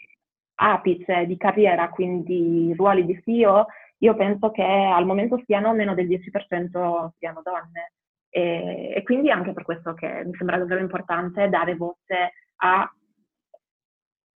apice 0.56 1.26
di 1.26 1.36
carriera, 1.36 1.88
quindi 1.90 2.72
ruoli 2.76 3.04
di 3.04 3.20
CEO, 3.22 3.66
io 3.98 4.14
penso 4.16 4.50
che 4.50 4.62
al 4.62 5.06
momento 5.06 5.40
siano 5.44 5.72
meno 5.72 5.94
del 5.94 6.06
10% 6.08 7.08
siano 7.18 7.40
donne. 7.42 7.92
E, 8.28 8.92
e, 8.96 9.02
quindi 9.04 9.30
anche 9.30 9.52
per 9.52 9.62
questo 9.62 9.94
che 9.94 10.24
mi 10.24 10.34
sembra 10.34 10.58
davvero 10.58 10.80
importante 10.80 11.48
dare 11.48 11.76
voce 11.76 12.32
a 12.56 12.92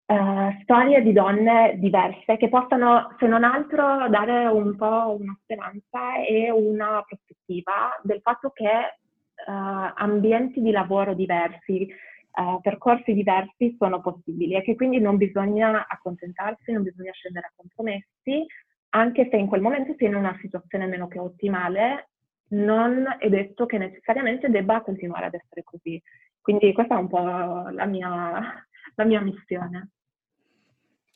uh, 0.06 0.62
storie 0.62 1.00
di 1.02 1.12
donne 1.12 1.76
diverse 1.78 2.36
che 2.36 2.48
possano, 2.48 3.14
se 3.18 3.26
non 3.26 3.42
altro, 3.42 4.08
dare 4.08 4.46
un 4.46 4.76
po' 4.76 5.16
una 5.18 5.36
speranza 5.42 6.16
e 6.26 6.50
una 6.50 7.02
prospettiva 7.06 7.98
del 8.02 8.20
fatto 8.20 8.50
che 8.50 8.98
uh, 9.46 9.92
ambienti 9.94 10.60
di 10.60 10.70
lavoro 10.70 11.14
diversi, 11.14 11.88
uh, 12.32 12.60
percorsi 12.60 13.12
diversi 13.12 13.74
sono 13.78 14.00
possibili 14.00 14.54
e 14.54 14.62
che 14.62 14.74
quindi 14.74 14.98
non 14.98 15.16
bisogna 15.16 15.86
accontentarsi, 15.86 16.72
non 16.72 16.82
bisogna 16.82 17.12
scendere 17.12 17.46
a 17.46 17.52
compromessi, 17.54 18.46
anche 18.90 19.28
se 19.30 19.36
in 19.36 19.46
quel 19.46 19.60
momento 19.60 19.94
si 19.96 20.04
è 20.04 20.08
in 20.08 20.14
una 20.14 20.36
situazione 20.40 20.86
meno 20.86 21.08
che 21.08 21.18
ottimale, 21.18 22.08
non 22.48 23.04
è 23.18 23.28
detto 23.28 23.66
che 23.66 23.78
necessariamente 23.78 24.48
debba 24.48 24.82
continuare 24.82 25.26
ad 25.26 25.34
essere 25.34 25.62
così. 25.64 26.00
Quindi 26.40 26.72
questa 26.72 26.96
è 26.96 26.98
un 26.98 27.08
po' 27.08 27.68
la 27.70 27.86
mia, 27.86 28.66
la 28.94 29.04
mia 29.04 29.20
missione. 29.20 29.90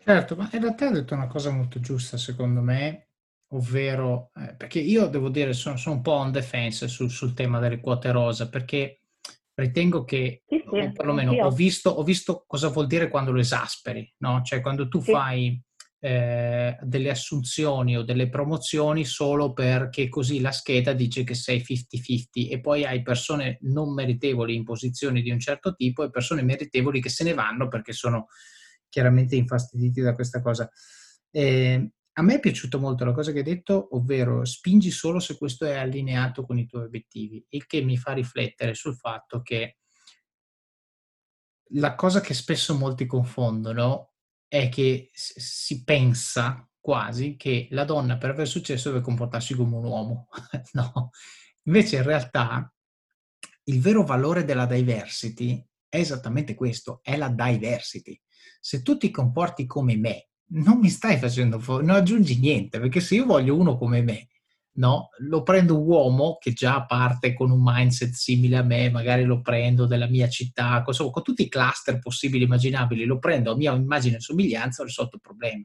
Certo, 0.02 0.34
ma 0.34 0.48
in 0.52 0.60
realtà 0.60 0.86
hai 0.86 0.92
detto 0.92 1.14
una 1.14 1.26
cosa 1.26 1.50
molto 1.50 1.78
giusta 1.78 2.16
secondo 2.16 2.62
me, 2.62 3.09
ovvero, 3.53 4.30
eh, 4.34 4.55
perché 4.55 4.78
io 4.78 5.07
devo 5.07 5.28
dire 5.28 5.53
sono, 5.53 5.76
sono, 5.76 5.96
un 5.96 6.03
po' 6.03 6.12
on 6.12 6.32
defense 6.32 6.88
sul, 6.88 7.11
sul 7.11 7.34
tema 7.34 7.59
delle 7.59 7.80
quote 7.80 8.11
rosa, 8.11 8.48
perché 8.48 9.03
ritengo 9.55 10.05
che, 10.05 10.42
sì, 10.46 10.62
sì, 10.70 10.78
o 10.78 10.92
perlomeno 10.92 11.32
ho 11.32 11.51
visto, 11.51 11.90
ho 11.90 12.03
visto, 12.03 12.44
cosa 12.46 12.68
vuol 12.68 12.86
dire 12.86 13.09
quando 13.09 13.32
lo 13.32 13.40
esasperi, 13.40 14.14
no? 14.18 14.42
Cioè 14.42 14.61
quando 14.61 14.88
tu 14.88 15.01
sì. 15.01 15.11
fai 15.11 15.62
eh, 16.03 16.78
delle 16.80 17.11
assunzioni 17.11 17.96
o 17.96 18.03
delle 18.03 18.30
promozioni 18.30 19.05
solo 19.05 19.53
perché 19.53 20.09
così 20.09 20.40
la 20.40 20.51
scheda 20.51 20.94
dice 20.94 21.24
che 21.24 21.34
sei 21.34 21.59
50-50 21.61 22.51
e 22.51 22.61
poi 22.61 22.86
hai 22.86 23.03
persone 23.03 23.59
non 23.62 23.92
meritevoli 23.92 24.55
in 24.55 24.64
posizioni 24.64 25.20
di 25.20 25.30
un 25.30 25.38
certo 25.38 25.74
tipo 25.74 26.03
e 26.03 26.11
persone 26.11 26.42
meritevoli 26.42 27.03
che 27.03 27.11
se 27.11 27.24
ne 27.24 27.34
vanno 27.34 27.68
perché 27.68 27.92
sono 27.92 28.28
chiaramente 28.88 29.36
infastiditi 29.36 30.01
da 30.01 30.14
questa 30.14 30.40
cosa. 30.40 30.70
Eh, 31.30 31.90
a 32.20 32.22
me 32.22 32.34
è 32.34 32.40
piaciuta 32.40 32.76
molto 32.76 33.06
la 33.06 33.12
cosa 33.12 33.32
che 33.32 33.38
hai 33.38 33.44
detto, 33.44 33.96
ovvero 33.96 34.44
spingi 34.44 34.90
solo 34.90 35.20
se 35.20 35.38
questo 35.38 35.64
è 35.64 35.76
allineato 35.76 36.44
con 36.44 36.58
i 36.58 36.66
tuoi 36.66 36.84
obiettivi, 36.84 37.42
il 37.48 37.66
che 37.66 37.80
mi 37.80 37.96
fa 37.96 38.12
riflettere 38.12 38.74
sul 38.74 38.94
fatto 38.94 39.40
che 39.40 39.78
la 41.72 41.94
cosa 41.94 42.20
che 42.20 42.34
spesso 42.34 42.76
molti 42.76 43.06
confondono 43.06 44.12
è 44.46 44.68
che 44.68 45.08
si 45.14 45.82
pensa 45.82 46.68
quasi 46.78 47.36
che 47.36 47.68
la 47.70 47.84
donna 47.84 48.18
per 48.18 48.30
aver 48.30 48.46
successo 48.46 48.90
deve 48.90 49.02
comportarsi 49.02 49.54
come 49.54 49.76
un 49.76 49.84
uomo. 49.84 50.28
no, 50.72 51.10
invece 51.62 51.96
in 51.96 52.02
realtà 52.02 52.70
il 53.64 53.80
vero 53.80 54.04
valore 54.04 54.44
della 54.44 54.66
diversity 54.66 55.66
è 55.88 55.96
esattamente 55.96 56.54
questo, 56.54 57.00
è 57.02 57.16
la 57.16 57.30
diversity. 57.30 58.20
Se 58.60 58.82
tu 58.82 58.98
ti 58.98 59.10
comporti 59.10 59.64
come 59.64 59.96
me, 59.96 60.29
non 60.51 60.78
mi 60.78 60.88
stai 60.88 61.18
facendo 61.18 61.59
fuori, 61.59 61.84
non 61.84 61.96
aggiungi 61.96 62.38
niente, 62.38 62.80
perché 62.80 63.01
se 63.01 63.16
io 63.16 63.26
voglio 63.26 63.57
uno 63.57 63.76
come 63.76 64.03
me, 64.03 64.28
no? 64.74 65.11
Lo 65.18 65.42
prendo 65.42 65.80
uomo 65.80 66.38
che 66.40 66.53
già 66.53 66.84
parte 66.84 67.34
con 67.34 67.51
un 67.51 67.61
mindset 67.62 68.12
simile 68.12 68.57
a 68.57 68.62
me, 68.62 68.90
magari 68.90 69.24
lo 69.24 69.40
prendo 69.40 69.86
della 69.86 70.09
mia 70.09 70.28
città, 70.28 70.82
con, 70.82 70.94
con 71.11 71.22
tutti 71.22 71.42
i 71.42 71.48
cluster 71.48 71.98
possibili 71.98 72.42
e 72.42 72.46
immaginabili, 72.46 73.05
lo 73.05 73.18
prendo 73.18 73.53
a 73.53 73.57
mia 73.57 73.74
immagine 73.74 74.16
e 74.16 74.20
somiglianza, 74.20 74.82
ho 74.82 74.86
risolto 74.86 75.16
il 75.16 75.22
problema. 75.22 75.64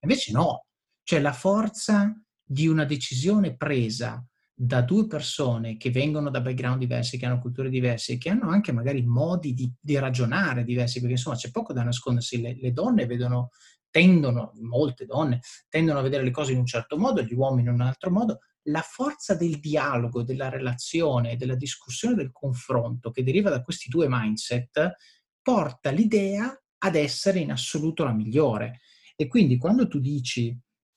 Invece 0.00 0.32
no, 0.32 0.66
cioè 1.02 1.20
la 1.20 1.32
forza 1.32 2.12
di 2.44 2.68
una 2.68 2.84
decisione 2.84 3.56
presa 3.56 4.24
da 4.58 4.80
due 4.80 5.06
persone 5.06 5.76
che 5.76 5.90
vengono 5.90 6.30
da 6.30 6.40
background 6.40 6.78
diversi, 6.78 7.18
che 7.18 7.26
hanno 7.26 7.40
culture 7.40 7.68
diverse, 7.68 8.16
che 8.16 8.30
hanno 8.30 8.48
anche 8.48 8.72
magari 8.72 9.02
modi 9.02 9.52
di, 9.52 9.70
di 9.78 9.98
ragionare 9.98 10.64
diversi, 10.64 10.98
perché 10.98 11.14
insomma 11.14 11.36
c'è 11.36 11.50
poco 11.50 11.74
da 11.74 11.82
nascondersi, 11.82 12.40
le, 12.40 12.56
le 12.58 12.72
donne 12.72 13.04
vedono 13.04 13.50
tendono, 13.96 14.52
molte 14.60 15.06
donne, 15.06 15.40
tendono 15.70 16.00
a 16.00 16.02
vedere 16.02 16.22
le 16.22 16.30
cose 16.30 16.52
in 16.52 16.58
un 16.58 16.66
certo 16.66 16.98
modo, 16.98 17.22
gli 17.22 17.32
uomini 17.32 17.68
in 17.68 17.72
un 17.72 17.80
altro 17.80 18.10
modo, 18.10 18.40
la 18.64 18.82
forza 18.82 19.34
del 19.34 19.58
dialogo, 19.58 20.22
della 20.22 20.50
relazione, 20.50 21.38
della 21.38 21.54
discussione, 21.54 22.14
del 22.14 22.30
confronto 22.30 23.10
che 23.10 23.22
deriva 23.22 23.48
da 23.48 23.62
questi 23.62 23.88
due 23.88 24.04
mindset 24.06 24.96
porta 25.40 25.88
l'idea 25.88 26.54
ad 26.76 26.94
essere 26.94 27.38
in 27.38 27.52
assoluto 27.52 28.04
la 28.04 28.12
migliore. 28.12 28.80
E 29.16 29.28
quindi 29.28 29.56
quando 29.56 29.88
tu 29.88 29.98
dici 29.98 30.54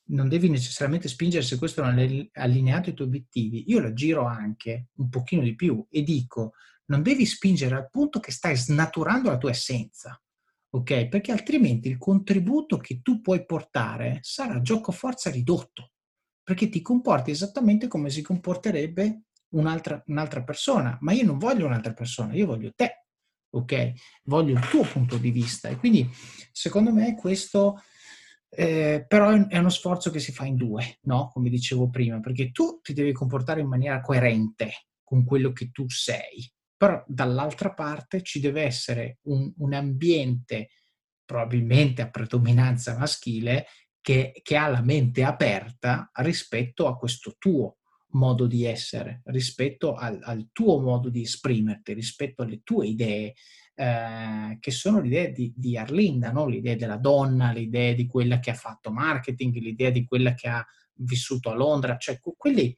non 0.10 0.28
devi 0.28 0.50
necessariamente 0.50 1.08
spingere 1.08 1.46
se 1.46 1.58
questo 1.58 1.82
non 1.82 2.00
è 2.00 2.30
allineato 2.34 2.90
ai 2.90 2.96
tuoi 2.96 3.08
obiettivi, 3.08 3.64
io 3.70 3.80
la 3.80 3.94
giro 3.94 4.26
anche 4.26 4.88
un 4.96 5.08
pochino 5.08 5.42
di 5.42 5.56
più 5.56 5.86
e 5.90 6.04
dico 6.04 6.52
non 6.88 7.02
devi 7.02 7.26
spingere 7.26 7.76
al 7.76 7.90
punto 7.90 8.20
che 8.20 8.34
stai 8.34 8.58
snaturando 8.58 9.30
la 9.30 9.38
tua 9.38 9.52
essenza 9.52 10.22
ok? 10.72 11.08
Perché 11.08 11.32
altrimenti 11.32 11.88
il 11.88 11.98
contributo 11.98 12.78
che 12.78 13.02
tu 13.02 13.22
puoi 13.22 13.46
portare 13.46 14.20
sarà 14.22 14.62
gioco 14.62 14.92
forza 14.92 15.30
ridotto, 15.30 15.92
perché 16.44 16.70
ti 16.70 16.82
comporti 16.82 17.32
esattamente 17.32 17.88
come 17.88 18.10
si 18.10 18.22
comporterebbe 18.22 19.22
un'altra, 19.50 20.02
un'altra 20.08 20.44
persona, 20.44 20.98
ma 21.02 21.12
io 21.12 21.26
non 21.26 21.38
voglio 21.38 21.66
un'altra 21.66 21.94
persona, 21.94 22.34
io 22.34 22.46
voglio 22.46 22.72
te, 22.76 23.06
ok? 23.52 23.94
Voglio 24.24 24.54
il 24.54 24.68
tuo 24.68 24.84
punto 24.84 25.18
di 25.18 25.32
vista 25.32 25.70
e 25.70 25.78
quindi 25.78 26.08
secondo 26.52 26.92
me 26.92 27.16
questo 27.16 27.82
eh, 28.50 29.06
però 29.08 29.48
è 29.48 29.58
uno 29.58 29.70
sforzo 29.70 30.10
che 30.10 30.20
si 30.20 30.32
fa 30.32 30.46
in 30.46 30.56
due, 30.56 30.98
no? 31.04 31.30
Come 31.32 31.50
dicevo 31.50 31.90
prima, 31.90 32.20
perché 32.20 32.52
tu 32.52 32.80
ti 32.82 32.94
devi 32.94 33.12
comportare 33.12 33.62
in 33.62 33.68
maniera 33.68 34.02
coerente 34.02 34.88
con 35.04 35.24
quello 35.24 35.52
che 35.52 35.70
tu 35.72 35.88
sei, 35.88 36.52
però 36.80 37.04
dall'altra 37.06 37.74
parte 37.74 38.22
ci 38.22 38.40
deve 38.40 38.62
essere 38.62 39.18
un, 39.24 39.52
un 39.58 39.74
ambiente 39.74 40.70
probabilmente 41.26 42.02
a 42.02 42.10
predominanza 42.10 42.98
maschile 42.98 43.66
che, 44.00 44.32
che, 44.42 44.56
ha 44.56 44.70
la 44.70 44.82
mente 44.82 45.26
aperta 45.26 46.10
rispetto 46.14 46.88
a 46.88 46.96
questo 46.96 47.36
tuo 47.38 47.80
modo 48.12 48.48
di 48.48 48.64
essere, 48.64 49.24
rispetto 49.26 49.94
al, 49.94 50.20
al 50.22 50.48
tuo 50.54 50.80
modo 50.80 51.10
di 51.10 51.24
esprimerti, 51.24 51.92
rispetto 51.92 52.44
alle 52.44 52.62
tue 52.64 52.88
idee, 52.88 53.34
eh, 53.76 54.58
che 54.58 54.72
sono 54.72 55.02
le 55.02 55.08
idee 55.08 55.32
di, 55.34 55.54
di 55.54 55.76
Arlinda, 55.76 56.32
no? 56.32 56.48
le 56.48 56.56
idee 56.56 56.78
della 56.78 56.96
donna, 56.96 57.52
le 57.52 57.60
idee 57.60 57.94
di 57.94 58.08
quella 58.08 58.40
che 58.40 58.52
ha 58.52 58.56
fatto 58.56 58.90
marketing, 58.90 59.54
l'idea 59.56 59.90
di 59.90 60.06
quella 60.06 60.34
che 60.34 60.48
ha 60.48 60.66
vissuto 60.94 61.50
a 61.50 61.56
Londra, 61.56 61.98
cioè 61.98 62.22
quelli, 62.22 62.74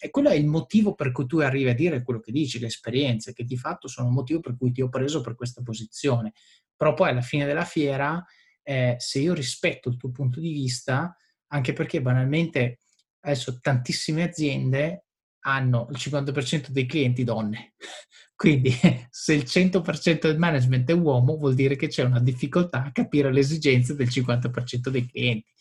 e 0.00 0.10
quello 0.10 0.28
è 0.28 0.34
il 0.34 0.46
motivo 0.46 0.94
per 0.94 1.12
cui 1.12 1.26
tu 1.26 1.38
arrivi 1.38 1.68
a 1.68 1.74
dire 1.74 2.02
quello 2.02 2.20
che 2.20 2.32
dici, 2.32 2.58
le 2.58 2.66
esperienze, 2.66 3.32
che 3.32 3.44
di 3.44 3.56
fatto 3.56 3.88
sono 3.88 4.08
il 4.08 4.14
motivo 4.14 4.40
per 4.40 4.56
cui 4.56 4.72
ti 4.72 4.82
ho 4.82 4.88
preso 4.88 5.20
per 5.20 5.34
questa 5.34 5.62
posizione. 5.62 6.32
Però 6.76 6.94
poi 6.94 7.10
alla 7.10 7.20
fine 7.20 7.46
della 7.46 7.64
fiera, 7.64 8.24
eh, 8.62 8.96
se 8.98 9.18
io 9.18 9.34
rispetto 9.34 9.88
il 9.88 9.96
tuo 9.96 10.10
punto 10.10 10.40
di 10.40 10.52
vista, 10.52 11.16
anche 11.48 11.72
perché 11.72 12.00
banalmente 12.00 12.78
adesso 13.20 13.58
tantissime 13.60 14.24
aziende 14.24 15.06
hanno 15.44 15.88
il 15.90 15.96
50% 15.96 16.68
dei 16.68 16.86
clienti 16.86 17.24
donne. 17.24 17.74
Quindi 18.36 18.72
se 19.10 19.34
il 19.34 19.42
100% 19.44 20.22
del 20.22 20.38
management 20.38 20.90
è 20.90 20.94
uomo 20.94 21.36
vuol 21.36 21.54
dire 21.54 21.76
che 21.76 21.88
c'è 21.88 22.04
una 22.04 22.20
difficoltà 22.20 22.84
a 22.84 22.92
capire 22.92 23.32
le 23.32 23.40
esigenze 23.40 23.94
del 23.94 24.08
50% 24.08 24.88
dei 24.88 25.06
clienti. 25.06 25.52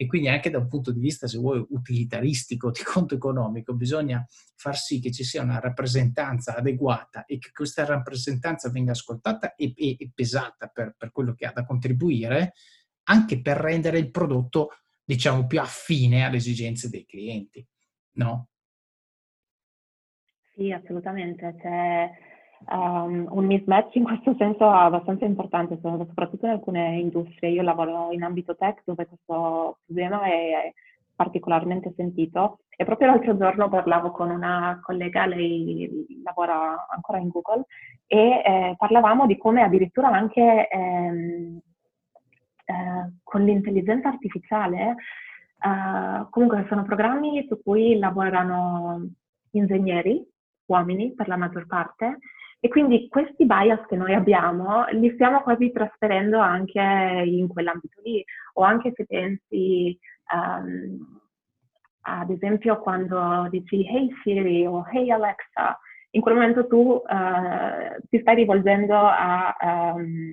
E 0.00 0.06
quindi 0.06 0.28
anche 0.28 0.48
da 0.48 0.56
un 0.56 0.66
punto 0.66 0.92
di 0.92 0.98
vista, 0.98 1.26
se 1.26 1.36
vuoi, 1.36 1.62
utilitaristico, 1.68 2.70
di 2.70 2.80
conto 2.82 3.14
economico, 3.14 3.74
bisogna 3.74 4.26
far 4.56 4.74
sì 4.74 4.98
che 4.98 5.12
ci 5.12 5.24
sia 5.24 5.42
una 5.42 5.60
rappresentanza 5.60 6.56
adeguata 6.56 7.26
e 7.26 7.36
che 7.36 7.50
questa 7.52 7.84
rappresentanza 7.84 8.70
venga 8.70 8.92
ascoltata 8.92 9.54
e, 9.56 9.74
e, 9.76 9.96
e 9.98 10.10
pesata 10.14 10.68
per, 10.68 10.94
per 10.96 11.12
quello 11.12 11.34
che 11.34 11.44
ha 11.44 11.52
da 11.52 11.66
contribuire, 11.66 12.54
anche 13.08 13.42
per 13.42 13.58
rendere 13.58 13.98
il 13.98 14.10
prodotto, 14.10 14.70
diciamo, 15.04 15.46
più 15.46 15.60
affine 15.60 16.24
alle 16.24 16.36
esigenze 16.38 16.88
dei 16.88 17.04
clienti, 17.04 17.62
no? 18.12 18.48
Sì, 20.54 20.72
assolutamente. 20.72 21.54
C'è 21.60 22.29
um, 22.68 23.26
un 23.30 23.46
mismatch 23.46 23.94
in 23.94 24.04
questo 24.04 24.34
senso 24.38 24.68
abbastanza 24.68 25.24
importante, 25.24 25.78
soprattutto 25.80 26.46
in 26.46 26.52
alcune 26.52 26.98
industrie. 26.98 27.50
Io 27.50 27.62
lavoro 27.62 28.10
in 28.12 28.22
ambito 28.22 28.56
tech 28.56 28.82
dove 28.84 29.06
questo 29.06 29.78
problema 29.84 30.22
è 30.24 30.72
particolarmente 31.14 31.92
sentito 31.96 32.60
e 32.76 32.84
proprio 32.84 33.08
l'altro 33.08 33.36
giorno 33.36 33.68
parlavo 33.68 34.10
con 34.10 34.30
una 34.30 34.80
collega, 34.82 35.26
lei 35.26 36.06
lavora 36.24 36.86
ancora 36.88 37.18
in 37.18 37.28
Google, 37.28 37.66
e 38.06 38.42
eh, 38.42 38.74
parlavamo 38.78 39.26
di 39.26 39.36
come 39.36 39.62
addirittura 39.62 40.08
anche 40.08 40.66
ehm, 40.66 41.60
eh, 42.64 43.12
con 43.22 43.44
l'intelligenza 43.44 44.08
artificiale, 44.08 44.94
eh, 45.58 46.26
comunque 46.30 46.64
sono 46.70 46.84
programmi 46.84 47.44
su 47.48 47.62
cui 47.62 47.98
lavorano 47.98 49.06
ingegneri 49.50 50.26
uomini 50.66 51.12
per 51.12 51.28
la 51.28 51.36
maggior 51.36 51.66
parte 51.66 52.18
e 52.60 52.68
quindi 52.68 53.08
questi 53.08 53.46
bias 53.46 53.86
che 53.86 53.96
noi 53.96 54.14
abbiamo 54.14 54.84
li 54.90 55.10
stiamo 55.14 55.40
quasi 55.40 55.72
trasferendo 55.72 56.38
anche 56.38 56.80
in 57.24 57.48
quell'ambito 57.48 58.00
lì 58.02 58.22
o 58.54 58.62
anche 58.62 58.92
se 58.94 59.06
pensi 59.06 59.98
um, 60.32 61.20
ad 62.02 62.30
esempio 62.30 62.78
quando 62.80 63.48
dici 63.50 63.86
hey 63.86 64.10
Siri 64.22 64.66
o 64.66 64.86
hey 64.90 65.10
Alexa 65.10 65.78
in 66.10 66.20
quel 66.20 66.34
momento 66.34 66.66
tu 66.66 66.76
uh, 66.76 68.00
ti 68.08 68.18
stai 68.20 68.34
rivolgendo 68.34 68.96
a, 68.96 69.56
um, 69.94 70.32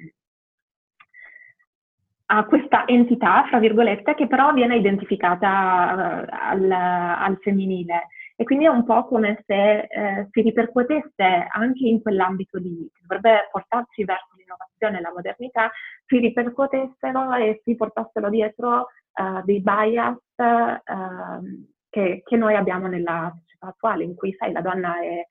a 2.25 2.45
questa 2.45 2.87
entità, 2.87 3.45
fra 3.47 3.59
virgolette, 3.59 4.15
che 4.15 4.27
però 4.27 4.53
viene 4.53 4.77
identificata 4.77 6.25
uh, 6.25 6.25
al, 6.29 6.71
al 6.71 7.37
femminile. 7.41 8.07
E 8.39 8.43
quindi 8.43 8.65
è 8.65 8.69
un 8.69 8.85
po' 8.85 9.07
come 9.07 9.43
se 9.47 9.79
eh, 9.79 10.27
si 10.29 10.41
ripercuotesse 10.41 11.47
anche 11.49 11.87
in 11.87 12.03
quell'ambito 12.03 12.59
lì, 12.59 12.87
che 12.93 13.01
dovrebbe 13.01 13.49
portarci 13.51 14.03
verso 14.03 14.35
l'innovazione 14.37 14.99
e 14.99 15.01
la 15.01 15.11
modernità, 15.11 15.71
si 16.05 16.19
ripercuotessero 16.19 17.33
e 17.33 17.61
si 17.63 17.75
portassero 17.75 18.29
dietro 18.29 18.89
uh, 19.13 19.43
dei 19.43 19.59
bias 19.59 20.17
uh, 20.35 21.65
che, 21.89 22.21
che, 22.23 22.35
noi 22.37 22.53
abbiamo 22.53 22.85
nella 22.85 23.33
società 23.41 23.69
attuale, 23.69 24.03
in 24.03 24.13
cui, 24.13 24.31
sai, 24.37 24.51
la 24.51 24.61
donna 24.61 25.01
è, 25.01 25.25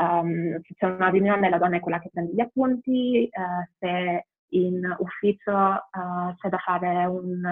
um, 0.00 0.60
se 0.62 0.74
c'è 0.76 0.86
una 0.86 1.08
riunione, 1.08 1.50
la 1.50 1.58
donna 1.58 1.78
è 1.78 1.80
quella 1.80 1.98
che 1.98 2.10
prende 2.12 2.32
gli 2.32 2.40
appunti, 2.40 3.28
uh, 3.28 3.68
se 3.80 4.26
in 4.50 4.82
ufficio 4.98 5.88
c'è 6.36 6.48
da 6.48 6.58
fare 6.58 7.06
un, 7.06 7.42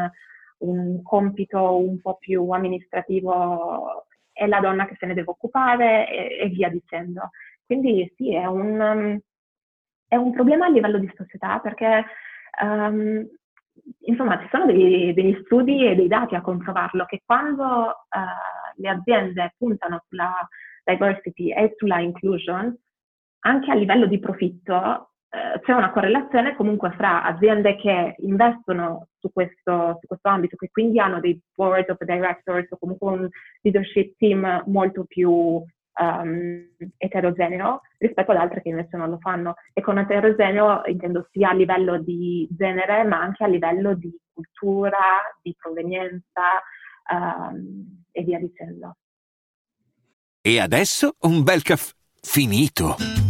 un 0.58 1.02
compito 1.02 1.78
un 1.78 2.00
po' 2.00 2.16
più 2.16 2.48
amministrativo 2.50 4.04
è 4.40 4.46
la 4.46 4.60
donna 4.60 4.86
che 4.86 4.96
se 4.98 5.04
ne 5.04 5.12
deve 5.12 5.30
occupare 5.30 6.08
e, 6.08 6.38
e 6.40 6.48
via 6.48 6.70
dicendo. 6.70 7.28
Quindi 7.66 8.10
sì, 8.16 8.34
è 8.34 8.46
un, 8.46 8.80
um, 8.80 9.20
è 10.08 10.16
un, 10.16 10.32
problema 10.32 10.64
a 10.64 10.70
livello 10.70 10.98
di 10.98 11.12
società 11.14 11.58
perché 11.58 12.06
um, 12.62 13.22
insomma 14.06 14.40
ci 14.40 14.48
sono 14.50 14.64
dei, 14.64 15.12
degli 15.12 15.38
studi 15.44 15.86
e 15.86 15.94
dei 15.94 16.08
dati 16.08 16.34
a 16.34 16.40
comprovarlo 16.40 17.04
che 17.04 17.20
quando 17.22 17.64
uh, 17.64 18.80
le 18.80 18.88
aziende 18.88 19.54
puntano 19.58 20.02
sulla 20.08 20.48
diversity 20.84 21.52
e 21.52 21.74
sulla 21.76 22.00
inclusion, 22.00 22.74
anche 23.40 23.70
a 23.70 23.74
livello 23.74 24.06
di 24.06 24.18
profitto, 24.18 25.09
eh, 25.32 25.60
c'è 25.60 25.72
una 25.72 25.92
correlazione 25.92 26.56
comunque 26.56 26.90
fra 26.90 27.22
aziende 27.22 27.76
che 27.76 28.16
investono 28.18 29.08
su 29.18 29.30
questo, 29.32 29.98
su 30.00 30.06
questo, 30.08 30.28
ambito, 30.28 30.56
che 30.56 30.68
quindi 30.72 30.98
hanno 30.98 31.20
dei 31.20 31.40
board 31.54 31.88
of 31.88 32.02
directors 32.02 32.70
o 32.72 32.78
comunque 32.78 33.10
un 33.12 33.28
leadership 33.62 34.16
team 34.18 34.64
molto 34.66 35.04
più 35.04 35.30
um, 35.30 36.68
eterogeneo 36.96 37.82
rispetto 37.98 38.32
ad 38.32 38.38
altre 38.38 38.60
che 38.60 38.70
invece 38.70 38.96
non 38.96 39.10
lo 39.10 39.18
fanno. 39.18 39.54
E 39.72 39.80
con 39.80 39.98
eterogeneo 39.98 40.82
intendo 40.86 41.28
sia 41.30 41.50
a 41.50 41.54
livello 41.54 42.00
di 42.02 42.48
genere 42.50 43.04
ma 43.04 43.20
anche 43.20 43.44
a 43.44 43.48
livello 43.48 43.94
di 43.94 44.12
cultura, 44.32 44.98
di 45.42 45.54
provenienza 45.56 46.42
um, 47.12 48.02
e 48.10 48.22
via 48.24 48.40
dicendo. 48.40 48.96
E 50.40 50.58
adesso 50.58 51.14
un 51.20 51.44
bel 51.44 51.62
caffè 51.62 51.92
finito. 52.20 53.29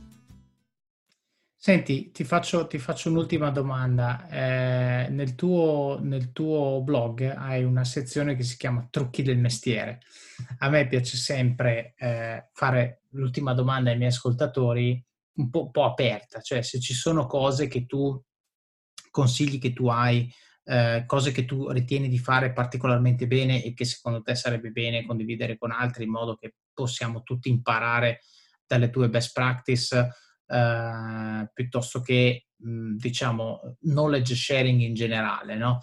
Senti, 1.63 2.09
ti 2.09 2.23
faccio, 2.23 2.65
ti 2.65 2.79
faccio 2.79 3.11
un'ultima 3.11 3.51
domanda. 3.51 4.27
Eh, 4.29 5.09
nel, 5.09 5.35
tuo, 5.35 5.99
nel 6.01 6.31
tuo 6.31 6.81
blog 6.81 7.21
hai 7.21 7.63
una 7.63 7.83
sezione 7.83 8.35
che 8.35 8.41
si 8.41 8.57
chiama 8.57 8.87
Trucchi 8.89 9.21
del 9.21 9.37
mestiere. 9.37 10.01
A 10.57 10.69
me 10.69 10.87
piace 10.87 11.17
sempre 11.17 11.93
eh, 11.99 12.49
fare 12.51 13.03
l'ultima 13.09 13.53
domanda 13.53 13.91
ai 13.91 13.97
miei 13.97 14.09
ascoltatori 14.09 15.05
un 15.33 15.51
po', 15.51 15.69
po', 15.69 15.83
aperta, 15.83 16.41
cioè 16.41 16.63
se 16.63 16.79
ci 16.79 16.95
sono 16.95 17.27
cose 17.27 17.67
che 17.67 17.85
tu 17.85 18.19
consigli 19.11 19.59
che 19.59 19.71
tu 19.71 19.87
hai, 19.87 20.33
eh, 20.63 21.03
cose 21.05 21.31
che 21.31 21.45
tu 21.45 21.69
ritieni 21.69 22.09
di 22.09 22.17
fare 22.17 22.53
particolarmente 22.53 23.27
bene 23.27 23.63
e 23.63 23.75
che 23.75 23.85
secondo 23.85 24.23
te 24.23 24.33
sarebbe 24.33 24.71
bene 24.71 25.05
condividere 25.05 25.59
con 25.59 25.69
altri 25.69 26.05
in 26.05 26.09
modo 26.09 26.33
che 26.33 26.55
possiamo 26.73 27.21
tutti 27.21 27.49
imparare 27.49 28.21
dalle 28.65 28.89
tue 28.89 29.09
best 29.09 29.31
practice 29.31 30.09
eh, 30.51 31.49
piuttosto 31.53 32.01
che 32.01 32.47
mh, 32.57 32.95
diciamo 32.95 33.77
knowledge 33.81 34.35
sharing 34.35 34.81
in 34.81 34.93
generale, 34.93 35.55
no? 35.55 35.79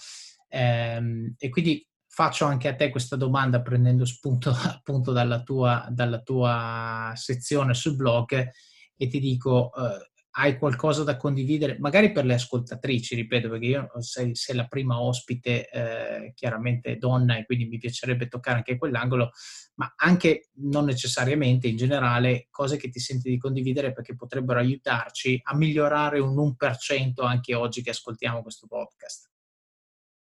Ehm, 0.48 1.34
e 1.38 1.48
quindi 1.48 1.86
faccio 2.06 2.44
anche 2.46 2.68
a 2.68 2.74
te 2.74 2.90
questa 2.90 3.16
domanda 3.16 3.62
prendendo 3.62 4.04
spunto 4.04 4.50
appunto 4.64 5.12
dalla 5.12 5.42
tua, 5.42 5.86
dalla 5.90 6.20
tua 6.20 7.12
sezione 7.14 7.74
sul 7.74 7.96
blog 7.96 8.50
e 8.96 9.06
ti 9.06 9.20
dico 9.20 9.70
eh, 9.74 10.10
hai 10.38 10.56
qualcosa 10.56 11.02
da 11.02 11.16
condividere, 11.16 11.78
magari 11.80 12.12
per 12.12 12.24
le 12.24 12.34
ascoltatrici, 12.34 13.16
ripeto, 13.16 13.48
perché 13.48 13.66
io 13.66 13.90
sei, 13.98 14.36
sei 14.36 14.54
la 14.54 14.66
prima 14.66 15.00
ospite, 15.02 15.68
eh, 15.68 16.32
chiaramente 16.34 16.96
donna, 16.96 17.36
e 17.36 17.44
quindi 17.44 17.66
mi 17.66 17.78
piacerebbe 17.78 18.28
toccare 18.28 18.58
anche 18.58 18.78
quell'angolo, 18.78 19.32
ma 19.74 19.92
anche 19.96 20.50
non 20.60 20.84
necessariamente 20.84 21.66
in 21.66 21.76
generale 21.76 22.46
cose 22.50 22.76
che 22.76 22.88
ti 22.88 23.00
senti 23.00 23.30
di 23.30 23.38
condividere 23.38 23.92
perché 23.92 24.14
potrebbero 24.14 24.60
aiutarci 24.60 25.40
a 25.42 25.56
migliorare 25.56 26.20
un 26.20 26.36
1% 26.36 27.24
anche 27.24 27.54
oggi 27.54 27.82
che 27.82 27.90
ascoltiamo 27.90 28.42
questo 28.42 28.68
podcast. 28.68 29.37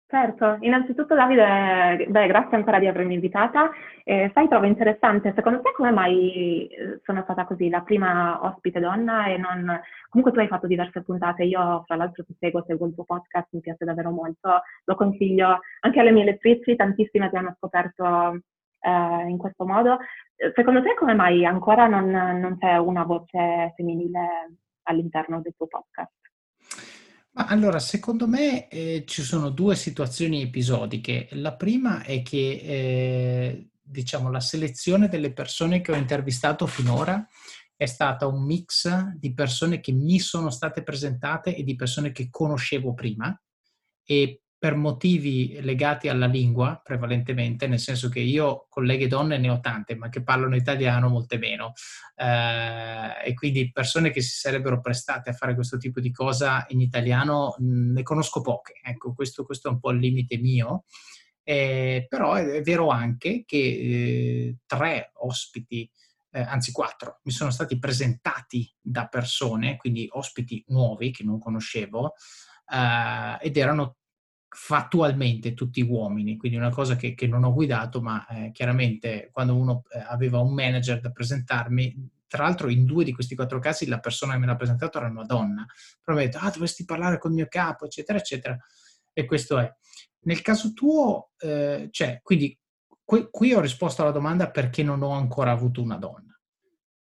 Certo, 0.08 0.58
innanzitutto 0.60 1.16
Davide, 1.16 2.06
beh, 2.08 2.26
grazie 2.28 2.56
ancora 2.56 2.78
di 2.78 2.86
avermi 2.86 3.14
invitata. 3.14 3.70
Eh, 4.04 4.30
sai, 4.34 4.46
trovo 4.46 4.64
interessante, 4.66 5.32
secondo 5.34 5.60
te 5.60 5.72
come 5.72 5.90
mai 5.90 6.68
eh, 6.68 7.00
sono 7.02 7.22
stata 7.24 7.44
così 7.44 7.68
la 7.68 7.80
prima 7.80 8.38
ospite 8.44 8.78
donna 8.78 9.26
e 9.26 9.36
non... 9.36 9.80
Comunque 10.08 10.32
tu 10.32 10.38
hai 10.38 10.46
fatto 10.46 10.68
diverse 10.68 11.02
puntate, 11.02 11.42
io 11.42 11.82
fra 11.86 11.96
l'altro 11.96 12.24
ti 12.24 12.36
seguo, 12.38 12.62
seguo 12.64 12.86
il 12.86 12.94
tuo 12.94 13.02
podcast, 13.02 13.48
mi 13.50 13.60
piace 13.60 13.84
davvero 13.84 14.10
molto, 14.10 14.62
lo 14.84 14.94
consiglio 14.94 15.58
anche 15.80 15.98
alle 15.98 16.12
mie 16.12 16.24
lettrici, 16.24 16.76
tantissime 16.76 17.28
ti 17.28 17.36
hanno 17.36 17.54
scoperto 17.56 18.42
eh, 18.80 19.28
in 19.28 19.38
questo 19.38 19.66
modo. 19.66 19.98
Secondo 20.54 20.82
te 20.82 20.94
come 20.94 21.14
mai 21.14 21.44
ancora 21.44 21.88
non, 21.88 22.08
non 22.10 22.56
c'è 22.58 22.76
una 22.76 23.02
voce 23.02 23.72
femminile 23.74 24.52
all'interno 24.84 25.40
del 25.40 25.54
tuo 25.56 25.66
podcast? 25.66 26.12
Ma 27.36 27.44
allora, 27.48 27.78
secondo 27.78 28.26
me 28.26 28.66
eh, 28.68 29.04
ci 29.06 29.22
sono 29.22 29.50
due 29.50 29.76
situazioni 29.76 30.40
episodiche. 30.40 31.28
La 31.32 31.54
prima 31.54 32.02
è 32.02 32.22
che, 32.22 32.60
eh, 32.62 33.68
diciamo, 33.82 34.30
la 34.30 34.40
selezione 34.40 35.08
delle 35.08 35.34
persone 35.34 35.82
che 35.82 35.92
ho 35.92 35.96
intervistato 35.96 36.66
finora 36.66 37.28
è 37.76 37.84
stata 37.84 38.26
un 38.26 38.42
mix 38.42 38.88
di 39.18 39.34
persone 39.34 39.80
che 39.80 39.92
mi 39.92 40.18
sono 40.18 40.48
state 40.48 40.82
presentate 40.82 41.54
e 41.54 41.62
di 41.62 41.74
persone 41.74 42.10
che 42.10 42.28
conoscevo 42.30 42.94
prima 42.94 43.38
e 44.02 44.40
per 44.58 44.74
motivi 44.74 45.60
legati 45.60 46.08
alla 46.08 46.26
lingua 46.26 46.80
prevalentemente, 46.82 47.66
nel 47.66 47.78
senso 47.78 48.08
che 48.08 48.20
io 48.20 48.66
colleghe 48.70 49.06
donne 49.06 49.36
ne 49.36 49.50
ho 49.50 49.60
tante, 49.60 49.96
ma 49.96 50.08
che 50.08 50.22
parlano 50.22 50.56
italiano 50.56 51.08
molte 51.08 51.36
meno. 51.36 51.72
Eh, 52.14 53.28
e 53.28 53.34
quindi 53.34 53.70
persone 53.70 54.10
che 54.10 54.22
si 54.22 54.36
sarebbero 54.38 54.80
prestate 54.80 55.30
a 55.30 55.34
fare 55.34 55.54
questo 55.54 55.76
tipo 55.76 56.00
di 56.00 56.10
cosa 56.10 56.64
in 56.70 56.80
italiano 56.80 57.54
ne 57.58 58.02
conosco 58.02 58.40
poche. 58.40 58.80
Ecco, 58.82 59.12
questo, 59.12 59.44
questo, 59.44 59.68
è 59.68 59.72
un 59.72 59.78
po' 59.78 59.90
il 59.90 59.98
limite 59.98 60.38
mio. 60.38 60.84
Eh, 61.42 62.06
però 62.08 62.34
è, 62.34 62.44
è, 62.44 62.62
vero 62.62 62.88
anche 62.88 63.44
che 63.46 63.58
eh, 63.58 64.56
tre 64.66 65.10
ospiti, 65.16 65.88
eh, 66.32 66.40
anzi 66.40 66.72
quattro, 66.72 67.20
mi 67.24 67.30
sono 67.30 67.50
stati 67.50 67.78
presentati 67.78 68.68
da 68.80 69.06
persone, 69.06 69.76
quindi 69.76 70.08
ospiti 70.10 70.64
nuovi 70.68 71.10
che 71.10 71.24
non 71.24 71.38
conoscevo, 71.38 72.14
Uh, 72.68 73.38
ed 73.38 73.56
erano 73.56 73.98
fattualmente 74.58 75.52
tutti 75.52 75.82
uomini, 75.82 76.38
quindi 76.38 76.56
una 76.56 76.70
cosa 76.70 76.96
che, 76.96 77.14
che 77.14 77.26
non 77.26 77.44
ho 77.44 77.52
guidato, 77.52 78.00
ma 78.00 78.26
eh, 78.26 78.50
chiaramente 78.52 79.28
quando 79.30 79.54
uno 79.54 79.82
eh, 79.90 79.98
aveva 79.98 80.38
un 80.38 80.54
manager 80.54 80.98
da 80.98 81.10
presentarmi, 81.10 82.08
tra 82.26 82.44
l'altro 82.44 82.70
in 82.70 82.86
due 82.86 83.04
di 83.04 83.12
questi 83.12 83.34
quattro 83.34 83.58
casi 83.58 83.86
la 83.86 84.00
persona 84.00 84.32
che 84.32 84.38
me 84.38 84.46
l'ha 84.46 84.56
presentato 84.56 84.96
era 84.96 85.08
una 85.08 85.24
donna, 85.24 85.66
però 86.02 86.16
mi 86.16 86.24
ha 86.24 86.26
detto, 86.26 86.38
ah, 86.38 86.50
dovresti 86.50 86.86
parlare 86.86 87.18
col 87.18 87.32
mio 87.32 87.46
capo, 87.50 87.84
eccetera, 87.84 88.18
eccetera, 88.18 88.56
e 89.12 89.26
questo 89.26 89.58
è. 89.58 89.70
Nel 90.20 90.40
caso 90.40 90.72
tuo, 90.72 91.32
eh, 91.36 91.88
cioè, 91.90 92.20
quindi 92.22 92.58
qui, 93.04 93.28
qui 93.30 93.52
ho 93.52 93.60
risposto 93.60 94.00
alla 94.00 94.10
domanda 94.10 94.50
perché 94.50 94.82
non 94.82 95.02
ho 95.02 95.10
ancora 95.10 95.50
avuto 95.50 95.82
una 95.82 95.98
donna. 95.98 96.34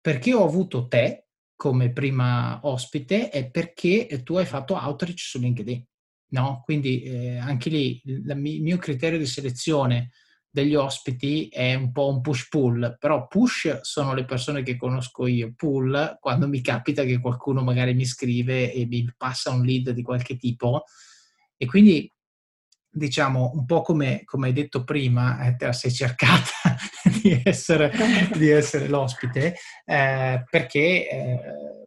Perché 0.01 0.35
ho 0.35 0.45
avuto 0.45 0.89
te 0.89 1.29
come 1.55 1.93
prima 1.93 2.59
ospite 2.65 3.31
e 3.31 3.49
perché 3.51 4.21
tu 4.25 4.37
hai 4.37 4.47
fatto 4.47 4.75
outreach 4.75 5.21
su 5.21 5.39
LinkedIn. 5.39 5.87
No? 6.29 6.63
Quindi 6.65 7.03
eh, 7.03 7.37
anche 7.37 7.71
lì 7.71 8.01
il 8.05 8.35
mio 8.37 8.79
criterio 8.79 9.19
di 9.19 9.27
selezione 9.27 10.11
degli 10.57 10.75
ospiti 10.75 11.49
è 11.49 11.75
un 11.75 11.93
po' 11.93 12.09
un 12.09 12.23
push-pull, 12.23 12.97
però 12.99 13.27
push 13.27 13.81
sono 13.83 14.15
le 14.15 14.25
persone 14.25 14.63
che 14.63 14.77
conosco 14.77 15.27
io, 15.27 15.53
pull 15.55 16.17
quando 16.19 16.49
mi 16.49 16.63
capita 16.63 17.05
che 17.05 17.21
qualcuno 17.21 17.63
magari 17.63 17.93
mi 17.93 18.07
scrive 18.07 18.73
e 18.73 18.87
mi 18.87 19.07
passa 19.15 19.51
un 19.51 19.63
lead 19.63 19.91
di 19.91 20.03
qualche 20.03 20.39
tipo 20.39 20.85
e 21.59 21.67
quindi 21.67 22.11
diciamo 22.89 23.53
un 23.55 23.67
po' 23.67 23.83
come, 23.83 24.23
come 24.25 24.47
hai 24.47 24.55
detto 24.55 24.83
prima, 24.83 25.47
eh, 25.47 25.57
te 25.57 25.67
la 25.67 25.73
sei 25.75 25.93
cercata 25.93 26.51
di, 27.23 27.39
essere, 27.45 27.93
di 28.35 28.49
essere 28.49 28.89
l'ospite 28.89 29.57
eh, 29.85 30.43
perché 30.49 31.11
eh, 31.11 31.39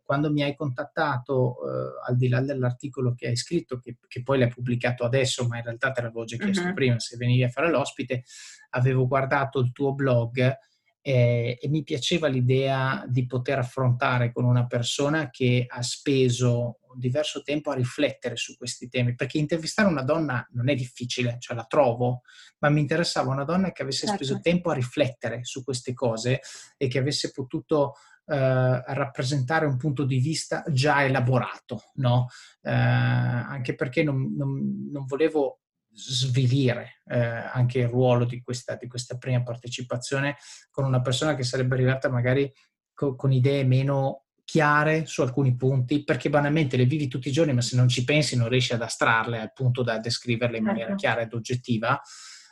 quando 0.10 0.32
mi 0.32 0.41
hai 0.41 0.55
contattato, 0.55 1.57
eh, 1.68 2.10
al 2.10 2.18
di 2.18 2.30
là 2.30 2.41
dell'articolo 2.41 3.14
che 3.14 3.28
hai 3.28 3.36
scritto, 3.36 3.78
che, 3.78 3.97
che, 4.07 4.24
poi 4.24 4.39
l'hai 4.39 4.47
pubblicato 4.47 5.03
adesso, 5.03 5.45
ma 5.45 5.57
in 5.57 5.64
realtà 5.66 5.91
te 5.91 6.01
l'avevo 6.01 6.26
già 6.26 6.36
chiesto 6.36 6.66
uh-huh. 6.66 6.74
prima 6.74 6.99
se 6.99 7.16
venivi 7.16 7.43
a 7.43 7.49
fare 7.49 7.70
l'ospite, 7.70 8.24
avevo 8.72 9.05
guardato 9.05 9.60
il 9.60 9.72
tuo 9.72 9.93
blog 9.93 10.57
eh, 10.99 11.60
e 11.62 11.70
mi 11.70 11.84
piaceva 11.84 12.28
l'idea 12.28 13.05
di 13.07 13.28
poter 13.28 13.60
affrontare 13.60 14.32
con 14.32 14.45
una 14.45 14.66
persona 14.66 15.30
che 15.30 15.66
ha 15.68 15.84
speso 15.84 16.80
diverso 16.95 17.43
tempo 17.43 17.70
a 17.70 17.76
riflettere 17.76 18.36
su 18.36 18.57
questi 18.57 18.89
temi, 18.89 19.14
perché 19.14 19.38
intervistare 19.38 19.88
una 19.88 20.01
donna 20.01 20.43
non 20.53 20.70
è 20.70 20.74
difficile, 20.74 21.36
cioè 21.38 21.55
la 21.55 21.66
trovo, 21.66 22.22
ma 22.60 22.70
mi 22.70 22.80
interessava 22.80 23.32
una 23.32 23.43
donna 23.43 23.72
che 23.72 23.84
avesse 23.84 24.07
certo. 24.07 24.24
speso 24.24 24.39
tempo 24.41 24.72
a 24.72 24.74
riflettere 24.74 25.43
su 25.43 25.64
queste 25.64 25.93
cose 25.93 26.41
e 26.78 26.88
che 26.88 26.97
avesse 26.97 27.30
potuto 27.30 27.93
eh, 28.30 28.84
rappresentare 28.93 29.65
un 29.65 29.77
punto 29.77 30.03
di 30.03 30.19
vista 30.19 30.63
già 30.67 31.03
elaborato, 31.03 31.86
no? 31.95 32.27
eh, 32.61 32.71
anche 32.71 33.73
perché 33.75 34.03
non, 34.03 34.36
non, 34.36 34.89
non 34.91 35.05
volevo 35.05 35.61
svilire 35.91 37.01
eh, 37.07 37.19
anche 37.19 37.80
il 37.80 37.88
ruolo 37.88 38.25
di 38.25 38.41
questa, 38.41 38.75
di 38.75 38.88
questa, 38.88 39.17
prima 39.17 39.41
partecipazione 39.41 40.38
con 40.69 40.86
una 40.86 41.01
persona 41.01 41.36
che 41.36 41.43
sarebbe 41.43 41.73
arrivata 41.73 42.09
magari 42.09 42.51
co- 42.93 43.15
con 43.15 43.32
idee 43.32 43.63
meno 43.63 44.25
chiare 44.43 45.05
su 45.05 45.21
alcuni 45.21 45.55
punti, 45.55 46.03
perché 46.03 46.30
banalmente 46.30 46.77
le 46.77 46.86
vivi 46.86 47.07
tutti 47.07 47.30
i 47.30 47.32
giorni, 47.32 47.53
ma 47.53 47.61
se 47.61 47.75
non 47.75 47.88
ci 47.88 48.03
pensi 48.03 48.36
non 48.36 48.49
riesci 48.49 48.73
ad 48.73 48.82
astrarle 48.82 49.39
al 49.39 49.53
punto 49.53 49.84
da 49.84 49.99
descriverle 49.99 50.57
in 50.57 50.63
maniera 50.63 50.89
certo. 50.89 51.01
chiara 51.01 51.21
ed 51.21 51.34
oggettiva. 51.34 52.01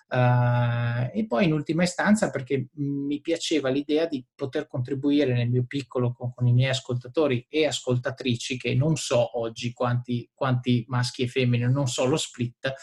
Uh, 0.10 1.10
e 1.12 1.26
poi 1.28 1.44
in 1.44 1.52
ultima 1.52 1.84
istanza 1.84 2.30
perché 2.30 2.70
mi 2.76 3.20
piaceva 3.20 3.68
l'idea 3.68 4.06
di 4.06 4.26
poter 4.34 4.66
contribuire 4.66 5.34
nel 5.34 5.50
mio 5.50 5.66
piccolo 5.68 6.14
con, 6.14 6.34
con, 6.34 6.48
i 6.48 6.54
miei 6.54 6.70
ascoltatori 6.70 7.46
e 7.50 7.66
ascoltatrici, 7.66 8.58
che 8.58 8.74
non 8.74 8.96
so 8.96 9.38
oggi 9.40 9.74
quanti, 9.74 10.30
quanti 10.34 10.86
maschi 10.88 11.24
e 11.24 11.28
femmine, 11.28 11.68
non 11.68 11.88
so 11.88 12.06
lo 12.06 12.16
split, 12.16 12.74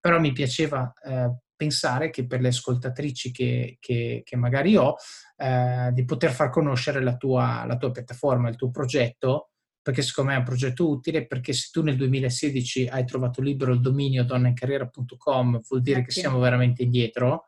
però 0.00 0.18
mi 0.18 0.32
piaceva 0.32 0.92
uh, 1.02 1.38
pensare 1.54 2.10
che 2.10 2.26
per 2.26 2.40
le 2.40 2.48
ascoltatrici 2.48 3.30
che, 3.30 3.76
che, 3.78 4.22
che 4.24 4.36
magari 4.36 4.76
ho, 4.76 4.96
uh, 5.36 5.92
di 5.92 6.04
poter 6.04 6.32
far 6.32 6.50
conoscere 6.50 7.00
la 7.00 7.16
tua, 7.16 7.64
la 7.66 7.76
tua 7.76 7.92
piattaforma, 7.92 8.48
il 8.48 8.56
tuo 8.56 8.70
progetto, 8.70 9.50
perché 9.84 10.00
secondo 10.00 10.30
me 10.30 10.36
è 10.36 10.38
un 10.38 10.46
progetto 10.46 10.88
utile, 10.88 11.26
perché 11.26 11.52
se 11.52 11.68
tu 11.70 11.82
nel 11.82 11.96
2016 11.96 12.86
hai 12.86 13.04
trovato 13.04 13.42
libero 13.42 13.70
il 13.70 13.82
dominio 13.82 14.24
donnaincarriera.com 14.24 15.60
vuol 15.68 15.82
dire 15.82 16.00
Grazie. 16.00 16.04
che 16.14 16.20
siamo 16.20 16.38
veramente 16.38 16.84
indietro, 16.84 17.44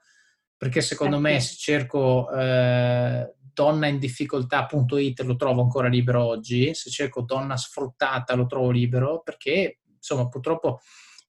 perché 0.55 0.82
secondo 0.82 1.18
Grazie. 1.18 1.34
me 1.34 1.41
se 1.41 1.55
cerco 1.57 2.30
eh, 2.30 3.34
donnaindifficoltà.it 3.41 5.20
lo 5.20 5.37
trovo 5.37 5.62
ancora 5.62 5.89
libero 5.89 6.24
oggi, 6.24 6.74
se 6.74 6.91
cerco 6.91 7.22
donna 7.22 7.57
sfruttata 7.57 8.34
lo 8.34 8.45
trovo 8.45 8.70
libero, 8.70 9.22
perché 9.22 9.78
insomma 9.97 10.28
purtroppo 10.28 10.80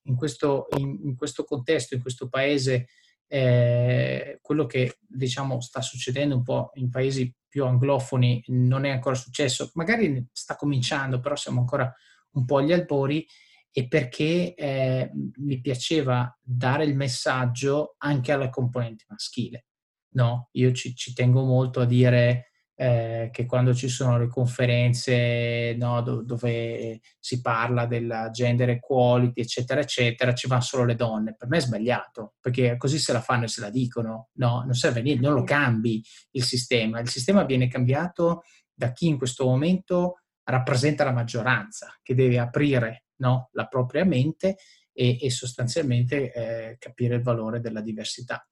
in 0.02 0.14
questo, 0.14 0.66
in, 0.76 0.98
in 1.04 1.16
questo 1.16 1.44
contesto, 1.44 1.94
in 1.94 2.02
questo 2.02 2.28
paese, 2.28 2.88
eh, 3.28 4.38
quello 4.42 4.66
che 4.66 4.98
diciamo 5.06 5.60
sta 5.60 5.80
succedendo 5.82 6.34
un 6.34 6.42
po' 6.42 6.70
in 6.74 6.90
paesi 6.90 7.32
più 7.46 7.64
anglofoni 7.64 8.42
non 8.48 8.84
è 8.84 8.90
ancora 8.90 9.14
successo, 9.14 9.70
magari 9.74 10.26
sta 10.32 10.56
cominciando, 10.56 11.20
però 11.20 11.36
siamo 11.36 11.60
ancora 11.60 11.92
un 12.32 12.44
po' 12.44 12.58
agli 12.58 12.72
albori 12.72 13.26
e 13.70 13.86
perché 13.86 14.54
eh, 14.54 15.10
mi 15.36 15.60
piaceva 15.60 16.36
dare 16.42 16.84
il 16.84 16.96
messaggio 16.96 17.94
anche 17.98 18.32
alla 18.32 18.50
componente 18.50 19.04
maschile. 19.08 19.66
No, 20.10 20.48
io 20.52 20.72
ci, 20.72 20.94
ci 20.94 21.12
tengo 21.12 21.44
molto 21.44 21.80
a 21.80 21.84
dire 21.84 22.47
eh, 22.80 23.30
che 23.32 23.44
quando 23.44 23.74
ci 23.74 23.88
sono 23.88 24.18
le 24.18 24.28
conferenze 24.28 25.74
no, 25.76 26.00
do, 26.00 26.22
dove 26.22 27.00
si 27.18 27.40
parla 27.40 27.86
della 27.86 28.30
gender 28.30 28.68
equality, 28.68 29.40
eccetera, 29.40 29.80
eccetera, 29.80 30.32
ci 30.32 30.46
vanno 30.46 30.62
solo 30.62 30.84
le 30.84 30.94
donne. 30.94 31.34
Per 31.36 31.48
me 31.48 31.56
è 31.56 31.60
sbagliato, 31.60 32.34
perché 32.40 32.76
così 32.76 33.00
se 33.00 33.12
la 33.12 33.20
fanno 33.20 33.44
e 33.44 33.48
se 33.48 33.60
la 33.60 33.70
dicono. 33.70 34.28
No, 34.34 34.62
non 34.62 34.74
serve 34.74 35.02
niente, 35.02 35.26
non 35.26 35.34
lo 35.34 35.42
cambi 35.42 36.00
il 36.32 36.44
sistema. 36.44 37.00
Il 37.00 37.08
sistema 37.08 37.42
viene 37.42 37.66
cambiato 37.66 38.44
da 38.72 38.92
chi 38.92 39.08
in 39.08 39.18
questo 39.18 39.44
momento 39.44 40.20
rappresenta 40.44 41.02
la 41.02 41.12
maggioranza, 41.12 41.98
che 42.00 42.14
deve 42.14 42.38
aprire 42.38 43.06
no, 43.16 43.48
la 43.54 43.66
propria 43.66 44.04
mente 44.04 44.56
e, 44.92 45.18
e 45.20 45.30
sostanzialmente 45.30 46.32
eh, 46.32 46.76
capire 46.78 47.16
il 47.16 47.22
valore 47.22 47.58
della 47.58 47.80
diversità. 47.80 48.48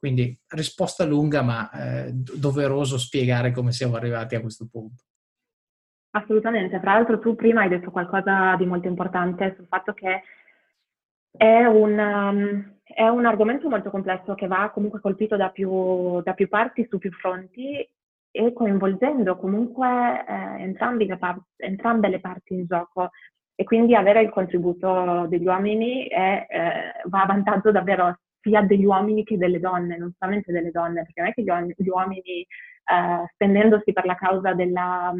Quindi 0.00 0.34
risposta 0.48 1.04
lunga, 1.04 1.42
ma 1.42 1.70
eh, 1.70 2.10
doveroso 2.12 2.96
spiegare 2.96 3.52
come 3.52 3.70
siamo 3.70 3.96
arrivati 3.96 4.34
a 4.34 4.40
questo 4.40 4.66
punto. 4.66 5.02
Assolutamente, 6.12 6.80
tra 6.80 6.94
l'altro 6.94 7.18
tu 7.18 7.36
prima 7.36 7.60
hai 7.60 7.68
detto 7.68 7.90
qualcosa 7.90 8.56
di 8.56 8.64
molto 8.64 8.88
importante 8.88 9.52
sul 9.56 9.66
fatto 9.68 9.92
che 9.92 10.22
è 11.30 11.64
un, 11.66 11.98
um, 11.98 12.78
è 12.82 13.06
un 13.06 13.26
argomento 13.26 13.68
molto 13.68 13.90
complesso 13.90 14.34
che 14.34 14.46
va 14.46 14.70
comunque 14.72 15.00
colpito 15.00 15.36
da 15.36 15.50
più, 15.50 16.20
da 16.22 16.32
più 16.32 16.48
parti, 16.48 16.86
su 16.88 16.98
più 16.98 17.12
fronti 17.12 17.86
e 18.32 18.52
coinvolgendo 18.52 19.36
comunque 19.36 20.24
eh, 20.26 20.74
le 21.04 21.18
par- 21.18 21.42
entrambe 21.56 22.08
le 22.08 22.20
parti 22.20 22.54
in 22.54 22.64
gioco. 22.66 23.10
e 23.54 23.64
quindi 23.64 23.94
avere 23.94 24.22
il 24.22 24.30
contributo 24.30 25.26
degli 25.28 25.44
uomini 25.46 26.06
è, 26.06 26.46
eh, 26.48 27.08
va 27.08 27.22
a 27.22 27.26
vantaggio 27.26 27.70
davvero 27.70 28.18
sia 28.40 28.62
degli 28.62 28.84
uomini 28.84 29.24
che 29.24 29.36
delle 29.36 29.60
donne, 29.60 29.96
non 29.96 30.12
solamente 30.18 30.52
delle 30.52 30.70
donne, 30.70 31.02
perché 31.02 31.20
non 31.20 31.30
è 31.30 31.34
che 31.34 31.42
gli, 31.42 31.84
gli 31.84 31.88
uomini 31.88 32.40
eh, 32.40 33.24
spendendosi 33.34 33.92
per 33.92 34.04
la 34.04 34.14
causa 34.14 34.54
della 34.54 35.12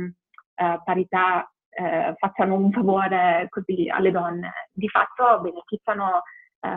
eh, 0.54 0.80
parità 0.84 1.50
eh, 1.70 2.14
facciano 2.16 2.54
un 2.56 2.72
favore 2.72 3.46
così 3.48 3.88
alle 3.88 4.10
donne, 4.10 4.68
di 4.72 4.88
fatto 4.88 5.40
beneficiano 5.40 6.22
eh, 6.60 6.68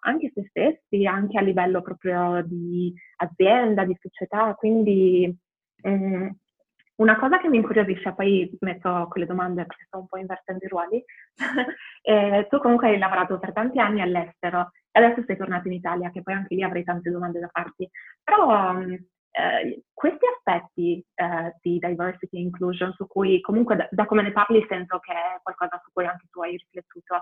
anche 0.00 0.30
se 0.34 0.46
stessi, 0.48 1.06
anche 1.06 1.38
a 1.38 1.42
livello 1.42 1.82
proprio 1.82 2.42
di 2.44 2.92
azienda, 3.16 3.84
di 3.84 3.96
società, 4.00 4.54
quindi 4.54 5.36
mh, 5.82 5.90
mm, 5.90 6.28
una 6.96 7.18
cosa 7.18 7.38
che 7.38 7.48
mi 7.48 7.56
incuriosisce, 7.58 8.14
poi 8.14 8.56
metto 8.60 9.06
con 9.08 9.20
le 9.20 9.26
domande 9.26 9.66
perché 9.66 9.84
sto 9.86 9.98
un 9.98 10.06
po' 10.06 10.16
invertendo 10.16 10.64
i 10.64 10.68
ruoli, 10.68 11.04
eh, 12.02 12.46
tu 12.48 12.58
comunque 12.58 12.88
hai 12.88 12.98
lavorato 12.98 13.38
per 13.38 13.52
tanti 13.52 13.78
anni 13.78 14.00
all'estero 14.00 14.70
e 14.90 15.02
adesso 15.02 15.22
sei 15.26 15.36
tornato 15.36 15.68
in 15.68 15.74
Italia, 15.74 16.10
che 16.10 16.22
poi 16.22 16.34
anche 16.34 16.54
lì 16.54 16.62
avrei 16.62 16.84
tante 16.84 17.10
domande 17.10 17.40
da 17.40 17.50
farti, 17.52 17.88
però 18.22 18.70
um, 18.70 18.92
eh, 18.92 19.82
questi 19.92 20.24
aspetti 20.34 21.04
eh, 21.14 21.54
di 21.60 21.78
diversity 21.78 22.38
e 22.38 22.40
inclusion 22.40 22.92
su 22.94 23.06
cui 23.06 23.40
comunque 23.42 23.76
da, 23.76 23.86
da, 23.90 24.06
come 24.06 24.22
ne 24.22 24.32
parli 24.32 24.64
sento 24.66 24.98
che 24.98 25.12
è 25.12 25.40
qualcosa 25.42 25.78
su 25.84 25.90
cui 25.92 26.06
anche 26.06 26.26
tu 26.30 26.40
hai 26.40 26.56
riflettuto, 26.56 27.20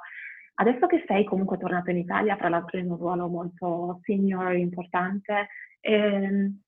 adesso 0.55 0.87
che 0.87 1.03
sei 1.09 1.25
comunque 1.25 1.59
tornato 1.59 1.91
in 1.91 1.99
Italia, 1.99 2.37
tra 2.37 2.49
l'altro 2.49 2.79
in 2.79 2.91
un 2.91 2.97
ruolo 2.97 3.27
molto 3.27 3.99
senior, 4.05 4.55
importante, 4.55 5.49
ehm, 5.81 6.61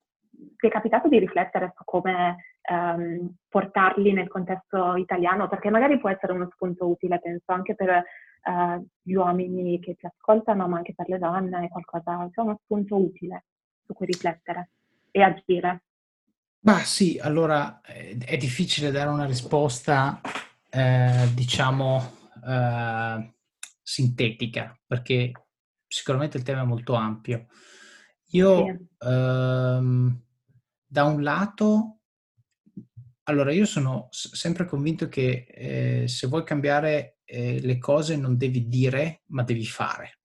ti 0.55 0.67
è 0.67 0.69
capitato 0.69 1.07
di 1.07 1.19
riflettere 1.19 1.73
su 1.75 1.83
come 1.83 2.35
um, 2.69 3.33
portarli 3.49 4.13
nel 4.13 4.27
contesto 4.27 4.95
italiano, 4.95 5.47
perché 5.47 5.69
magari 5.69 5.99
può 5.99 6.09
essere 6.09 6.33
uno 6.33 6.49
spunto 6.51 6.87
utile, 6.87 7.19
penso, 7.19 7.51
anche 7.51 7.75
per 7.75 8.03
uh, 8.43 8.85
gli 9.01 9.13
uomini 9.13 9.79
che 9.79 9.95
ti 9.95 10.05
ascoltano, 10.05 10.67
ma 10.67 10.77
anche 10.77 10.93
per 10.93 11.09
le 11.09 11.17
donne, 11.17 11.65
è 11.65 11.69
qualcosa, 11.69 12.29
cioè 12.31 12.45
uno 12.45 12.59
spunto 12.63 12.97
utile 12.97 13.45
su 13.85 13.93
cui 13.93 14.05
riflettere 14.05 14.69
e 15.11 15.21
agire. 15.21 15.83
Ma 16.59 16.79
sì, 16.79 17.17
allora 17.21 17.81
è 17.81 18.35
difficile 18.37 18.91
dare 18.91 19.09
una 19.09 19.25
risposta, 19.25 20.19
eh, 20.69 21.29
diciamo, 21.33 22.11
eh, 22.45 23.33
sintetica, 23.81 24.77
perché 24.85 25.31
sicuramente 25.87 26.37
il 26.37 26.43
tema 26.43 26.61
è 26.61 26.65
molto 26.65 26.93
ampio. 26.95 27.45
Io, 28.31 28.65
sì. 28.65 28.87
ehm, 29.07 30.21
da 30.87 31.03
un 31.03 31.21
lato, 31.21 31.97
allora, 33.29 33.51
io 33.51 33.65
sono 33.65 34.07
sempre 34.09 34.65
convinto 34.65 35.09
che 35.09 35.47
eh, 35.49 36.07
se 36.07 36.27
vuoi 36.27 36.45
cambiare 36.45 37.17
eh, 37.25 37.59
le 37.59 37.77
cose 37.77 38.15
non 38.15 38.37
devi 38.37 38.69
dire, 38.69 39.23
ma 39.27 39.43
devi 39.43 39.65
fare. 39.65 40.19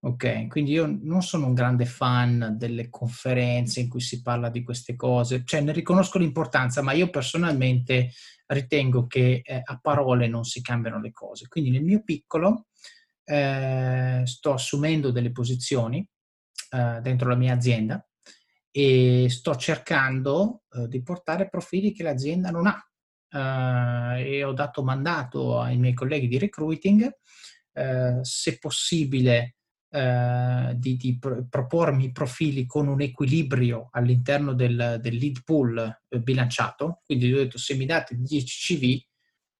Ok, 0.00 0.48
quindi 0.48 0.72
io 0.72 0.98
non 1.00 1.22
sono 1.22 1.46
un 1.46 1.54
grande 1.54 1.86
fan 1.86 2.56
delle 2.58 2.88
conferenze 2.90 3.78
in 3.78 3.88
cui 3.88 4.00
si 4.00 4.20
parla 4.20 4.50
di 4.50 4.64
queste 4.64 4.96
cose, 4.96 5.44
cioè 5.44 5.60
ne 5.60 5.70
riconosco 5.70 6.18
l'importanza, 6.18 6.82
ma 6.82 6.90
io 6.90 7.08
personalmente 7.08 8.10
ritengo 8.46 9.06
che 9.06 9.42
eh, 9.44 9.60
a 9.62 9.78
parole 9.80 10.26
non 10.26 10.42
si 10.42 10.60
cambiano 10.60 11.00
le 11.00 11.12
cose. 11.12 11.46
Quindi 11.46 11.70
nel 11.70 11.84
mio 11.84 12.02
piccolo 12.02 12.66
eh, 13.24 14.22
sto 14.24 14.52
assumendo 14.52 15.12
delle 15.12 15.30
posizioni 15.30 16.04
eh, 16.70 16.98
dentro 17.00 17.28
la 17.28 17.36
mia 17.36 17.54
azienda 17.54 18.04
e 18.74 19.26
sto 19.28 19.54
cercando 19.54 20.62
eh, 20.72 20.88
di 20.88 21.02
portare 21.02 21.48
profili 21.48 21.92
che 21.92 22.02
l'azienda 22.02 22.50
non 22.50 22.66
ha. 22.66 22.86
Uh, 23.34 24.18
e 24.18 24.44
ho 24.44 24.52
dato 24.52 24.82
mandato 24.82 25.58
ai 25.58 25.78
miei 25.78 25.94
colleghi 25.94 26.28
di 26.28 26.36
recruiting, 26.36 27.10
uh, 27.72 28.18
se 28.22 28.58
possibile, 28.58 29.56
uh, 29.88 30.74
di, 30.74 30.96
di 30.96 31.18
pro- 31.18 31.46
propormi 31.48 32.12
profili 32.12 32.66
con 32.66 32.88
un 32.88 33.00
equilibrio 33.00 33.88
all'interno 33.92 34.52
del, 34.52 34.98
del 35.00 35.16
lead 35.16 35.44
pool 35.44 36.02
bilanciato. 36.08 37.00
Quindi 37.06 37.32
ho 37.32 37.38
detto, 37.38 37.56
se 37.56 37.74
mi 37.74 37.86
date 37.86 38.16
10 38.18 38.76
CV, 38.76 39.00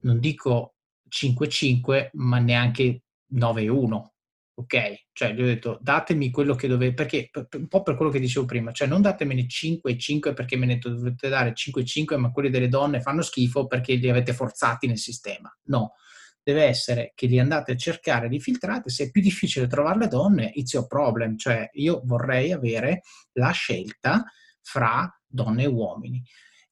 non 0.04 0.18
dico 0.18 0.74
5-5, 1.08 2.10
ma 2.12 2.38
neanche 2.38 3.04
9-1 3.34 4.11
ok? 4.62 5.04
Cioè, 5.12 5.32
gli 5.32 5.42
ho 5.42 5.46
detto, 5.46 5.78
datemi 5.80 6.30
quello 6.30 6.54
che 6.54 6.68
dovete, 6.68 6.94
perché 6.94 7.30
un 7.56 7.68
po' 7.68 7.82
per 7.82 7.96
quello 7.96 8.10
che 8.10 8.18
dicevo 8.18 8.46
prima, 8.46 8.72
cioè 8.72 8.88
non 8.88 9.02
datemene 9.02 9.46
5 9.46 9.92
e 9.92 9.98
5 9.98 10.32
perché 10.32 10.56
me 10.56 10.66
ne 10.66 10.78
dovete 10.78 11.28
dare 11.28 11.54
5 11.54 11.82
e 11.82 11.84
5, 11.84 12.16
ma 12.16 12.30
quelli 12.30 12.50
delle 12.50 12.68
donne 12.68 13.00
fanno 13.00 13.22
schifo 13.22 13.66
perché 13.66 13.94
li 13.94 14.08
avete 14.08 14.32
forzati 14.32 14.86
nel 14.86 14.98
sistema. 14.98 15.54
No, 15.64 15.94
deve 16.42 16.64
essere 16.64 17.12
che 17.14 17.26
li 17.26 17.38
andate 17.38 17.72
a 17.72 17.76
cercare, 17.76 18.28
li 18.28 18.40
filtrate, 18.40 18.90
se 18.90 19.04
è 19.04 19.10
più 19.10 19.22
difficile 19.22 19.66
trovare 19.66 19.98
le 19.98 20.08
donne, 20.08 20.50
it's 20.54 20.72
your 20.72 20.86
problem, 20.86 21.36
cioè 21.36 21.68
io 21.74 22.02
vorrei 22.04 22.52
avere 22.52 23.02
la 23.32 23.50
scelta 23.50 24.24
fra 24.60 25.08
donne 25.26 25.64
e 25.64 25.66
uomini. 25.66 26.22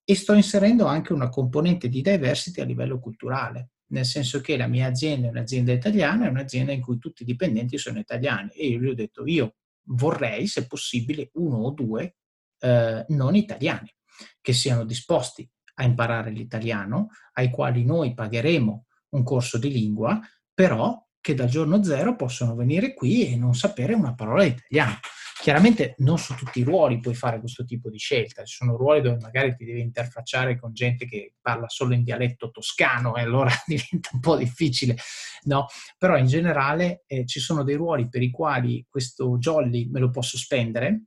E 0.05 0.15
sto 0.17 0.33
inserendo 0.33 0.87
anche 0.87 1.13
una 1.13 1.29
componente 1.29 1.89
di 1.89 2.01
diversity 2.03 2.61
a 2.61 2.65
livello 2.65 2.99
culturale 2.99 3.71
nel 3.91 4.05
senso 4.05 4.41
che 4.41 4.57
la 4.57 4.67
mia 4.67 4.87
azienda 4.87 5.27
è 5.27 5.31
un'azienda 5.31 5.73
italiana, 5.73 6.27
è 6.27 6.29
un'azienda 6.29 6.73
in 6.73 6.81
cui 6.81 6.99
tutti 6.99 7.23
i 7.23 7.27
dipendenti 7.27 7.79
sono 7.79 7.99
italiani. 7.99 8.51
E 8.51 8.69
io 8.69 8.79
gli 8.81 8.87
ho 8.87 8.95
detto 8.95 9.27
io 9.27 9.57
vorrei, 9.91 10.47
se 10.47 10.67
possibile, 10.67 11.31
uno 11.35 11.59
o 11.59 11.71
due 11.71 12.17
eh, 12.61 13.05
non 13.09 13.35
italiani 13.35 13.93
che 14.41 14.53
siano 14.53 14.85
disposti 14.85 15.49
a 15.75 15.85
imparare 15.85 16.31
l'italiano, 16.31 17.09
ai 17.35 17.51
quali 17.51 17.85
noi 17.85 18.15
pagheremo 18.15 18.87
un 19.11 19.23
corso 19.23 19.59
di 19.59 19.71
lingua, 19.71 20.21
però 20.53 20.97
che 21.21 21.35
dal 21.35 21.49
giorno 21.49 21.83
zero 21.83 22.17
possono 22.17 22.55
venire 22.55 22.95
qui 22.95 23.31
e 23.31 23.37
non 23.37 23.55
sapere 23.55 23.93
una 23.93 24.15
parola 24.15 24.45
di 24.45 24.51
italiano. 24.51 24.99
Chiaramente 25.41 25.95
non 25.99 26.19
su 26.19 26.35
tutti 26.35 26.61
i 26.61 26.65
ruoli 26.65 27.01
puoi 27.01 27.15
fare 27.15 27.41
questo 27.41 27.65
tipo 27.65 27.89
di 27.89 27.97
scelta, 27.97 28.45
ci 28.45 28.57
sono 28.57 28.77
ruoli 28.77 29.01
dove 29.01 29.17
magari 29.21 29.55
ti 29.57 29.65
devi 29.65 29.81
interfacciare 29.81 30.59
con 30.59 30.75
gente 30.75 31.07
che 31.07 31.35
parla 31.41 31.67
solo 31.69 31.95
in 31.95 32.05
dialetto 32.05 32.51
toscano 32.51 33.17
e 33.17 33.23
allora 33.23 33.51
diventa 33.67 34.11
un 34.13 34.21
po' 34.21 34.37
difficile, 34.37 34.97
no? 35.45 35.67
Però 35.97 36.17
in 36.19 36.27
generale 36.27 37.05
eh, 37.07 37.25
ci 37.25 37.41
sono 37.41 37.65
dei 37.65 37.77
ruoli 37.77 38.09
per 38.09 38.23
i 38.23 38.31
quali 38.31 38.85
questo 38.89 39.39
jolly 39.39 39.89
me 39.89 40.01
lo 40.01 40.11
posso 40.11 40.37
spendere 40.37 41.05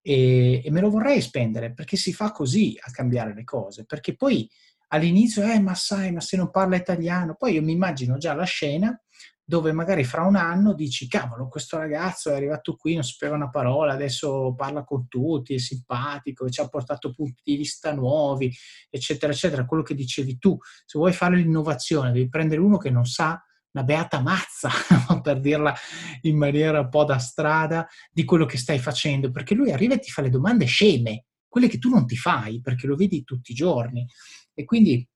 e, 0.00 0.62
e 0.64 0.70
me 0.70 0.80
lo 0.80 0.88
vorrei 0.88 1.20
spendere 1.20 1.74
perché 1.74 1.96
si 1.96 2.14
fa 2.14 2.32
così 2.32 2.78
a 2.80 2.90
cambiare 2.90 3.34
le 3.34 3.44
cose, 3.44 3.84
perché 3.84 4.16
poi 4.16 4.48
all'inizio, 4.88 5.42
eh 5.42 5.60
ma 5.60 5.74
sai, 5.74 6.10
ma 6.10 6.20
se 6.20 6.38
non 6.38 6.50
parla 6.50 6.76
italiano, 6.76 7.34
poi 7.34 7.54
io 7.54 7.62
mi 7.62 7.72
immagino 7.72 8.16
già 8.16 8.32
la 8.32 8.44
scena 8.44 8.98
dove 9.46 9.72
magari 9.72 10.04
fra 10.04 10.22
un 10.22 10.36
anno 10.36 10.72
dici, 10.72 11.06
cavolo, 11.06 11.48
questo 11.48 11.76
ragazzo 11.76 12.30
è 12.30 12.34
arrivato 12.34 12.76
qui, 12.76 12.94
non 12.94 13.04
sapeva 13.04 13.34
una 13.34 13.50
parola, 13.50 13.92
adesso 13.92 14.54
parla 14.56 14.84
con 14.84 15.06
tutti, 15.06 15.54
è 15.54 15.58
simpatico, 15.58 16.48
ci 16.48 16.62
ha 16.62 16.68
portato 16.68 17.12
punti 17.12 17.42
di 17.44 17.56
vista 17.56 17.92
nuovi, 17.92 18.50
eccetera, 18.88 19.32
eccetera. 19.32 19.66
Quello 19.66 19.82
che 19.82 19.94
dicevi 19.94 20.38
tu, 20.38 20.56
se 20.86 20.98
vuoi 20.98 21.12
fare 21.12 21.36
l'innovazione, 21.36 22.10
devi 22.12 22.28
prendere 22.28 22.60
uno 22.60 22.78
che 22.78 22.90
non 22.90 23.04
sa 23.04 23.42
una 23.72 23.84
beata 23.84 24.20
mazza, 24.20 24.70
per 25.20 25.40
dirla 25.40 25.74
in 26.22 26.38
maniera 26.38 26.80
un 26.80 26.88
po' 26.88 27.04
da 27.04 27.18
strada, 27.18 27.86
di 28.10 28.24
quello 28.24 28.46
che 28.46 28.56
stai 28.56 28.78
facendo, 28.78 29.30
perché 29.30 29.54
lui 29.54 29.72
arriva 29.72 29.94
e 29.94 29.98
ti 29.98 30.10
fa 30.10 30.22
le 30.22 30.30
domande 30.30 30.64
sceme, 30.64 31.26
quelle 31.48 31.68
che 31.68 31.78
tu 31.78 31.90
non 31.90 32.06
ti 32.06 32.16
fai, 32.16 32.60
perché 32.60 32.86
lo 32.86 32.96
vedi 32.96 33.24
tutti 33.24 33.52
i 33.52 33.54
giorni. 33.54 34.06
E 34.54 34.64
quindi 34.64 35.06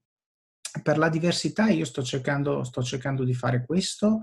per 0.82 0.98
la 0.98 1.08
diversità 1.08 1.68
io 1.68 1.84
sto 1.84 2.02
cercando, 2.02 2.64
sto 2.64 2.82
cercando 2.82 3.24
di 3.24 3.34
fare 3.34 3.64
questo. 3.64 4.22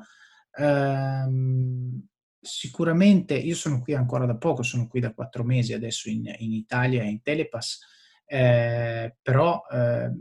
Um, 0.58 2.06
sicuramente 2.46 3.34
io 3.34 3.56
sono 3.56 3.82
qui 3.82 3.94
ancora 3.94 4.26
da 4.26 4.38
poco, 4.38 4.62
sono 4.64 4.88
qui 4.88 5.00
da 5.00 5.14
quattro 5.14 5.44
mesi 5.44 5.74
adesso 5.74 6.10
in, 6.10 6.34
in 6.38 6.54
Italia 6.54 7.04
in 7.04 7.22
Telepass, 7.22 7.80
eh, 8.26 9.16
però 9.22 9.62
eh, 9.72 10.12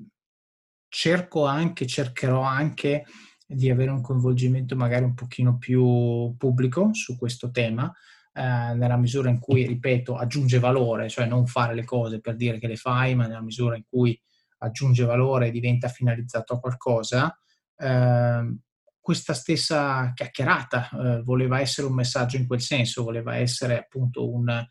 cerco 0.88 1.44
anche, 1.44 1.86
cercherò 1.86 2.40
anche 2.40 3.04
di 3.46 3.70
avere 3.70 3.90
un 3.90 4.00
coinvolgimento 4.00 4.74
magari 4.74 5.04
un 5.04 5.14
pochino 5.14 5.58
più 5.58 6.34
pubblico 6.36 6.94
su 6.94 7.16
questo 7.16 7.50
tema, 7.50 7.92
eh, 8.32 8.74
nella 8.74 8.96
misura 8.96 9.28
in 9.28 9.38
cui, 9.38 9.66
ripeto, 9.66 10.16
aggiunge 10.16 10.58
valore, 10.58 11.08
cioè 11.08 11.26
non 11.26 11.46
fare 11.46 11.74
le 11.74 11.84
cose 11.84 12.20
per 12.20 12.36
dire 12.36 12.58
che 12.58 12.66
le 12.66 12.76
fai, 12.76 13.14
ma 13.14 13.26
nella 13.26 13.42
misura 13.42 13.76
in 13.76 13.84
cui 13.88 14.18
aggiunge 14.64 15.04
valore 15.04 15.50
diventa 15.50 15.88
finalizzato 15.88 16.54
a 16.54 16.60
qualcosa, 16.60 17.38
eh, 17.76 18.56
questa 19.04 19.34
stessa 19.34 20.12
chiacchierata 20.14 20.88
eh, 20.88 21.22
voleva 21.22 21.60
essere 21.60 21.86
un 21.86 21.94
messaggio 21.94 22.38
in 22.38 22.46
quel 22.46 22.62
senso, 22.62 23.04
voleva 23.04 23.36
essere 23.36 23.78
appunto 23.78 24.32
un, 24.32 24.66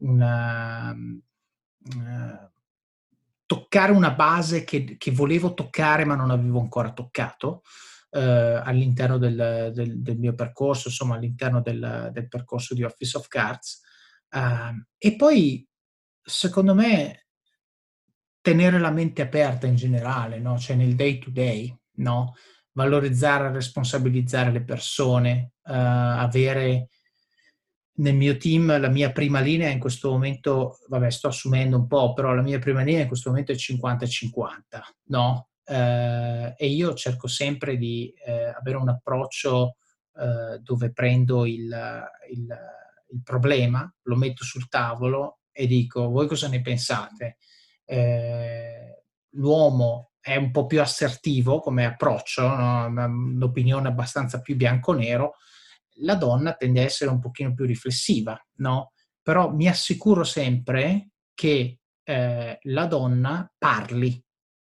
una, 0.00 0.90
uh, 0.90 2.50
toccare 3.46 3.92
una 3.92 4.10
base 4.10 4.64
che, 4.64 4.96
che, 4.98 5.10
volevo 5.10 5.54
toccare 5.54 6.04
ma 6.04 6.16
non 6.16 6.30
avevo 6.30 6.60
ancora 6.60 6.92
toccato 6.92 7.62
uh, 8.10 8.18
all'interno 8.62 9.16
del, 9.16 9.72
del, 9.74 10.02
del, 10.02 10.18
mio 10.18 10.34
percorso, 10.34 10.88
insomma 10.88 11.14
all'interno 11.14 11.62
del, 11.62 12.10
del, 12.12 12.28
percorso 12.28 12.74
di 12.74 12.82
Office 12.82 13.16
of 13.16 13.26
Cards. 13.26 13.80
Uh, 14.30 14.84
e 14.98 15.16
poi, 15.16 15.66
secondo 16.22 16.74
me, 16.74 17.27
tenere 18.48 18.78
la 18.78 18.90
mente 18.90 19.20
aperta 19.20 19.66
in 19.66 19.74
generale, 19.74 20.38
no? 20.38 20.58
cioè 20.58 20.74
nel 20.74 20.94
day 20.94 21.18
to 21.18 21.30
day, 21.30 21.76
no? 21.96 22.34
valorizzare, 22.72 23.52
responsabilizzare 23.52 24.50
le 24.50 24.64
persone, 24.64 25.52
uh, 25.64 25.72
avere 25.72 26.88
nel 27.98 28.14
mio 28.14 28.38
team 28.38 28.80
la 28.80 28.88
mia 28.88 29.12
prima 29.12 29.40
linea 29.40 29.68
in 29.68 29.78
questo 29.78 30.10
momento, 30.10 30.78
vabbè 30.88 31.10
sto 31.10 31.28
assumendo 31.28 31.76
un 31.76 31.86
po', 31.86 32.14
però 32.14 32.32
la 32.32 32.40
mia 32.40 32.58
prima 32.58 32.82
linea 32.82 33.02
in 33.02 33.08
questo 33.08 33.28
momento 33.28 33.52
è 33.52 33.56
50-50, 33.56 34.46
no? 35.08 35.48
Eh, 35.64 36.54
e 36.56 36.66
io 36.68 36.94
cerco 36.94 37.26
sempre 37.26 37.76
di 37.76 38.10
eh, 38.24 38.54
avere 38.58 38.78
un 38.78 38.88
approccio 38.88 39.76
dove 40.60 40.90
prendo 40.92 41.46
il, 41.46 41.62
il, 42.32 42.58
il, 43.10 43.22
problema, 43.22 43.88
lo 44.02 44.16
metto 44.16 44.42
sul 44.42 44.68
tavolo 44.68 45.42
e 45.52 45.68
dico 45.68 46.08
voi 46.08 46.26
cosa 46.26 46.48
ne 46.48 46.60
pensate? 46.60 47.36
Eh, 47.90 49.04
l'uomo 49.30 50.10
è 50.20 50.36
un 50.36 50.50
po' 50.50 50.66
più 50.66 50.80
assertivo 50.80 51.60
come 51.60 51.86
approccio, 51.86 52.46
no? 52.46 52.86
un'opinione 52.86 53.88
abbastanza 53.88 54.42
più 54.42 54.56
bianco-nero, 54.56 55.36
la 56.00 56.14
donna 56.14 56.52
tende 56.52 56.80
a 56.80 56.84
essere 56.84 57.10
un 57.10 57.18
pochino 57.18 57.54
più 57.54 57.64
riflessiva, 57.64 58.38
no? 58.56 58.92
Però 59.22 59.52
mi 59.52 59.68
assicuro 59.68 60.24
sempre 60.24 61.10
che 61.34 61.78
eh, 62.02 62.58
la 62.60 62.86
donna 62.86 63.50
parli, 63.56 64.22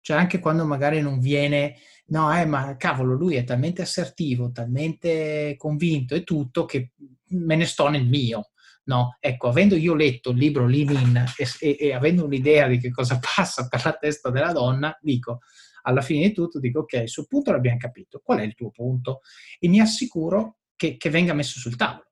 cioè 0.00 0.18
anche 0.18 0.38
quando 0.38 0.64
magari 0.64 1.00
non 1.00 1.18
viene, 1.18 1.76
no, 2.08 2.34
eh, 2.36 2.44
ma 2.44 2.76
cavolo, 2.76 3.14
lui 3.14 3.36
è 3.36 3.44
talmente 3.44 3.82
assertivo, 3.82 4.52
talmente 4.52 5.54
convinto 5.56 6.14
e 6.14 6.22
tutto 6.22 6.64
che 6.64 6.92
me 7.30 7.56
ne 7.56 7.64
sto 7.64 7.88
nel 7.88 8.06
mio. 8.06 8.50
No, 8.86 9.16
ecco, 9.18 9.48
avendo 9.48 9.74
io 9.74 9.94
letto 9.94 10.30
il 10.30 10.38
libro 10.38 10.66
Living 10.66 11.24
e, 11.36 11.48
e, 11.60 11.76
e 11.80 11.92
avendo 11.92 12.24
un'idea 12.24 12.68
di 12.68 12.78
che 12.78 12.90
cosa 12.90 13.18
passa 13.36 13.66
per 13.66 13.84
la 13.84 13.92
testa 13.94 14.30
della 14.30 14.52
donna, 14.52 14.96
dico, 15.00 15.40
alla 15.82 16.02
fine 16.02 16.28
di 16.28 16.32
tutto, 16.32 16.60
dico, 16.60 16.80
ok, 16.80 17.08
sul 17.08 17.26
punto 17.26 17.50
l'abbiamo 17.50 17.78
capito, 17.78 18.20
qual 18.22 18.40
è 18.40 18.42
il 18.42 18.54
tuo 18.54 18.70
punto? 18.70 19.20
E 19.58 19.68
mi 19.68 19.80
assicuro 19.80 20.58
che, 20.76 20.96
che 20.96 21.10
venga 21.10 21.32
messo 21.32 21.58
sul 21.58 21.76
tavolo 21.76 22.04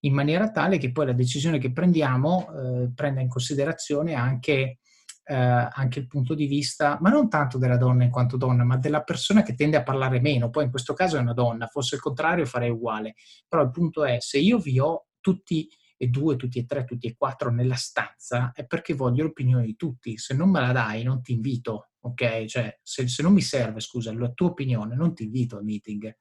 in 0.00 0.14
maniera 0.14 0.50
tale 0.50 0.78
che 0.78 0.92
poi 0.92 1.06
la 1.06 1.12
decisione 1.12 1.58
che 1.58 1.72
prendiamo 1.72 2.48
eh, 2.52 2.90
prenda 2.94 3.20
in 3.20 3.28
considerazione 3.28 4.14
anche, 4.14 4.78
eh, 5.24 5.34
anche, 5.34 5.98
il 5.98 6.06
punto 6.06 6.34
di 6.34 6.46
vista, 6.46 6.96
ma 7.00 7.10
non 7.10 7.28
tanto 7.28 7.58
della 7.58 7.76
donna 7.76 8.04
in 8.04 8.10
quanto 8.10 8.36
donna, 8.36 8.64
ma 8.64 8.78
della 8.78 9.02
persona 9.02 9.42
che 9.42 9.54
tende 9.54 9.76
a 9.76 9.82
parlare 9.82 10.20
meno. 10.20 10.48
Poi 10.48 10.64
in 10.64 10.70
questo 10.70 10.94
caso 10.94 11.16
è 11.16 11.20
una 11.20 11.34
donna, 11.34 11.66
fosse 11.66 11.96
il 11.96 12.00
contrario 12.00 12.46
farei 12.46 12.70
uguale. 12.70 13.14
Però 13.46 13.62
il 13.62 13.70
punto 13.70 14.04
è, 14.04 14.16
se 14.20 14.38
io 14.38 14.58
vi 14.58 14.78
ho 14.78 15.08
tutti 15.20 15.68
e 16.02 16.08
due, 16.08 16.36
tutti 16.36 16.58
e 16.58 16.64
tre, 16.64 16.84
tutti 16.84 17.08
e 17.08 17.14
quattro 17.14 17.50
nella 17.50 17.74
stanza, 17.74 18.52
è 18.54 18.64
perché 18.64 18.94
voglio 18.94 19.24
l'opinione 19.24 19.66
di 19.66 19.76
tutti. 19.76 20.16
Se 20.16 20.32
non 20.32 20.48
me 20.48 20.60
la 20.60 20.72
dai, 20.72 21.02
non 21.02 21.20
ti 21.20 21.32
invito, 21.32 21.90
ok? 22.00 22.46
Cioè, 22.46 22.78
se, 22.82 23.06
se 23.06 23.22
non 23.22 23.34
mi 23.34 23.42
serve, 23.42 23.80
scusa, 23.80 24.10
la 24.14 24.30
tua 24.30 24.48
opinione, 24.48 24.96
non 24.96 25.14
ti 25.14 25.24
invito 25.24 25.58
al 25.58 25.64
meeting 25.64 26.16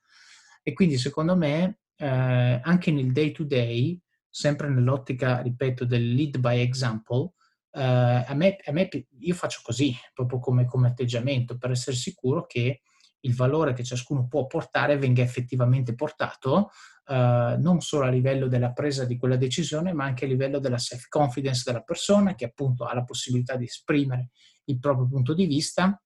e 0.61 0.73
quindi 0.73 0.97
secondo 0.97 1.37
me 1.37 1.79
eh, 1.95 2.59
anche 2.61 2.91
nel 2.91 3.13
day 3.13 3.31
to 3.31 3.45
day, 3.45 3.97
sempre 4.29 4.67
nell'ottica, 4.67 5.41
ripeto, 5.41 5.85
del 5.85 6.13
lead 6.13 6.39
by 6.39 6.59
example, 6.59 7.31
eh, 7.71 7.81
a, 7.81 8.33
me, 8.33 8.57
a, 8.65 8.71
me, 8.73 8.89
io 9.19 9.33
faccio 9.33 9.61
così, 9.63 9.95
proprio 10.13 10.39
come, 10.39 10.65
come 10.65 10.87
atteggiamento, 10.87 11.57
per 11.57 11.71
essere 11.71 11.95
sicuro 11.95 12.45
che 12.45 12.81
il 13.21 13.35
valore 13.35 13.73
che 13.73 13.83
ciascuno 13.83 14.27
può 14.27 14.47
portare 14.47 14.97
venga 14.97 15.21
effettivamente 15.21 15.93
portato, 15.93 16.69
eh, 17.09 17.55
non 17.57 17.81
solo 17.81 18.05
a 18.05 18.09
livello 18.09 18.47
della 18.47 18.71
presa 18.71 19.03
di 19.03 19.17
quella 19.17 19.35
decisione, 19.35 19.93
ma 19.93 20.05
anche 20.05 20.25
a 20.25 20.27
livello 20.27 20.59
della 20.59 20.77
self-confidence 20.77 21.63
della 21.65 21.81
persona 21.81 22.35
che 22.35 22.45
appunto 22.45 22.85
ha 22.85 22.93
la 22.93 23.03
possibilità 23.03 23.55
di 23.55 23.65
esprimere 23.65 24.29
il 24.65 24.77
proprio 24.77 25.07
punto 25.07 25.33
di 25.33 25.47
vista 25.47 25.99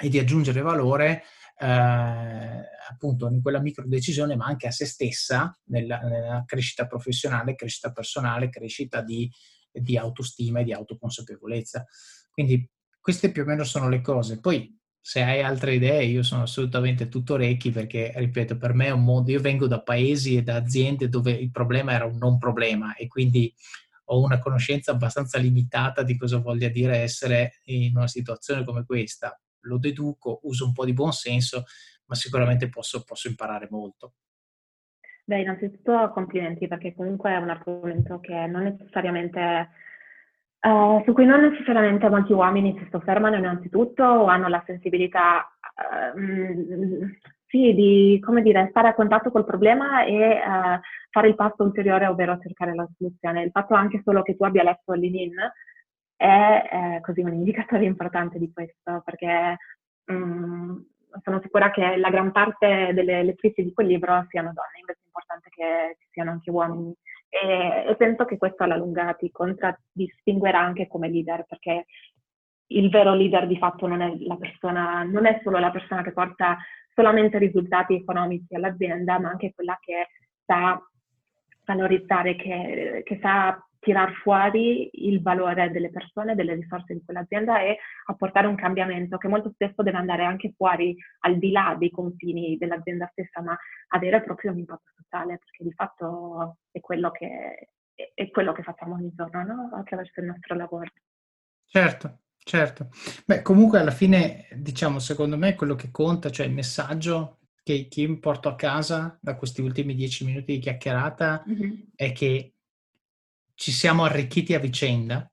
e 0.00 0.08
di 0.08 0.16
aggiungere 0.16 0.60
valore 0.60 1.24
eh, 1.58 1.66
appunto 2.88 3.28
in 3.28 3.42
quella 3.42 3.58
micro 3.58 3.84
decisione, 3.84 4.36
ma 4.36 4.46
anche 4.46 4.68
a 4.68 4.70
se 4.70 4.86
stessa 4.86 5.58
nella, 5.64 5.98
nella 6.02 6.44
crescita 6.46 6.86
professionale, 6.86 7.56
crescita 7.56 7.90
personale, 7.90 8.48
crescita 8.48 9.02
di, 9.02 9.28
di 9.72 9.96
autostima 9.96 10.60
e 10.60 10.64
di 10.64 10.72
autoconsapevolezza. 10.72 11.84
Quindi 12.30 12.64
queste 13.00 13.32
più 13.32 13.42
o 13.42 13.44
meno 13.44 13.64
sono 13.64 13.88
le 13.88 14.00
cose. 14.00 14.38
Poi 14.38 14.77
se 15.00 15.22
hai 15.22 15.42
altre 15.42 15.74
idee 15.74 16.04
io 16.04 16.22
sono 16.22 16.42
assolutamente 16.42 17.08
tutto 17.08 17.34
orecchi 17.34 17.70
perché, 17.70 18.12
ripeto, 18.14 18.56
per 18.56 18.74
me 18.74 18.86
è 18.86 18.90
un 18.90 19.04
mondo, 19.04 19.30
io 19.30 19.40
vengo 19.40 19.66
da 19.66 19.80
paesi 19.80 20.36
e 20.36 20.42
da 20.42 20.56
aziende 20.56 21.08
dove 21.08 21.32
il 21.32 21.50
problema 21.50 21.92
era 21.92 22.04
un 22.04 22.16
non 22.18 22.38
problema 22.38 22.94
e 22.94 23.06
quindi 23.06 23.54
ho 24.10 24.22
una 24.22 24.38
conoscenza 24.38 24.92
abbastanza 24.92 25.38
limitata 25.38 26.02
di 26.02 26.16
cosa 26.16 26.38
voglia 26.38 26.68
dire 26.68 26.98
essere 26.98 27.60
in 27.64 27.96
una 27.96 28.08
situazione 28.08 28.64
come 28.64 28.84
questa 28.84 29.38
lo 29.62 29.78
deduco, 29.78 30.40
uso 30.44 30.66
un 30.66 30.72
po' 30.72 30.84
di 30.84 30.92
buon 30.92 31.12
senso, 31.12 31.64
ma 32.06 32.14
sicuramente 32.14 32.68
posso, 32.68 33.02
posso 33.04 33.28
imparare 33.28 33.68
molto. 33.70 34.14
Beh, 35.24 35.40
innanzitutto 35.40 36.10
complimenti 36.14 36.66
perché 36.66 36.94
comunque 36.94 37.32
è 37.32 37.36
un 37.36 37.50
argomento 37.50 38.18
che 38.18 38.46
non 38.46 38.62
necessariamente, 38.62 39.68
uh, 40.60 41.02
su 41.04 41.12
cui 41.12 41.24
non 41.24 41.40
necessariamente 41.40 42.08
molti 42.08 42.32
uomini 42.32 42.76
si 42.78 42.88
soffermano 42.90 43.36
innanzitutto 43.36 44.02
o 44.02 44.26
hanno 44.26 44.48
la 44.48 44.62
sensibilità, 44.66 45.46
uh, 46.14 46.18
sì, 47.46 47.74
di, 47.74 48.20
come 48.24 48.42
dire, 48.42 48.68
stare 48.70 48.88
a 48.88 48.94
contatto 48.94 49.30
col 49.30 49.44
problema 49.44 50.04
e 50.04 50.32
uh, 50.32 50.80
fare 51.10 51.28
il 51.28 51.34
passo 51.34 51.62
ulteriore, 51.62 52.06
ovvero 52.06 52.38
cercare 52.40 52.74
la 52.74 52.88
soluzione. 52.96 53.42
Il 53.42 53.50
fatto 53.50 53.74
anche 53.74 54.02
solo 54.04 54.22
che 54.22 54.36
tu 54.36 54.44
abbia 54.44 54.62
letto 54.62 54.92
l'ININ 54.92 55.34
è 56.18 56.68
eh, 56.96 57.00
così 57.00 57.20
un 57.20 57.32
indicatore 57.32 57.84
importante 57.84 58.38
di 58.38 58.50
questo, 58.52 59.02
perché 59.04 59.56
mh, 60.04 60.12
mm, 60.14 60.76
sono 61.22 61.40
sicura 61.40 61.70
che 61.70 61.96
la 61.96 62.10
gran 62.10 62.32
parte 62.32 62.92
delle 62.92 63.22
lettrici 63.22 63.62
di 63.62 63.72
quel 63.72 63.86
libro 63.86 64.26
siano 64.28 64.52
donne, 64.52 64.80
invece 64.80 65.00
è 65.02 65.06
importante 65.06 65.48
che 65.50 65.96
ci 66.00 66.08
siano 66.10 66.32
anche 66.32 66.50
uomini. 66.50 66.92
E, 67.28 67.84
e 67.88 67.96
penso 67.96 68.24
che 68.24 68.38
questo 68.38 68.64
alla 68.64 68.76
lunga 68.76 69.12
ti 69.14 69.30
contraddistinguerà 69.30 70.60
anche 70.60 70.86
come 70.86 71.08
leader, 71.08 71.44
perché 71.46 71.86
il 72.68 72.90
vero 72.90 73.14
leader 73.14 73.46
di 73.46 73.56
fatto 73.58 73.86
non 73.86 74.00
è, 74.00 74.12
persona, 74.38 75.02
non 75.02 75.26
è 75.26 75.40
solo 75.42 75.58
la 75.58 75.70
persona 75.70 76.02
che 76.02 76.12
porta 76.12 76.58
solamente 76.94 77.38
risultati 77.38 77.94
economici 77.94 78.54
all'azienda, 78.54 79.18
ma 79.18 79.28
anche 79.30 79.52
quella 79.54 79.78
che 79.80 80.08
sa 80.44 80.80
valorizzare, 81.64 82.34
che, 82.34 83.02
che 83.04 83.18
sa 83.20 83.62
tirar 83.80 84.12
fuori 84.22 84.90
il 85.06 85.22
valore 85.22 85.70
delle 85.70 85.90
persone, 85.90 86.34
delle 86.34 86.54
risorse 86.54 86.94
di 86.94 87.02
quell'azienda 87.04 87.60
e 87.60 87.78
apportare 88.06 88.46
un 88.46 88.56
cambiamento 88.56 89.16
che 89.18 89.28
molto 89.28 89.50
spesso 89.52 89.82
deve 89.82 89.98
andare 89.98 90.24
anche 90.24 90.52
fuori, 90.56 90.96
al 91.20 91.38
di 91.38 91.50
là 91.50 91.76
dei 91.78 91.90
confini 91.90 92.56
dell'azienda 92.58 93.08
stessa, 93.12 93.40
ma 93.40 93.56
avere 93.88 94.22
proprio 94.22 94.52
un 94.52 94.58
impatto 94.58 94.90
sociale, 94.96 95.38
perché 95.38 95.64
di 95.64 95.72
fatto 95.72 96.58
è 96.70 96.80
quello 96.80 97.10
che, 97.10 97.70
è 98.14 98.30
quello 98.30 98.52
che 98.52 98.62
facciamo 98.62 98.94
ogni 98.94 99.12
giorno 99.14 99.44
no? 99.44 99.70
attraverso 99.74 100.20
il 100.20 100.26
nostro 100.26 100.54
lavoro. 100.56 100.90
Certo, 101.64 102.18
certo. 102.38 102.88
Beh, 103.24 103.42
comunque 103.42 103.78
alla 103.78 103.90
fine, 103.90 104.48
diciamo, 104.54 104.98
secondo 104.98 105.36
me 105.36 105.54
quello 105.54 105.74
che 105.74 105.90
conta, 105.90 106.30
cioè 106.30 106.46
il 106.46 106.52
messaggio 106.52 107.38
che, 107.62 107.86
che 107.88 108.18
porto 108.18 108.48
a 108.48 108.56
casa 108.56 109.18
da 109.20 109.36
questi 109.36 109.60
ultimi 109.60 109.94
dieci 109.94 110.24
minuti 110.24 110.54
di 110.54 110.58
chiacchierata 110.58 111.44
mm-hmm. 111.46 111.72
è 111.94 112.12
che 112.12 112.54
ci 113.58 113.72
siamo 113.72 114.04
arricchiti 114.04 114.54
a 114.54 114.60
vicenda, 114.60 115.28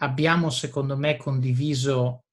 abbiamo 0.00 0.50
secondo 0.50 0.96
me 0.96 1.16
condiviso 1.16 2.24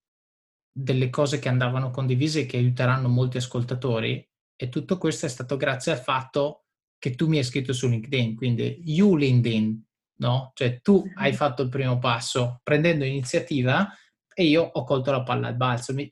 delle 0.72 1.12
cose 1.12 1.38
che 1.38 1.50
andavano 1.50 1.92
condivise 1.92 2.42
e 2.42 2.46
che 2.48 2.58
aiuteranno 2.58 3.08
molti 3.08 3.38
ascoltatori 3.38 4.28
e 4.56 4.70
tutto 4.70 4.98
questo 4.98 5.28
è 5.28 5.30
stato 5.30 5.56
grazie 5.56 5.92
al 5.92 6.00
fatto 6.00 6.66
che 6.98 7.14
tu 7.14 7.28
mi 7.28 7.38
hai 7.38 7.44
scritto 7.44 7.74
su 7.74 7.88
LinkedIn, 7.88 8.36
quindi 8.36 8.82
you 8.86 9.16
LinkedIn, 9.16 9.86
no? 10.22 10.52
Cioè 10.56 10.82
tu 10.82 11.04
hai 11.14 11.34
fatto 11.34 11.62
il 11.62 11.70
primo 11.70 12.00
passo 12.00 12.60
prendendo 12.64 13.06
iniziativa 13.06 13.88
e 14.34 14.46
io 14.46 14.64
ho 14.64 14.84
colto 14.84 15.12
la 15.12 15.22
palla 15.22 15.48
al 15.48 15.58
balzo. 15.58 15.94
Mi, 15.94 16.10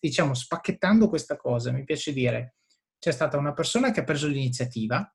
diciamo, 0.00 0.34
spacchettando 0.34 1.08
questa 1.08 1.36
cosa, 1.36 1.70
mi 1.70 1.84
piace 1.84 2.12
dire, 2.12 2.56
c'è 2.98 3.12
stata 3.12 3.38
una 3.38 3.52
persona 3.52 3.92
che 3.92 4.00
ha 4.00 4.04
preso 4.04 4.26
l'iniziativa, 4.26 5.08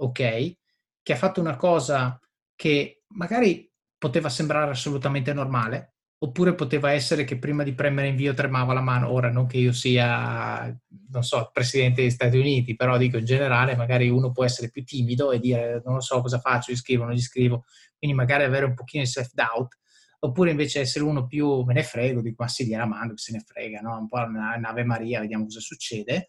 ok, 0.00 0.62
che 1.04 1.12
ha 1.12 1.16
fatto 1.16 1.40
una 1.40 1.56
cosa 1.56 2.18
che 2.56 3.04
magari 3.08 3.70
poteva 3.98 4.28
sembrare 4.30 4.70
assolutamente 4.70 5.32
normale, 5.34 5.96
oppure 6.18 6.54
poteva 6.54 6.92
essere 6.92 7.24
che 7.24 7.38
prima 7.38 7.62
di 7.62 7.74
premere 7.74 8.08
invio 8.08 8.32
tremava 8.32 8.72
la 8.72 8.80
mano. 8.80 9.10
Ora, 9.12 9.30
non 9.30 9.46
che 9.46 9.58
io 9.58 9.72
sia, 9.72 10.74
non 11.10 11.22
so, 11.22 11.50
presidente 11.52 12.00
degli 12.00 12.10
Stati 12.10 12.38
Uniti, 12.38 12.74
però 12.74 12.96
dico 12.96 13.18
in 13.18 13.26
generale, 13.26 13.76
magari 13.76 14.08
uno 14.08 14.32
può 14.32 14.44
essere 14.44 14.70
più 14.70 14.82
timido 14.82 15.30
e 15.30 15.38
dire 15.38 15.82
non 15.84 16.00
so 16.00 16.22
cosa 16.22 16.38
faccio, 16.40 16.72
gli 16.72 16.76
scrivo, 16.76 17.04
non 17.04 17.12
gli 17.12 17.20
scrivo, 17.20 17.64
quindi 17.98 18.16
magari 18.16 18.44
avere 18.44 18.64
un 18.64 18.74
pochino 18.74 19.02
di 19.02 19.08
self-doubt, 19.08 19.78
oppure 20.20 20.50
invece 20.50 20.80
essere 20.80 21.04
uno 21.04 21.26
più 21.26 21.62
me 21.64 21.74
ne 21.74 21.82
frego, 21.82 22.22
dico 22.22 22.42
ma 22.42 22.48
sì, 22.48 22.66
gliela 22.66 22.86
mando, 22.86 23.18
se 23.18 23.32
ne 23.32 23.40
frega, 23.40 23.80
no? 23.80 23.98
un 23.98 24.08
po' 24.08 24.16
una 24.16 24.56
nave 24.56 24.84
Maria, 24.84 25.20
vediamo 25.20 25.44
cosa 25.44 25.60
succede. 25.60 26.28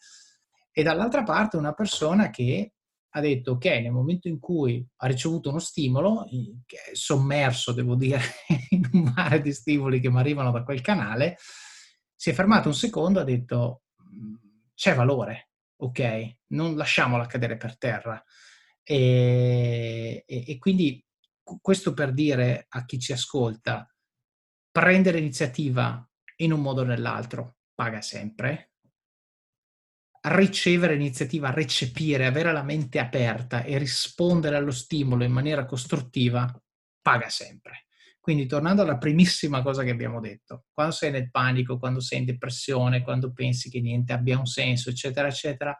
E 0.73 0.83
dall'altra 0.83 1.23
parte 1.23 1.55
una 1.55 1.73
persona 1.73 2.29
che 2.29 2.73
ha 3.15 3.21
detto 3.21 3.51
ok, 3.51 3.65
nel 3.65 3.91
momento 3.91 4.27
in 4.27 4.39
cui 4.39 4.85
ha 4.97 5.07
ricevuto 5.07 5.49
uno 5.49 5.59
stimolo, 5.59 6.27
che 6.65 6.91
è 6.91 6.95
sommerso, 6.95 7.71
devo 7.71 7.95
dire, 7.95 8.19
in 8.71 8.89
un 8.91 9.13
mare 9.15 9.41
di 9.41 9.53
stimoli 9.53 10.01
che 10.01 10.11
mi 10.11 10.19
arrivano 10.19 10.51
da 10.51 10.63
quel 10.63 10.81
canale, 10.81 11.37
si 12.13 12.31
è 12.31 12.33
fermato 12.33 12.67
un 12.67 12.75
secondo, 12.75 13.21
ha 13.21 13.23
detto 13.23 13.83
c'è 14.73 14.93
valore, 14.93 15.51
ok? 15.77 16.39
Non 16.47 16.75
lasciamola 16.75 17.25
cadere 17.25 17.55
per 17.55 17.77
terra. 17.77 18.21
E, 18.83 20.23
e, 20.27 20.43
e 20.47 20.57
quindi 20.57 21.01
questo 21.61 21.93
per 21.93 22.11
dire 22.11 22.65
a 22.67 22.83
chi 22.83 22.99
ci 22.99 23.13
ascolta, 23.13 23.89
prendere 24.71 25.19
iniziativa 25.19 26.05
in 26.37 26.51
un 26.51 26.59
modo 26.59 26.81
o 26.81 26.85
nell'altro 26.85 27.59
paga 27.73 28.01
sempre, 28.01 28.73
ricevere 30.27 30.95
iniziativa, 30.95 31.51
recepire, 31.51 32.25
avere 32.25 32.51
la 32.51 32.63
mente 32.63 32.99
aperta 32.99 33.63
e 33.63 33.77
rispondere 33.77 34.55
allo 34.55 34.71
stimolo 34.71 35.23
in 35.23 35.31
maniera 35.31 35.65
costruttiva 35.65 36.51
paga 37.01 37.29
sempre. 37.29 37.85
Quindi 38.19 38.47
tornando 38.47 38.81
alla 38.81 38.97
primissima 38.97 39.61
cosa 39.61 39.83
che 39.83 39.91
abbiamo 39.91 40.19
detto, 40.19 40.65
quando 40.73 40.93
sei 40.93 41.11
nel 41.11 41.29
panico, 41.29 41.77
quando 41.77 41.99
sei 41.99 42.19
in 42.19 42.25
depressione, 42.25 43.03
quando 43.03 43.31
pensi 43.31 43.69
che 43.69 43.79
niente 43.79 44.13
abbia 44.13 44.39
un 44.39 44.47
senso, 44.47 44.89
eccetera, 44.89 45.27
eccetera, 45.27 45.77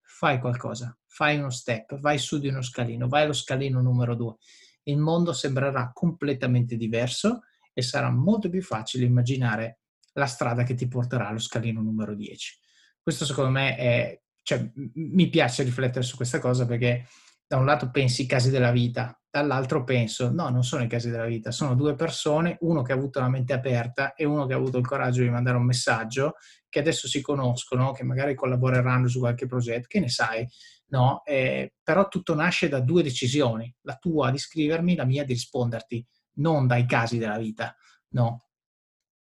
fai 0.00 0.40
qualcosa, 0.40 0.96
fai 1.06 1.36
uno 1.36 1.50
step, 1.50 1.98
vai 1.98 2.16
su 2.16 2.38
di 2.38 2.48
uno 2.48 2.62
scalino, 2.62 3.08
vai 3.08 3.24
allo 3.24 3.34
scalino 3.34 3.82
numero 3.82 4.14
due. 4.14 4.36
Il 4.84 4.96
mondo 4.96 5.34
sembrerà 5.34 5.90
completamente 5.92 6.76
diverso 6.76 7.42
e 7.74 7.82
sarà 7.82 8.10
molto 8.10 8.48
più 8.48 8.62
facile 8.62 9.04
immaginare 9.04 9.80
la 10.14 10.26
strada 10.26 10.62
che 10.62 10.74
ti 10.74 10.88
porterà 10.88 11.28
allo 11.28 11.38
scalino 11.38 11.82
numero 11.82 12.14
10. 12.14 12.61
Questo 13.02 13.24
secondo 13.24 13.50
me 13.50 13.76
è, 13.76 14.22
cioè, 14.42 14.70
mi 14.94 15.28
piace 15.28 15.62
riflettere 15.64 16.04
su 16.04 16.16
questa 16.16 16.38
cosa 16.38 16.66
perché 16.66 17.06
da 17.46 17.56
un 17.56 17.64
lato 17.66 17.90
pensi 17.90 18.22
i 18.22 18.26
casi 18.26 18.48
della 18.50 18.70
vita, 18.70 19.20
dall'altro 19.30 19.84
penso, 19.84 20.30
no, 20.30 20.48
non 20.48 20.62
sono 20.62 20.84
i 20.84 20.88
casi 20.88 21.10
della 21.10 21.26
vita, 21.26 21.50
sono 21.50 21.74
due 21.74 21.94
persone, 21.94 22.56
uno 22.60 22.82
che 22.82 22.92
ha 22.92 22.94
avuto 22.94 23.20
la 23.20 23.28
mente 23.28 23.52
aperta 23.52 24.14
e 24.14 24.24
uno 24.24 24.46
che 24.46 24.54
ha 24.54 24.56
avuto 24.56 24.78
il 24.78 24.86
coraggio 24.86 25.22
di 25.22 25.30
mandare 25.30 25.56
un 25.56 25.64
messaggio, 25.64 26.34
che 26.68 26.78
adesso 26.78 27.08
si 27.08 27.20
conoscono, 27.20 27.92
che 27.92 28.04
magari 28.04 28.34
collaboreranno 28.34 29.08
su 29.08 29.18
qualche 29.18 29.46
progetto, 29.46 29.86
che 29.88 30.00
ne 30.00 30.08
sai, 30.08 30.46
no? 30.88 31.22
Eh, 31.24 31.74
però 31.82 32.08
tutto 32.08 32.34
nasce 32.34 32.68
da 32.68 32.80
due 32.80 33.02
decisioni, 33.02 33.74
la 33.82 33.96
tua 33.96 34.30
di 34.30 34.38
scrivermi, 34.38 34.94
la 34.94 35.04
mia 35.04 35.24
di 35.24 35.32
risponderti, 35.32 36.06
non 36.36 36.66
dai 36.66 36.86
casi 36.86 37.18
della 37.18 37.38
vita, 37.38 37.74
no? 38.10 38.46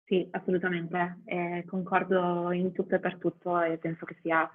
Sì, 0.09 0.27
assolutamente, 0.31 1.19
eh, 1.25 1.63
concordo 1.67 2.51
in 2.51 2.71
tutto 2.71 2.95
e 2.95 2.99
per 2.99 3.17
tutto 3.17 3.61
e 3.61 3.77
penso 3.77 4.07
che 4.07 4.15
sia 4.23 4.49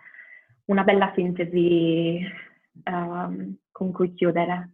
una 0.65 0.83
bella 0.83 1.13
sintesi 1.15 2.19
um, 2.87 3.55
con 3.71 3.93
cui 3.93 4.13
chiudere. 4.15 4.71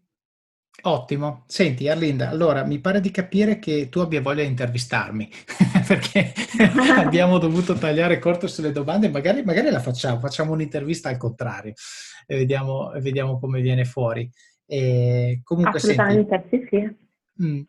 Ottimo. 0.84 1.44
Senti, 1.48 1.86
Arlinda, 1.86 2.30
allora 2.30 2.64
mi 2.64 2.78
pare 2.78 3.02
di 3.02 3.10
capire 3.10 3.58
che 3.58 3.90
tu 3.90 3.98
abbia 3.98 4.22
voglia 4.22 4.40
di 4.40 4.48
intervistarmi, 4.48 5.28
perché 5.86 6.32
abbiamo 6.96 7.36
dovuto 7.36 7.74
tagliare 7.74 8.18
corto 8.18 8.46
sulle 8.46 8.72
domande, 8.72 9.10
magari, 9.10 9.42
magari 9.42 9.68
la 9.68 9.80
facciamo, 9.80 10.18
facciamo 10.18 10.54
un'intervista 10.54 11.10
al 11.10 11.18
contrario 11.18 11.74
e 12.26 12.36
vediamo, 12.36 12.90
vediamo 13.02 13.38
come 13.38 13.60
viene 13.60 13.84
fuori. 13.84 14.30
E 14.64 15.42
comunque, 15.44 15.76
Assolutamente, 15.76 16.46
senti, 16.48 16.66
sì, 16.70 16.78
sì. 16.78 16.96
Mh, 17.34 17.46
mm, 17.46 17.60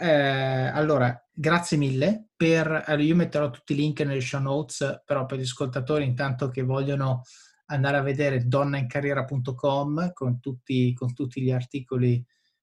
eh, 0.00 0.70
allora, 0.72 1.22
grazie 1.40 1.78
mille. 1.78 2.26
Per, 2.36 2.84
io 2.98 3.16
metterò 3.16 3.48
tutti 3.50 3.72
i 3.72 3.76
link 3.76 4.00
nelle 4.00 4.20
show 4.20 4.42
notes, 4.42 5.02
però 5.06 5.24
per 5.24 5.38
gli 5.38 5.42
ascoltatori 5.42 6.04
intanto 6.04 6.50
che 6.50 6.62
vogliono 6.62 7.22
andare 7.66 7.96
a 7.96 8.02
vedere 8.02 8.46
donnaincarriera.com 8.46 10.12
con 10.12 10.38
tutti, 10.38 10.92
con 10.92 11.14
tutti 11.14 11.40
gli 11.40 11.50
articoli 11.50 12.22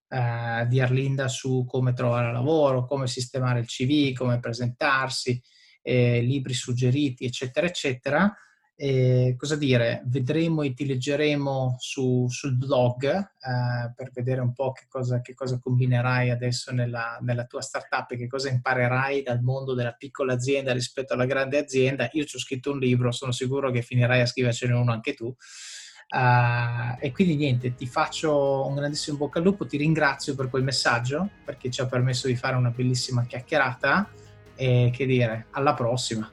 eh, 0.09 0.65
di 0.67 0.79
Arlinda 0.79 1.27
su 1.27 1.65
come 1.65 1.93
trovare 1.93 2.31
lavoro, 2.31 2.85
come 2.85 3.07
sistemare 3.07 3.61
il 3.61 3.65
CV, 3.65 4.13
come 4.13 4.39
presentarsi, 4.39 5.41
eh, 5.81 6.21
libri 6.21 6.53
suggeriti, 6.53 7.25
eccetera, 7.25 7.65
eccetera. 7.65 8.31
E 8.79 9.33
cosa 9.39 9.55
dire? 9.55 10.03
Vedremo 10.05 10.61
e 10.61 10.75
ti 10.75 10.85
leggeremo 10.85 11.77
su, 11.79 12.27
sul 12.29 12.55
blog 12.55 13.05
eh, 13.07 13.91
per 13.95 14.11
vedere 14.13 14.39
un 14.39 14.53
po' 14.53 14.71
che 14.71 14.85
cosa, 14.87 15.19
che 15.19 15.33
cosa 15.33 15.57
combinerai 15.59 16.29
adesso 16.29 16.71
nella, 16.71 17.17
nella, 17.21 17.45
tua 17.45 17.61
startup 17.61 18.11
e 18.11 18.17
che 18.17 18.27
cosa 18.27 18.49
imparerai 18.49 19.23
dal 19.23 19.41
mondo 19.41 19.73
della 19.73 19.93
piccola 19.93 20.33
azienda 20.33 20.73
rispetto 20.73 21.13
alla 21.13 21.25
grande 21.25 21.57
azienda. 21.57 22.07
Io 22.11 22.23
ci 22.25 22.35
ho 22.35 22.39
scritto 22.39 22.71
un 22.71 22.77
libro, 22.77 23.11
sono 23.11 23.31
sicuro 23.31 23.71
che 23.71 23.81
finirai 23.81 24.21
a 24.21 24.27
scrivercene 24.27 24.73
uno 24.73 24.91
anche 24.91 25.15
tu. 25.15 25.25
Uh, 25.25 26.95
e 26.99 27.11
quindi 27.11 27.35
niente, 27.35 27.73
ti 27.73 27.87
faccio 27.87 28.63
un 28.67 28.75
grandissimo 28.75 29.17
bocca 29.17 29.39
al 29.39 29.45
lupo, 29.45 29.65
ti 29.65 29.77
ringrazio 29.77 30.35
per 30.35 30.49
quel 30.49 30.63
messaggio 30.63 31.31
perché 31.43 31.71
ci 31.71 31.81
ha 31.81 31.87
permesso 31.87 32.27
di 32.27 32.35
fare 32.35 32.55
una 32.55 32.69
bellissima 32.69 33.25
chiacchierata 33.25 34.07
e 34.55 34.91
che 34.93 35.05
dire, 35.07 35.47
alla 35.49 35.73
prossima. 35.73 36.31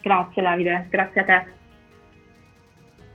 Grazie 0.00 0.42
Davide, 0.42 0.86
grazie 0.88 1.20
a 1.20 1.24
te. 1.24 1.56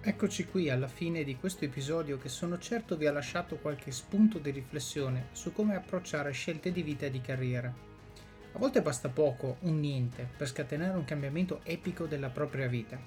Eccoci 0.05 0.45
qui 0.45 0.69
alla 0.69 0.89
fine 0.89 1.23
di 1.23 1.37
questo 1.37 1.63
episodio 1.63 2.17
che 2.17 2.27
sono 2.27 2.57
certo 2.57 2.97
vi 2.97 3.07
ha 3.07 3.11
lasciato 3.13 3.55
qualche 3.55 3.91
spunto 3.91 4.37
di 4.37 4.51
riflessione 4.51 5.27
su 5.31 5.53
come 5.53 5.75
approcciare 5.75 6.31
scelte 6.31 6.73
di 6.73 6.81
vita 6.81 7.05
e 7.05 7.09
di 7.09 7.21
carriera. 7.21 7.73
A 8.55 8.59
volte 8.59 8.81
basta 8.81 9.07
poco, 9.07 9.57
un 9.61 9.79
niente, 9.79 10.27
per 10.37 10.47
scatenare 10.47 10.97
un 10.97 11.05
cambiamento 11.05 11.61
epico 11.63 12.05
della 12.05 12.29
propria 12.29 12.67
vita. 12.67 12.99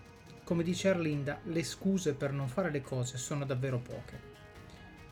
Come 0.42 0.62
dice 0.62 0.88
Arlinda, 0.88 1.38
le 1.44 1.62
scuse 1.62 2.14
per 2.14 2.32
non 2.32 2.48
fare 2.48 2.70
le 2.70 2.80
cose 2.80 3.18
sono 3.18 3.44
davvero 3.44 3.78
poche. 3.78 4.35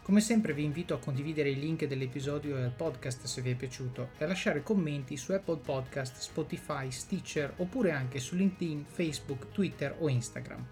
Come 0.05 0.21
sempre 0.21 0.53
vi 0.53 0.65
invito 0.65 0.93
a 0.93 0.99
condividere 0.99 1.49
i 1.49 1.59
link 1.59 1.87
dell'episodio 1.87 2.59
e 2.59 2.63
al 2.63 2.75
podcast 2.77 3.25
se 3.25 3.41
vi 3.41 3.53
è 3.53 3.55
piaciuto 3.55 4.11
e 4.19 4.25
a 4.25 4.29
lasciare 4.29 4.63
commenti 4.63 5.17
su 5.17 5.33
Apple 5.33 5.61
Podcast, 5.65 6.19
Spotify, 6.19 6.91
Stitcher 6.91 7.55
oppure 7.57 7.93
anche 7.93 8.19
su 8.19 8.37
LinkedIn, 8.37 8.85
Facebook, 8.87 9.49
Twitter 9.51 9.97
o 9.99 10.11
Instagram. 10.11 10.63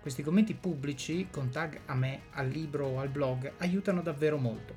Questi 0.00 0.24
commenti 0.24 0.54
pubblici 0.54 1.28
con 1.30 1.48
tag 1.50 1.82
a 1.86 1.94
me, 1.94 2.22
al 2.32 2.48
libro 2.48 2.86
o 2.86 2.98
al 2.98 3.08
blog 3.08 3.52
aiutano 3.58 4.02
davvero 4.02 4.36
molto. 4.36 4.74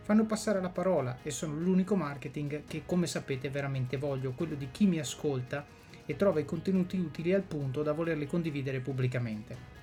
Fanno 0.00 0.24
passare 0.24 0.62
la 0.62 0.70
parola 0.70 1.18
e 1.22 1.30
sono 1.30 1.56
l'unico 1.56 1.94
marketing 1.94 2.62
che 2.66 2.84
come 2.86 3.06
sapete 3.06 3.50
veramente 3.50 3.98
voglio, 3.98 4.32
quello 4.32 4.54
di 4.54 4.68
chi 4.70 4.86
mi 4.86 4.98
ascolta 4.98 5.66
e 6.06 6.16
trova 6.16 6.40
i 6.40 6.46
contenuti 6.46 6.96
utili 6.96 7.34
al 7.34 7.42
punto 7.42 7.82
da 7.82 7.92
volerli 7.92 8.26
condividere 8.26 8.80
pubblicamente. 8.80 9.75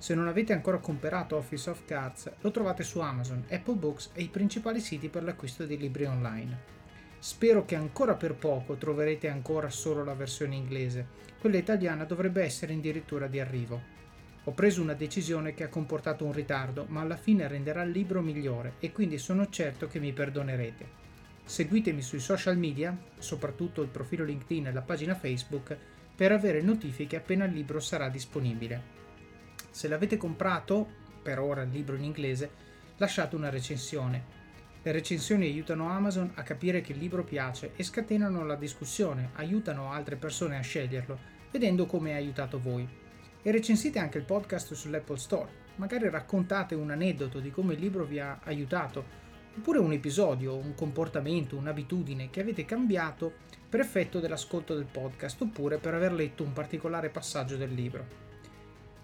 Se 0.00 0.14
non 0.14 0.28
avete 0.28 0.54
ancora 0.54 0.78
comprato 0.78 1.36
Office 1.36 1.68
of 1.68 1.84
Cards, 1.84 2.30
lo 2.40 2.50
trovate 2.50 2.82
su 2.82 3.00
Amazon, 3.00 3.44
Apple 3.50 3.74
Books 3.74 4.12
e 4.14 4.22
i 4.22 4.28
principali 4.28 4.80
siti 4.80 5.10
per 5.10 5.22
l'acquisto 5.22 5.66
di 5.66 5.76
libri 5.76 6.06
online. 6.06 6.58
Spero 7.18 7.66
che 7.66 7.74
ancora 7.76 8.14
per 8.14 8.34
poco 8.34 8.76
troverete 8.76 9.28
ancora 9.28 9.68
solo 9.68 10.02
la 10.02 10.14
versione 10.14 10.56
inglese, 10.56 11.06
quella 11.38 11.58
italiana 11.58 12.04
dovrebbe 12.04 12.42
essere 12.42 12.72
addirittura 12.72 13.26
di 13.26 13.40
arrivo. 13.40 13.78
Ho 14.44 14.52
preso 14.52 14.80
una 14.80 14.94
decisione 14.94 15.52
che 15.52 15.64
ha 15.64 15.68
comportato 15.68 16.24
un 16.24 16.32
ritardo, 16.32 16.86
ma 16.88 17.02
alla 17.02 17.18
fine 17.18 17.46
renderà 17.46 17.82
il 17.82 17.90
libro 17.90 18.22
migliore 18.22 18.76
e 18.80 18.92
quindi 18.92 19.18
sono 19.18 19.50
certo 19.50 19.86
che 19.86 20.00
mi 20.00 20.14
perdonerete. 20.14 20.88
Seguitemi 21.44 22.00
sui 22.00 22.20
social 22.20 22.56
media, 22.56 22.96
soprattutto 23.18 23.82
il 23.82 23.88
profilo 23.88 24.24
LinkedIn 24.24 24.68
e 24.68 24.72
la 24.72 24.80
pagina 24.80 25.14
Facebook, 25.14 25.76
per 26.16 26.32
avere 26.32 26.62
notifiche 26.62 27.16
appena 27.16 27.44
il 27.44 27.52
libro 27.52 27.80
sarà 27.80 28.08
disponibile. 28.08 28.99
Se 29.70 29.86
l'avete 29.88 30.16
comprato, 30.16 30.86
per 31.22 31.38
ora 31.38 31.62
il 31.62 31.70
libro 31.70 31.94
in 31.94 32.02
inglese, 32.02 32.50
lasciate 32.96 33.36
una 33.36 33.50
recensione. 33.50 34.38
Le 34.82 34.92
recensioni 34.92 35.46
aiutano 35.46 35.88
Amazon 35.88 36.32
a 36.34 36.42
capire 36.42 36.80
che 36.80 36.92
il 36.92 36.98
libro 36.98 37.22
piace 37.22 37.72
e 37.76 37.82
scatenano 37.82 38.44
la 38.44 38.56
discussione, 38.56 39.30
aiutano 39.34 39.92
altre 39.92 40.16
persone 40.16 40.56
a 40.56 40.62
sceglierlo, 40.62 41.18
vedendo 41.50 41.86
come 41.86 42.12
ha 42.12 42.16
aiutato 42.16 42.58
voi. 42.58 42.88
E 43.42 43.50
recensite 43.50 43.98
anche 43.98 44.18
il 44.18 44.24
podcast 44.24 44.74
sull'Apple 44.74 45.18
Store. 45.18 45.48
Magari 45.76 46.08
raccontate 46.08 46.74
un 46.74 46.90
aneddoto 46.90 47.40
di 47.40 47.50
come 47.50 47.74
il 47.74 47.80
libro 47.80 48.04
vi 48.04 48.18
ha 48.18 48.40
aiutato, 48.42 49.04
oppure 49.56 49.78
un 49.78 49.92
episodio, 49.92 50.56
un 50.56 50.74
comportamento, 50.74 51.56
un'abitudine 51.56 52.28
che 52.28 52.40
avete 52.40 52.64
cambiato 52.64 53.32
per 53.68 53.80
effetto 53.80 54.18
dell'ascolto 54.18 54.74
del 54.74 54.86
podcast, 54.86 55.40
oppure 55.42 55.78
per 55.78 55.94
aver 55.94 56.12
letto 56.12 56.42
un 56.42 56.52
particolare 56.52 57.08
passaggio 57.08 57.56
del 57.56 57.72
libro. 57.72 58.29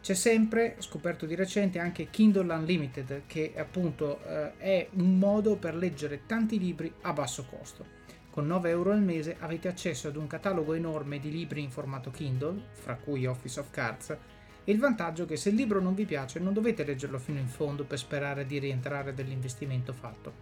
C'è 0.06 0.14
sempre, 0.14 0.76
scoperto 0.78 1.26
di 1.26 1.34
recente, 1.34 1.80
anche 1.80 2.10
Kindle 2.10 2.54
Unlimited, 2.54 3.22
che 3.26 3.54
appunto 3.56 4.22
eh, 4.24 4.56
è 4.56 4.88
un 4.92 5.18
modo 5.18 5.56
per 5.56 5.74
leggere 5.74 6.26
tanti 6.26 6.60
libri 6.60 6.94
a 7.00 7.12
basso 7.12 7.44
costo. 7.44 7.84
Con 8.30 8.46
9 8.46 8.70
euro 8.70 8.92
al 8.92 9.02
mese 9.02 9.34
avete 9.40 9.66
accesso 9.66 10.06
ad 10.06 10.14
un 10.14 10.28
catalogo 10.28 10.74
enorme 10.74 11.18
di 11.18 11.32
libri 11.32 11.60
in 11.60 11.72
formato 11.72 12.12
Kindle, 12.12 12.66
fra 12.74 12.94
cui 12.94 13.26
Office 13.26 13.58
of 13.58 13.70
Cards, 13.72 14.16
e 14.62 14.70
il 14.70 14.78
vantaggio 14.78 15.26
che 15.26 15.36
se 15.36 15.48
il 15.48 15.56
libro 15.56 15.80
non 15.80 15.96
vi 15.96 16.04
piace 16.04 16.38
non 16.38 16.52
dovete 16.52 16.84
leggerlo 16.84 17.18
fino 17.18 17.40
in 17.40 17.48
fondo 17.48 17.82
per 17.82 17.98
sperare 17.98 18.46
di 18.46 18.60
rientrare 18.60 19.12
dell'investimento 19.12 19.92
fatto. 19.92 20.32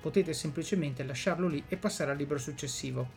Potete 0.00 0.32
semplicemente 0.32 1.04
lasciarlo 1.04 1.46
lì 1.46 1.62
e 1.68 1.76
passare 1.76 2.10
al 2.10 2.16
libro 2.16 2.38
successivo. 2.38 3.08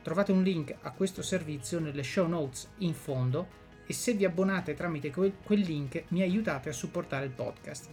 Trovate 0.00 0.32
un 0.32 0.42
link 0.42 0.74
a 0.80 0.92
questo 0.92 1.20
servizio 1.20 1.78
nelle 1.78 2.04
show 2.04 2.26
notes 2.26 2.70
in 2.78 2.94
fondo 2.94 3.64
e 3.86 3.92
se 3.92 4.14
vi 4.14 4.24
abbonate 4.24 4.74
tramite 4.74 5.10
quel, 5.10 5.34
quel 5.42 5.60
link 5.60 6.04
mi 6.08 6.22
aiutate 6.22 6.68
a 6.68 6.72
supportare 6.72 7.26
il 7.26 7.30
podcast. 7.30 7.88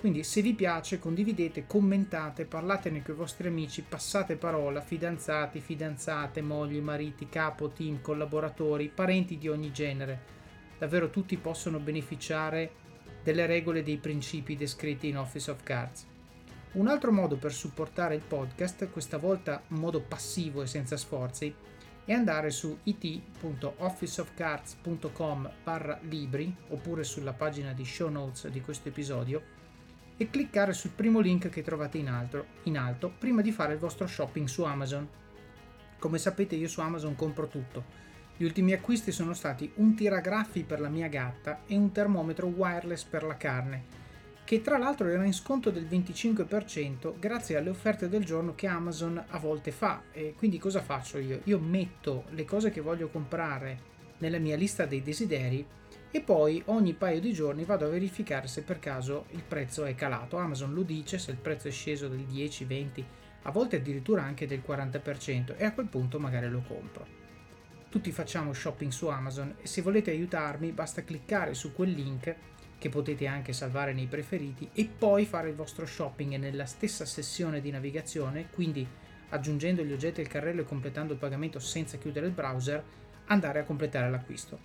Quindi 0.00 0.22
se 0.22 0.40
vi 0.40 0.54
piace 0.54 0.98
condividete, 0.98 1.66
commentate, 1.66 2.46
parlatene 2.46 3.02
con 3.02 3.14
i 3.14 3.18
vostri 3.18 3.48
amici, 3.48 3.82
passate 3.82 4.36
parola, 4.36 4.80
fidanzati, 4.80 5.60
fidanzate, 5.60 6.40
mogli, 6.40 6.80
mariti, 6.80 7.28
capo, 7.28 7.68
team, 7.68 8.00
collaboratori, 8.00 8.88
parenti 8.88 9.36
di 9.36 9.48
ogni 9.48 9.70
genere. 9.72 10.38
davvero 10.78 11.10
tutti 11.10 11.36
possono 11.36 11.78
beneficiare 11.78 12.72
delle 13.22 13.44
regole 13.44 13.80
e 13.80 13.82
dei 13.82 13.98
principi 13.98 14.56
descritti 14.56 15.08
in 15.08 15.18
Office 15.18 15.50
of 15.50 15.62
Cards. 15.62 16.06
Un 16.72 16.88
altro 16.88 17.12
modo 17.12 17.36
per 17.36 17.52
supportare 17.52 18.14
il 18.14 18.22
podcast, 18.26 18.88
questa 18.90 19.18
volta 19.18 19.62
in 19.68 19.76
modo 19.76 20.00
passivo 20.00 20.62
e 20.62 20.66
senza 20.66 20.96
sforzi, 20.96 21.54
è 22.10 22.12
andare 22.12 22.50
su 22.50 22.76
it.officeofcards.com 22.82 25.50
libri 26.08 26.52
oppure 26.70 27.04
sulla 27.04 27.32
pagina 27.32 27.72
di 27.72 27.84
show 27.84 28.08
notes 28.08 28.48
di 28.48 28.60
questo 28.60 28.88
episodio 28.88 29.40
e 30.16 30.28
cliccare 30.28 30.72
sul 30.72 30.90
primo 30.90 31.20
link 31.20 31.48
che 31.50 31.62
trovate 31.62 31.98
in 31.98 32.08
alto, 32.08 32.46
in 32.64 32.76
alto 32.76 33.12
prima 33.16 33.42
di 33.42 33.52
fare 33.52 33.74
il 33.74 33.78
vostro 33.78 34.08
shopping 34.08 34.48
su 34.48 34.64
Amazon. 34.64 35.08
Come 36.00 36.18
sapete 36.18 36.56
io 36.56 36.66
su 36.66 36.80
Amazon 36.80 37.14
compro 37.14 37.46
tutto. 37.46 37.84
Gli 38.36 38.42
ultimi 38.42 38.72
acquisti 38.72 39.12
sono 39.12 39.32
stati 39.32 39.70
un 39.76 39.94
tiragraffi 39.94 40.64
per 40.64 40.80
la 40.80 40.88
mia 40.88 41.06
gatta 41.06 41.60
e 41.64 41.76
un 41.76 41.92
termometro 41.92 42.48
wireless 42.48 43.04
per 43.04 43.22
la 43.22 43.36
carne, 43.36 43.84
che 44.50 44.62
tra 44.62 44.78
l'altro 44.78 45.06
era 45.06 45.24
in 45.24 45.32
sconto 45.32 45.70
del 45.70 45.86
25% 45.86 47.20
grazie 47.20 47.56
alle 47.56 47.70
offerte 47.70 48.08
del 48.08 48.24
giorno 48.24 48.56
che 48.56 48.66
Amazon 48.66 49.24
a 49.28 49.38
volte 49.38 49.70
fa. 49.70 50.02
E 50.10 50.34
quindi 50.36 50.58
cosa 50.58 50.82
faccio 50.82 51.18
io? 51.18 51.42
Io 51.44 51.60
metto 51.60 52.24
le 52.30 52.44
cose 52.44 52.70
che 52.70 52.80
voglio 52.80 53.10
comprare 53.10 53.78
nella 54.18 54.40
mia 54.40 54.56
lista 54.56 54.86
dei 54.86 55.04
desideri 55.04 55.64
e 56.10 56.20
poi 56.22 56.60
ogni 56.64 56.94
paio 56.94 57.20
di 57.20 57.32
giorni 57.32 57.62
vado 57.62 57.86
a 57.86 57.90
verificare 57.90 58.48
se 58.48 58.62
per 58.62 58.80
caso 58.80 59.26
il 59.30 59.44
prezzo 59.46 59.84
è 59.84 59.94
calato. 59.94 60.36
Amazon 60.36 60.74
lo 60.74 60.82
dice 60.82 61.20
se 61.20 61.30
il 61.30 61.36
prezzo 61.36 61.68
è 61.68 61.70
sceso 61.70 62.08
del 62.08 62.24
10, 62.24 62.64
20, 62.64 63.06
a 63.42 63.52
volte 63.52 63.76
addirittura 63.76 64.24
anche 64.24 64.48
del 64.48 64.64
40% 64.66 65.54
e 65.56 65.64
a 65.64 65.72
quel 65.72 65.86
punto 65.86 66.18
magari 66.18 66.50
lo 66.50 66.64
compro. 66.66 67.06
Tutti 67.88 68.10
facciamo 68.10 68.52
shopping 68.52 68.90
su 68.90 69.06
Amazon 69.06 69.54
e 69.62 69.68
se 69.68 69.80
volete 69.80 70.10
aiutarmi 70.10 70.72
basta 70.72 71.04
cliccare 71.04 71.54
su 71.54 71.72
quel 71.72 71.92
link 71.92 72.34
che 72.80 72.88
potete 72.88 73.26
anche 73.26 73.52
salvare 73.52 73.92
nei 73.92 74.06
preferiti 74.06 74.70
e 74.72 74.86
poi 74.86 75.26
fare 75.26 75.50
il 75.50 75.54
vostro 75.54 75.84
shopping 75.84 76.36
nella 76.36 76.64
stessa 76.64 77.04
sessione 77.04 77.60
di 77.60 77.70
navigazione, 77.70 78.48
quindi 78.50 78.88
aggiungendo 79.28 79.84
gli 79.84 79.92
oggetti 79.92 80.22
al 80.22 80.28
carrello 80.28 80.62
e 80.62 80.64
completando 80.64 81.12
il 81.12 81.18
pagamento 81.18 81.58
senza 81.58 81.98
chiudere 81.98 82.26
il 82.26 82.32
browser, 82.32 82.82
andare 83.26 83.58
a 83.58 83.64
completare 83.64 84.10
l'acquisto. 84.10 84.58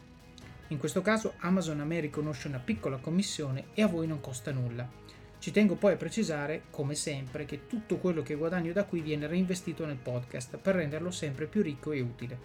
In 0.70 0.78
questo 0.78 1.01
caso 1.01 1.34
Amazon 1.39 1.82
a 1.82 1.84
me 1.84 1.99
riconosce 1.99 2.47
una 2.47 2.59
piccola 2.59 2.97
commissione 2.97 3.66
e 3.74 3.82
a 3.82 3.88
voi 3.88 4.07
non 4.07 4.22
costa 4.22 4.51
nulla. 4.51 4.89
Ci 5.38 5.51
tengo 5.51 5.76
poi 5.76 5.93
a 5.93 5.97
precisare, 5.97 6.63
come 6.72 6.95
sempre, 6.95 7.43
che 7.43 7.68
tutto 7.68 7.97
quello 7.97 8.24
che 8.24 8.36
guadagno 8.36 8.72
da 8.72 8.86
qui 8.86 9.01
viene 9.01 9.28
reinvestito 9.28 9.86
nel 9.86 9.97
podcast 9.97 10.55
per 10.55 10.76
renderlo 10.76 11.11
sempre 11.11 11.47
più 11.47 11.61
ricco 11.61 11.91
e 11.91 11.99
utile. 11.99 12.39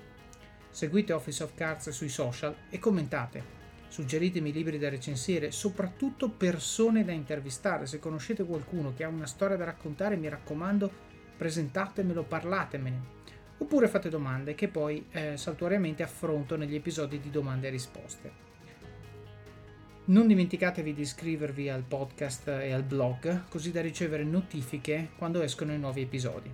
Seguite 0.68 1.12
Office 1.12 1.44
of 1.44 1.54
Cards 1.54 1.90
sui 1.90 2.08
social 2.08 2.54
e 2.68 2.80
commentate. 2.80 3.59
Suggeritemi 3.90 4.52
libri 4.52 4.78
da 4.78 4.88
recensire, 4.88 5.50
soprattutto 5.50 6.30
persone 6.30 7.04
da 7.04 7.10
intervistare. 7.10 7.86
Se 7.86 7.98
conoscete 7.98 8.44
qualcuno 8.44 8.94
che 8.94 9.02
ha 9.02 9.08
una 9.08 9.26
storia 9.26 9.56
da 9.56 9.64
raccontare, 9.64 10.16
mi 10.16 10.28
raccomando, 10.28 10.90
presentatemelo, 11.36 12.22
parlatemene 12.22 13.18
oppure 13.60 13.88
fate 13.88 14.08
domande 14.08 14.54
che 14.54 14.68
poi 14.68 15.06
eh, 15.10 15.36
saltuariamente 15.36 16.02
affronto 16.02 16.56
negli 16.56 16.74
episodi 16.74 17.20
di 17.20 17.30
domande 17.30 17.68
e 17.68 17.70
risposte. 17.70 18.48
Non 20.06 20.26
dimenticatevi 20.26 20.94
di 20.94 21.02
iscrivervi 21.02 21.68
al 21.68 21.82
podcast 21.82 22.48
e 22.48 22.72
al 22.72 22.82
blog 22.82 23.48
così 23.48 23.70
da 23.70 23.80
ricevere 23.80 24.24
notifiche 24.24 25.10
quando 25.16 25.42
escono 25.42 25.72
i 25.72 25.78
nuovi 25.78 26.02
episodi. 26.02 26.50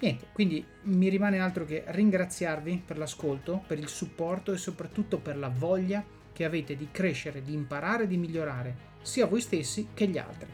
Niente, 0.00 0.26
quindi 0.32 0.64
mi 0.82 1.08
rimane 1.08 1.40
altro 1.40 1.64
che 1.64 1.82
ringraziarvi 1.86 2.84
per 2.86 2.96
l'ascolto, 2.96 3.64
per 3.66 3.78
il 3.78 3.88
supporto 3.88 4.52
e 4.52 4.56
soprattutto 4.56 5.18
per 5.18 5.36
la 5.36 5.48
voglia 5.48 6.04
che 6.38 6.44
avete 6.44 6.76
di 6.76 6.86
crescere, 6.92 7.42
di 7.42 7.52
imparare 7.52 8.06
di 8.06 8.16
migliorare, 8.16 8.76
sia 9.02 9.26
voi 9.26 9.40
stessi 9.40 9.88
che 9.92 10.06
gli 10.06 10.18
altri. 10.18 10.48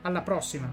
Alla 0.00 0.22
prossima! 0.22 0.72